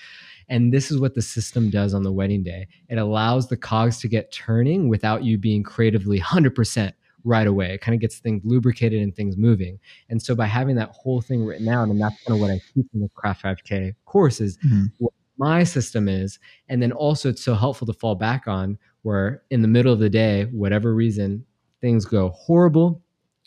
And 0.48 0.72
this 0.72 0.92
is 0.92 1.00
what 1.00 1.16
the 1.16 1.24
system 1.24 1.72
does 1.72 1.96
on 1.96 2.04
the 2.04 2.12
wedding 2.12 2.44
day 2.44 2.68
it 2.88 3.00
allows 3.00 3.48
the 3.48 3.58
cogs 3.58 3.98
to 4.02 4.08
get 4.08 4.32
turning 4.32 4.90
without 4.90 5.24
you 5.24 5.40
being 5.40 5.64
creatively 5.64 6.20
100% 6.20 6.94
right 7.24 7.48
away. 7.48 7.74
It 7.74 7.82
kind 7.82 7.96
of 7.96 8.02
gets 8.02 8.20
things 8.20 8.44
lubricated 8.46 9.02
and 9.02 9.16
things 9.16 9.38
moving. 9.38 9.80
And 10.10 10.22
so 10.22 10.36
by 10.36 10.46
having 10.46 10.76
that 10.76 10.90
whole 10.90 11.20
thing 11.20 11.44
written 11.44 11.68
out, 11.68 11.90
and 11.90 12.00
that's 12.00 12.24
kind 12.26 12.38
of 12.38 12.42
what 12.42 12.52
I 12.52 12.62
teach 12.76 12.86
in 12.94 13.02
the 13.02 13.10
Craft 13.16 13.44
5K 13.44 13.96
courses, 14.06 14.60
mm-hmm. 14.60 15.06
My 15.42 15.64
system 15.64 16.08
is. 16.08 16.38
And 16.70 16.82
then 16.82 16.92
also 16.92 17.30
it's 17.30 17.44
so 17.44 17.56
helpful 17.56 17.88
to 17.88 17.94
fall 17.94 18.14
back 18.14 18.48
on 18.48 18.78
where 19.02 19.42
in 19.50 19.64
the 19.64 19.68
middle 19.68 19.92
of 19.92 19.98
the 19.98 20.10
day, 20.10 20.44
whatever 20.52 20.94
reason, 20.94 21.44
things 21.82 22.06
go 22.06 22.30
horrible. 22.30 23.02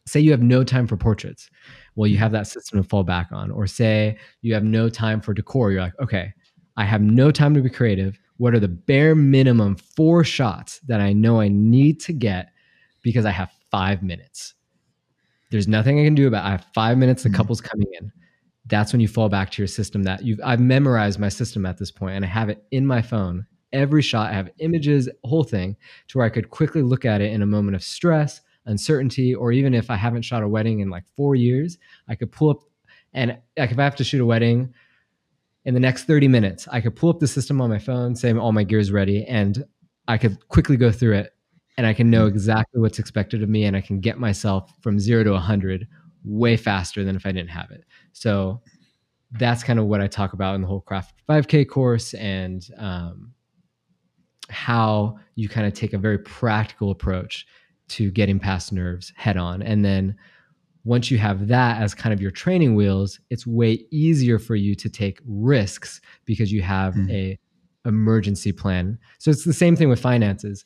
Say 0.04 0.18
you 0.18 0.32
have 0.32 0.42
no 0.42 0.64
time 0.64 0.88
for 0.88 0.96
portraits. 0.96 1.48
Well, 1.94 2.08
you 2.08 2.18
have 2.18 2.32
that 2.32 2.48
system 2.48 2.82
to 2.82 2.88
fall 2.88 3.04
back 3.04 3.28
on. 3.30 3.52
Or 3.52 3.68
say 3.68 4.18
you 4.42 4.52
have 4.54 4.64
no 4.64 4.88
time 4.88 5.20
for 5.20 5.32
decor. 5.32 5.70
You're 5.70 5.82
like, 5.82 6.00
okay, 6.02 6.32
I 6.76 6.84
have 6.84 7.00
no 7.00 7.30
time 7.30 7.54
to 7.54 7.62
be 7.62 7.70
creative. 7.70 8.18
What 8.38 8.54
are 8.54 8.60
the 8.60 8.66
bare 8.66 9.14
minimum 9.14 9.76
four 9.76 10.24
shots 10.24 10.80
that 10.88 11.00
I 11.00 11.12
know 11.12 11.40
I 11.40 11.46
need 11.46 12.00
to 12.00 12.12
get 12.12 12.48
because 13.02 13.24
I 13.24 13.30
have 13.30 13.52
five 13.70 14.02
minutes? 14.02 14.54
There's 15.52 15.68
nothing 15.68 16.00
I 16.00 16.04
can 16.04 16.16
do 16.16 16.26
about 16.26 16.44
it. 16.44 16.48
I 16.48 16.50
have 16.50 16.66
five 16.74 16.98
minutes, 16.98 17.22
the 17.22 17.28
mm-hmm. 17.28 17.36
couple's 17.36 17.60
coming 17.60 17.86
in. 18.00 18.10
That's 18.66 18.92
when 18.92 19.00
you 19.00 19.08
fall 19.08 19.28
back 19.28 19.50
to 19.52 19.62
your 19.62 19.68
system 19.68 20.02
that 20.04 20.24
you've 20.24 20.40
I've 20.42 20.60
memorized 20.60 21.18
my 21.18 21.28
system 21.28 21.66
at 21.66 21.78
this 21.78 21.90
point 21.90 22.16
and 22.16 22.24
I 22.24 22.28
have 22.28 22.48
it 22.48 22.64
in 22.70 22.86
my 22.86 23.02
phone 23.02 23.46
every 23.72 24.02
shot. 24.02 24.30
I 24.30 24.34
have 24.34 24.50
images, 24.58 25.08
whole 25.24 25.44
thing, 25.44 25.76
to 26.08 26.18
where 26.18 26.26
I 26.26 26.30
could 26.30 26.50
quickly 26.50 26.80
look 26.80 27.04
at 27.04 27.20
it 27.20 27.32
in 27.32 27.42
a 27.42 27.46
moment 27.46 27.74
of 27.74 27.82
stress, 27.82 28.40
uncertainty, 28.66 29.34
or 29.34 29.52
even 29.52 29.74
if 29.74 29.90
I 29.90 29.96
haven't 29.96 30.22
shot 30.22 30.42
a 30.42 30.48
wedding 30.48 30.80
in 30.80 30.88
like 30.88 31.04
four 31.16 31.34
years, 31.34 31.76
I 32.08 32.14
could 32.14 32.32
pull 32.32 32.50
up 32.50 32.60
and 33.12 33.36
like 33.58 33.70
if 33.70 33.78
I 33.78 33.84
have 33.84 33.96
to 33.96 34.04
shoot 34.04 34.20
a 34.20 34.26
wedding 34.26 34.72
in 35.64 35.74
the 35.74 35.80
next 35.80 36.04
30 36.04 36.28
minutes, 36.28 36.68
I 36.70 36.80
could 36.80 36.96
pull 36.96 37.10
up 37.10 37.20
the 37.20 37.28
system 37.28 37.60
on 37.60 37.70
my 37.70 37.78
phone, 37.78 38.14
say 38.16 38.32
all 38.32 38.52
my 38.52 38.64
gear 38.64 38.78
is 38.78 38.92
ready, 38.92 39.24
and 39.24 39.64
I 40.08 40.18
could 40.18 40.48
quickly 40.48 40.76
go 40.76 40.90
through 40.90 41.14
it 41.18 41.34
and 41.76 41.86
I 41.86 41.94
can 41.94 42.10
know 42.10 42.22
hmm. 42.22 42.34
exactly 42.34 42.80
what's 42.80 42.98
expected 42.98 43.42
of 43.42 43.48
me 43.48 43.64
and 43.64 43.76
I 43.76 43.80
can 43.80 44.00
get 44.00 44.18
myself 44.18 44.72
from 44.80 44.98
zero 44.98 45.24
to 45.24 45.32
100 45.32 45.86
way 46.24 46.56
faster 46.56 47.04
than 47.04 47.16
if 47.16 47.26
I 47.26 47.32
didn't 47.32 47.50
have 47.50 47.70
it. 47.70 47.84
So 48.12 48.62
that's 49.32 49.62
kind 49.62 49.78
of 49.78 49.86
what 49.86 50.00
I 50.00 50.06
talk 50.06 50.32
about 50.32 50.54
in 50.54 50.62
the 50.62 50.66
whole 50.66 50.80
Craft 50.80 51.14
5K 51.28 51.68
course. 51.68 52.14
And 52.14 52.66
um, 52.78 53.34
how 54.50 55.18
you 55.34 55.48
kind 55.48 55.66
of 55.66 55.72
take 55.72 55.92
a 55.92 55.98
very 55.98 56.18
practical 56.18 56.90
approach 56.90 57.46
to 57.88 58.10
getting 58.10 58.38
past 58.38 58.72
nerves 58.72 59.12
head 59.16 59.36
on. 59.36 59.62
And 59.62 59.84
then 59.84 60.16
once 60.84 61.10
you 61.10 61.18
have 61.18 61.48
that 61.48 61.80
as 61.80 61.94
kind 61.94 62.12
of 62.12 62.20
your 62.20 62.30
training 62.30 62.74
wheels, 62.74 63.18
it's 63.30 63.46
way 63.46 63.84
easier 63.90 64.38
for 64.38 64.54
you 64.54 64.74
to 64.74 64.88
take 64.88 65.20
risks 65.26 66.00
because 66.24 66.52
you 66.52 66.62
have 66.62 66.94
mm. 66.94 67.10
a 67.10 67.38
emergency 67.86 68.52
plan. 68.52 68.98
So 69.18 69.30
it's 69.30 69.44
the 69.44 69.52
same 69.52 69.76
thing 69.76 69.88
with 69.88 70.00
finances. 70.00 70.64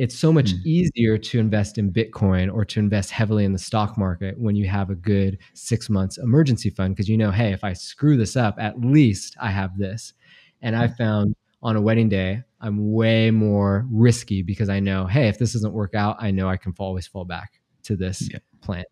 It's 0.00 0.18
so 0.18 0.32
much 0.32 0.54
mm. 0.54 0.64
easier 0.64 1.18
to 1.18 1.38
invest 1.38 1.76
in 1.76 1.92
Bitcoin 1.92 2.50
or 2.50 2.64
to 2.64 2.80
invest 2.80 3.10
heavily 3.10 3.44
in 3.44 3.52
the 3.52 3.58
stock 3.58 3.98
market 3.98 4.40
when 4.40 4.56
you 4.56 4.66
have 4.66 4.88
a 4.88 4.94
good 4.94 5.36
6 5.52 5.90
months 5.90 6.16
emergency 6.16 6.70
fund 6.70 6.96
because 6.96 7.06
you 7.06 7.18
know, 7.18 7.30
hey, 7.30 7.52
if 7.52 7.62
I 7.62 7.74
screw 7.74 8.16
this 8.16 8.34
up, 8.34 8.56
at 8.58 8.80
least 8.80 9.36
I 9.38 9.50
have 9.50 9.76
this. 9.76 10.14
And 10.62 10.74
I 10.74 10.88
found 10.88 11.36
on 11.62 11.76
a 11.76 11.82
wedding 11.82 12.08
day, 12.08 12.42
I'm 12.62 12.92
way 12.94 13.30
more 13.30 13.86
risky 13.90 14.40
because 14.40 14.70
I 14.70 14.80
know, 14.80 15.04
hey, 15.04 15.28
if 15.28 15.38
this 15.38 15.52
doesn't 15.52 15.72
work 15.74 15.94
out, 15.94 16.16
I 16.18 16.30
know 16.30 16.48
I 16.48 16.56
can 16.56 16.72
always 16.78 17.06
fall 17.06 17.26
back 17.26 17.60
to 17.82 17.94
this 17.94 18.26
yeah. 18.32 18.38
plan. 18.62 18.84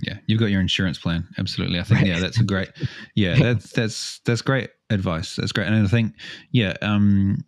Yeah, 0.00 0.18
you've 0.26 0.38
got 0.38 0.46
your 0.46 0.60
insurance 0.60 0.98
plan. 0.98 1.26
Absolutely. 1.38 1.80
I 1.80 1.82
think 1.82 2.00
right. 2.02 2.08
yeah, 2.08 2.20
that's 2.20 2.38
a 2.38 2.44
great. 2.44 2.70
Yeah, 3.16 3.34
that's 3.40 3.72
that's 3.72 4.20
that's 4.24 4.42
great 4.42 4.70
advice. 4.90 5.34
That's 5.36 5.52
great. 5.52 5.66
And 5.66 5.84
I 5.84 5.88
think 5.88 6.14
yeah, 6.52 6.74
um 6.82 7.38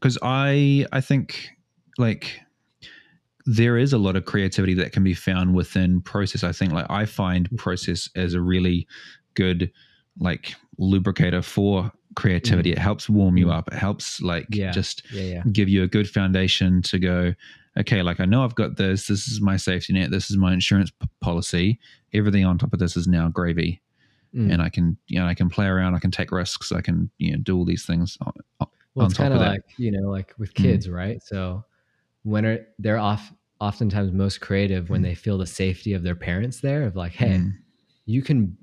because 0.00 0.18
I 0.22 0.86
I 0.92 1.00
think 1.00 1.50
like 1.98 2.40
there 3.46 3.78
is 3.78 3.92
a 3.92 3.98
lot 3.98 4.14
of 4.14 4.24
creativity 4.24 4.74
that 4.74 4.92
can 4.92 5.02
be 5.02 5.14
found 5.14 5.54
within 5.54 6.00
process. 6.02 6.44
I 6.44 6.52
think 6.52 6.72
like 6.72 6.86
I 6.90 7.06
find 7.06 7.48
process 7.56 8.08
as 8.14 8.34
a 8.34 8.40
really 8.40 8.86
good 9.34 9.72
like 10.20 10.54
lubricator 10.78 11.42
for 11.42 11.90
creativity. 12.14 12.70
Mm. 12.70 12.74
It 12.74 12.78
helps 12.78 13.08
warm 13.08 13.36
you 13.36 13.46
mm. 13.46 13.54
up. 13.54 13.68
It 13.72 13.78
helps 13.78 14.20
like 14.20 14.46
yeah. 14.50 14.70
just 14.70 15.02
yeah, 15.10 15.22
yeah. 15.22 15.42
give 15.50 15.68
you 15.68 15.82
a 15.82 15.88
good 15.88 16.08
foundation 16.10 16.82
to 16.82 16.98
go, 16.98 17.34
okay, 17.78 18.02
like 18.02 18.20
I 18.20 18.24
know 18.26 18.44
I've 18.44 18.54
got 18.54 18.76
this. 18.76 19.06
This 19.06 19.28
is 19.28 19.40
my 19.40 19.56
safety 19.56 19.92
net. 19.92 20.10
This 20.10 20.30
is 20.30 20.36
my 20.36 20.52
insurance 20.52 20.90
p- 20.90 21.08
policy. 21.20 21.78
Everything 22.12 22.44
on 22.44 22.58
top 22.58 22.72
of 22.72 22.80
this 22.80 22.96
is 22.96 23.06
now 23.06 23.28
gravy. 23.28 23.80
Mm. 24.34 24.52
And 24.52 24.62
I 24.62 24.68
can, 24.68 24.98
you 25.06 25.18
know, 25.18 25.26
I 25.26 25.34
can 25.34 25.48
play 25.48 25.66
around. 25.66 25.94
I 25.94 26.00
can 26.00 26.10
take 26.10 26.32
risks. 26.32 26.70
I 26.70 26.82
can, 26.82 27.10
you 27.16 27.32
know, 27.32 27.38
do 27.38 27.56
all 27.56 27.64
these 27.64 27.86
things. 27.86 28.18
On, 28.20 28.32
well, 28.98 29.06
it's 29.06 29.16
kind 29.16 29.32
of 29.32 29.40
like, 29.40 29.62
you 29.76 29.90
know, 29.90 30.08
like 30.08 30.34
with 30.38 30.52
mm. 30.54 30.62
kids, 30.62 30.88
mm. 30.88 30.94
right? 30.94 31.22
So 31.22 31.64
when 32.22 32.44
are 32.44 32.66
they're 32.78 32.98
off 32.98 33.32
oftentimes 33.60 34.12
most 34.12 34.40
creative 34.40 34.90
when 34.90 35.00
mm. 35.00 35.04
they 35.04 35.14
feel 35.14 35.38
the 35.38 35.46
safety 35.46 35.92
of 35.92 36.02
their 36.02 36.14
parents 36.14 36.60
there 36.60 36.84
of 36.84 36.96
like, 36.96 37.12
hey, 37.12 37.42
you 38.06 38.22
can 38.22 38.56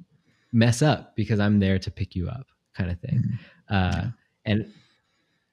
mess 0.51 0.81
up 0.81 1.15
because 1.15 1.39
I'm 1.39 1.59
there 1.59 1.77
to 1.79 1.91
pick 1.91 2.15
you 2.15 2.29
up 2.29 2.47
kind 2.75 2.89
of 2.89 2.99
thing. 2.99 3.23
Mm-hmm. 3.69 3.75
Uh, 3.75 4.01
yeah. 4.01 4.07
And 4.45 4.73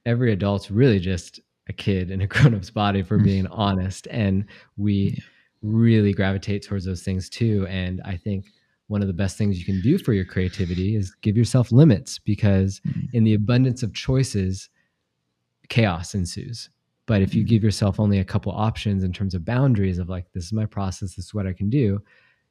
every 0.06 0.32
adult's 0.32 0.70
really 0.70 0.98
just 0.98 1.40
a 1.68 1.72
kid 1.72 2.10
in 2.10 2.20
a 2.20 2.26
grown 2.28 2.54
up's 2.54 2.70
body, 2.70 3.02
for 3.02 3.16
mm-hmm. 3.16 3.24
being 3.24 3.46
honest. 3.48 4.06
And 4.10 4.46
we 4.76 5.14
yeah. 5.16 5.24
really 5.62 6.12
gravitate 6.12 6.66
towards 6.66 6.84
those 6.84 7.02
things 7.02 7.28
too. 7.28 7.66
And 7.68 8.00
I 8.04 8.16
think 8.16 8.46
one 8.92 9.00
of 9.00 9.08
the 9.08 9.14
best 9.14 9.38
things 9.38 9.58
you 9.58 9.64
can 9.64 9.80
do 9.80 9.96
for 9.96 10.12
your 10.12 10.26
creativity 10.26 10.94
is 10.94 11.14
give 11.22 11.34
yourself 11.34 11.72
limits 11.72 12.18
because 12.18 12.78
mm-hmm. 12.80 13.06
in 13.14 13.24
the 13.24 13.32
abundance 13.32 13.82
of 13.82 13.94
choices, 13.94 14.68
chaos 15.70 16.14
ensues. 16.14 16.68
But 17.06 17.22
if 17.22 17.34
you 17.34 17.40
mm-hmm. 17.40 17.48
give 17.48 17.64
yourself 17.64 17.98
only 17.98 18.18
a 18.18 18.24
couple 18.24 18.52
options 18.52 19.02
in 19.02 19.10
terms 19.10 19.32
of 19.34 19.46
boundaries 19.46 19.98
of 19.98 20.10
like, 20.10 20.30
this 20.34 20.44
is 20.44 20.52
my 20.52 20.66
process, 20.66 21.14
this 21.14 21.24
is 21.24 21.32
what 21.34 21.46
I 21.46 21.54
can 21.54 21.70
do, 21.70 22.02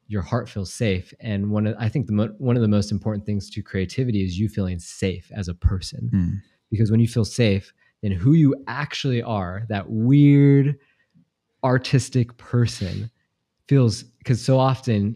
your 0.07 0.23
heart 0.23 0.49
feels 0.49 0.73
safe. 0.73 1.13
And 1.19 1.51
one 1.51 1.67
of, 1.67 1.75
I 1.77 1.87
think 1.87 2.07
the 2.07 2.13
mo- 2.13 2.35
one 2.39 2.55
of 2.55 2.63
the 2.63 2.67
most 2.67 2.91
important 2.91 3.23
things 3.23 3.47
to 3.51 3.61
creativity 3.61 4.25
is 4.25 4.39
you 4.39 4.49
feeling 4.49 4.79
safe 4.79 5.31
as 5.35 5.47
a 5.47 5.53
person. 5.53 6.09
Mm. 6.11 6.41
Because 6.71 6.89
when 6.89 6.99
you 6.99 7.07
feel 7.07 7.23
safe, 7.23 7.71
then 8.01 8.11
who 8.11 8.33
you 8.33 8.55
actually 8.67 9.21
are, 9.21 9.63
that 9.69 9.91
weird 9.91 10.75
artistic 11.63 12.35
person 12.37 13.11
feels 13.67 14.01
because 14.01 14.43
so 14.43 14.57
often 14.57 15.15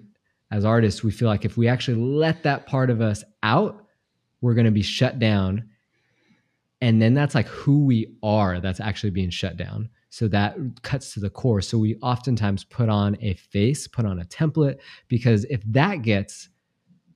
as 0.51 0.65
artists, 0.65 1.03
we 1.03 1.11
feel 1.11 1.27
like 1.27 1.45
if 1.45 1.57
we 1.57 1.67
actually 1.67 1.97
let 1.97 2.43
that 2.43 2.65
part 2.65 2.89
of 2.89 3.01
us 3.01 3.23
out, 3.43 3.85
we're 4.41 4.53
going 4.53 4.65
to 4.65 4.71
be 4.71 4.83
shut 4.83 5.19
down. 5.19 5.69
And 6.81 7.01
then 7.01 7.13
that's 7.13 7.35
like 7.35 7.47
who 7.47 7.85
we 7.85 8.15
are 8.21 8.59
that's 8.59 8.79
actually 8.79 9.09
being 9.09 9.29
shut 9.29 9.57
down. 9.57 9.89
So 10.09 10.27
that 10.29 10.55
cuts 10.81 11.13
to 11.15 11.19
the 11.19 11.29
core. 11.29 11.61
So 11.61 11.77
we 11.77 11.95
oftentimes 11.95 12.63
put 12.63 12.89
on 12.89 13.17
a 13.21 13.33
face, 13.33 13.87
put 13.87 14.05
on 14.05 14.19
a 14.19 14.25
template, 14.25 14.77
because 15.07 15.45
if 15.45 15.61
that 15.65 16.03
gets 16.03 16.49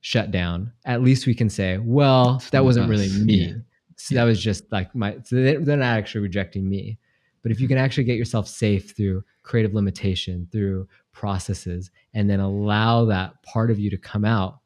shut 0.00 0.30
down, 0.30 0.72
at 0.84 1.02
least 1.02 1.26
we 1.26 1.34
can 1.34 1.48
say, 1.48 1.78
well, 1.78 2.42
that 2.50 2.64
wasn't 2.64 2.90
really 2.90 3.08
me. 3.08 3.34
Yeah. 3.34 3.54
So 3.96 4.14
that 4.16 4.24
was 4.24 4.42
just 4.42 4.70
like 4.72 4.94
my, 4.94 5.16
so 5.24 5.36
they're 5.36 5.60
not 5.60 5.80
actually 5.82 6.22
rejecting 6.22 6.68
me. 6.68 6.98
But 7.42 7.52
if 7.52 7.60
you 7.60 7.68
can 7.68 7.78
actually 7.78 8.04
get 8.04 8.18
yourself 8.18 8.48
safe 8.48 8.94
through 8.96 9.24
creative 9.44 9.72
limitation, 9.72 10.48
through 10.52 10.88
processes, 11.12 11.90
and 12.14 12.28
then 12.28 12.40
allow 12.40 13.04
that 13.06 13.42
part 13.42 13.70
of 13.70 13.78
you 13.78 13.90
to 13.90 13.98
come 13.98 14.24
out, 14.24 14.60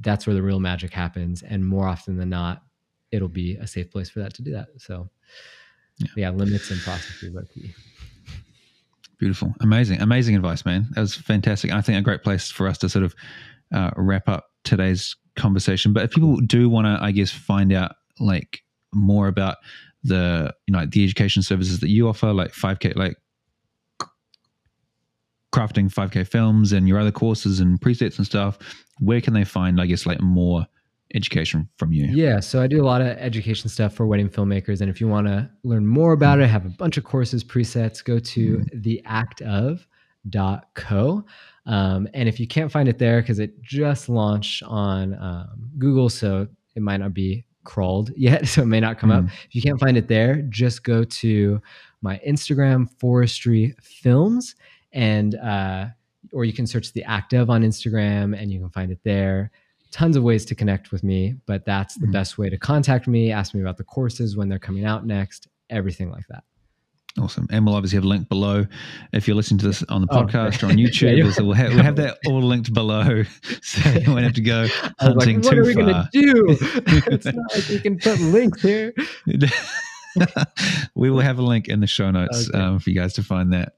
that's 0.00 0.26
where 0.26 0.34
the 0.34 0.42
real 0.42 0.60
magic 0.60 0.92
happens. 0.92 1.42
And 1.42 1.66
more 1.66 1.86
often 1.86 2.16
than 2.16 2.28
not, 2.28 2.62
it'll 3.10 3.28
be 3.28 3.56
a 3.56 3.66
safe 3.66 3.90
place 3.90 4.08
for 4.08 4.20
that 4.20 4.34
to 4.34 4.42
do 4.42 4.52
that. 4.52 4.68
So, 4.78 5.08
yeah, 5.98 6.08
yeah 6.16 6.30
limits 6.30 6.70
and 6.70 6.80
processes 6.80 7.34
are 7.36 7.44
key. 7.44 7.74
Beautiful, 9.18 9.54
amazing, 9.60 10.00
amazing 10.00 10.36
advice, 10.36 10.64
man. 10.64 10.88
That 10.92 11.02
was 11.02 11.14
fantastic. 11.14 11.72
I 11.72 11.80
think 11.82 11.98
a 11.98 12.02
great 12.02 12.22
place 12.22 12.50
for 12.50 12.66
us 12.66 12.78
to 12.78 12.88
sort 12.88 13.04
of 13.04 13.14
uh, 13.74 13.90
wrap 13.96 14.28
up 14.28 14.46
today's 14.64 15.16
conversation. 15.36 15.92
But 15.92 16.04
if 16.04 16.10
people 16.10 16.36
do 16.36 16.68
want 16.68 16.86
to, 16.86 16.98
I 17.04 17.10
guess, 17.10 17.30
find 17.30 17.72
out 17.72 17.96
like 18.18 18.62
more 18.94 19.28
about 19.28 19.58
the 20.02 20.54
you 20.66 20.72
know 20.72 20.78
like 20.78 20.90
the 20.90 21.04
education 21.04 21.42
services 21.42 21.80
that 21.80 21.88
you 21.88 22.08
offer, 22.08 22.32
like 22.32 22.52
five 22.52 22.78
k, 22.78 22.92
like 22.94 23.16
crafting 25.52 25.92
5k 25.92 26.26
films 26.26 26.72
and 26.72 26.86
your 26.86 26.98
other 26.98 27.10
courses 27.10 27.60
and 27.60 27.80
presets 27.80 28.18
and 28.18 28.26
stuff 28.26 28.58
where 28.98 29.20
can 29.20 29.34
they 29.34 29.44
find 29.44 29.80
i 29.80 29.86
guess 29.86 30.06
like 30.06 30.20
more 30.20 30.66
education 31.14 31.68
from 31.76 31.92
you? 31.92 32.06
Yeah, 32.06 32.40
so 32.40 32.60
I 32.62 32.66
do 32.66 32.82
a 32.82 32.86
lot 32.86 33.00
of 33.00 33.06
education 33.18 33.68
stuff 33.68 33.94
for 33.94 34.06
wedding 34.06 34.28
filmmakers. 34.28 34.80
And 34.80 34.90
if 34.90 35.00
you 35.00 35.06
want 35.08 35.26
to 35.26 35.50
learn 35.64 35.86
more 35.86 36.12
about 36.12 36.40
it, 36.40 36.44
I 36.44 36.46
have 36.46 36.66
a 36.66 36.70
bunch 36.70 36.96
of 36.96 37.04
courses, 37.04 37.44
presets, 37.44 38.04
go 38.04 38.18
to 38.18 38.58
mm-hmm. 38.58 38.80
theactof.co. 40.26 41.24
Um, 41.66 42.08
and 42.14 42.28
if 42.28 42.40
you 42.40 42.46
can't 42.46 42.72
find 42.72 42.88
it 42.88 42.98
there, 42.98 43.20
because 43.20 43.38
it 43.38 43.60
just 43.62 44.08
launched 44.08 44.62
on 44.62 45.14
um, 45.14 45.70
Google, 45.78 46.08
so 46.08 46.48
it 46.74 46.82
might 46.82 46.98
not 46.98 47.12
be 47.14 47.44
crawled 47.64 48.10
yet, 48.16 48.46
so 48.48 48.62
it 48.62 48.66
may 48.66 48.80
not 48.80 48.98
come 48.98 49.10
mm. 49.10 49.18
up. 49.18 49.24
If 49.46 49.54
you 49.54 49.62
can't 49.62 49.78
find 49.78 49.96
it 49.96 50.08
there, 50.08 50.42
just 50.48 50.82
go 50.84 51.04
to 51.04 51.60
my 52.02 52.20
Instagram, 52.26 52.88
Forestry 52.98 53.74
Films, 53.80 54.56
and 54.92 55.34
uh, 55.36 55.86
or 56.32 56.44
you 56.44 56.52
can 56.52 56.66
search 56.66 56.92
the 56.92 57.04
active 57.04 57.50
on 57.50 57.62
Instagram 57.62 58.40
and 58.40 58.50
you 58.50 58.60
can 58.60 58.70
find 58.70 58.90
it 58.90 59.00
there. 59.04 59.50
Tons 59.90 60.16
of 60.16 60.22
ways 60.22 60.44
to 60.46 60.54
connect 60.54 60.92
with 60.92 61.02
me, 61.02 61.34
but 61.46 61.64
that's 61.64 61.96
the 61.96 62.06
mm. 62.06 62.12
best 62.12 62.38
way 62.38 62.48
to 62.48 62.56
contact 62.56 63.08
me. 63.08 63.32
Ask 63.32 63.54
me 63.54 63.60
about 63.60 63.76
the 63.76 63.84
courses 63.84 64.36
when 64.36 64.48
they're 64.48 64.58
coming 64.58 64.84
out 64.84 65.04
next, 65.04 65.48
everything 65.68 66.10
like 66.10 66.26
that. 66.28 66.44
Awesome. 67.18 67.48
And 67.50 67.66
we'll 67.66 67.74
obviously 67.74 67.96
have 67.96 68.04
a 68.04 68.08
link 68.08 68.28
below 68.28 68.66
if 69.12 69.26
you're 69.26 69.34
listening 69.34 69.58
to 69.58 69.66
this 69.66 69.82
on 69.88 70.02
the 70.02 70.08
oh, 70.12 70.22
podcast 70.22 70.62
oh. 70.62 70.68
or 70.68 70.70
on 70.70 70.76
YouTube. 70.78 71.18
yeah, 71.18 71.30
so 71.32 71.44
we'll, 71.44 71.54
have, 71.54 71.70
we'll 71.74 71.82
have 71.82 71.96
that 71.96 72.18
all 72.26 72.40
linked 72.40 72.72
below. 72.72 73.24
So 73.62 73.88
you 73.90 74.10
won't 74.10 74.24
have 74.24 74.34
to 74.34 74.40
go 74.40 74.66
hunting 74.98 75.42
like, 75.42 75.44
what 75.44 75.58
are 75.58 75.64
we 75.64 75.74
going 75.74 75.88
to 75.88 76.08
do? 76.12 76.56
it's 77.06 77.26
not 77.26 77.54
like 77.54 77.68
we 77.68 77.78
can 77.78 77.98
put 77.98 78.18
links 78.20 78.62
here. 78.62 78.92
we 80.94 81.10
will 81.10 81.20
have 81.20 81.38
a 81.38 81.42
link 81.42 81.68
in 81.68 81.80
the 81.80 81.86
show 81.86 82.10
notes 82.10 82.48
okay. 82.48 82.58
um, 82.58 82.78
for 82.78 82.90
you 82.90 82.96
guys 82.96 83.12
to 83.14 83.22
find 83.22 83.52
that. 83.52 83.74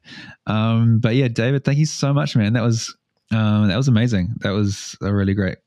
Um, 0.47 0.99
but 0.99 1.15
yeah, 1.15 1.29
David, 1.29 1.65
thank 1.65 1.79
you 1.79 1.87
so 1.87 2.13
much, 2.13 2.37
man. 2.37 2.53
That 2.53 2.63
was 2.63 2.95
um, 3.31 3.69
that 3.69 3.77
was 3.77 3.89
amazing. 3.89 4.35
That 4.41 4.51
was 4.51 4.97
a 5.01 5.13
really 5.13 5.35
great 5.35 5.59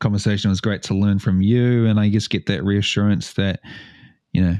conversation. 0.00 0.48
It 0.48 0.52
was 0.52 0.60
great 0.60 0.82
to 0.84 0.94
learn 0.94 1.18
from 1.18 1.40
you, 1.42 1.86
and 1.86 1.98
I 1.98 2.10
just 2.10 2.30
get 2.30 2.46
that 2.46 2.64
reassurance 2.64 3.34
that 3.34 3.60
you 4.32 4.42
know 4.42 4.56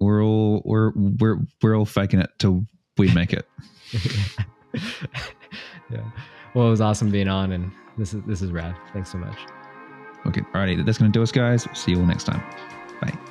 we're 0.00 0.22
all 0.22 0.62
we're 0.64 0.92
we're 0.94 1.38
we're 1.62 1.76
all 1.76 1.86
faking 1.86 2.20
it 2.20 2.30
till 2.38 2.64
we 2.98 3.12
make 3.12 3.32
it. 3.32 3.46
yeah. 5.90 6.10
Well, 6.54 6.66
it 6.66 6.70
was 6.70 6.80
awesome 6.80 7.10
being 7.10 7.28
on, 7.28 7.52
and 7.52 7.70
this 7.98 8.14
is 8.14 8.22
this 8.26 8.42
is 8.42 8.50
rad. 8.50 8.74
Thanks 8.92 9.12
so 9.12 9.18
much. 9.18 9.38
Okay. 10.26 10.42
Alrighty, 10.52 10.84
that's 10.84 10.98
gonna 10.98 11.10
do 11.10 11.22
us, 11.22 11.32
guys. 11.32 11.66
See 11.74 11.92
you 11.92 12.00
all 12.00 12.06
next 12.06 12.24
time. 12.24 12.42
Bye. 13.00 13.29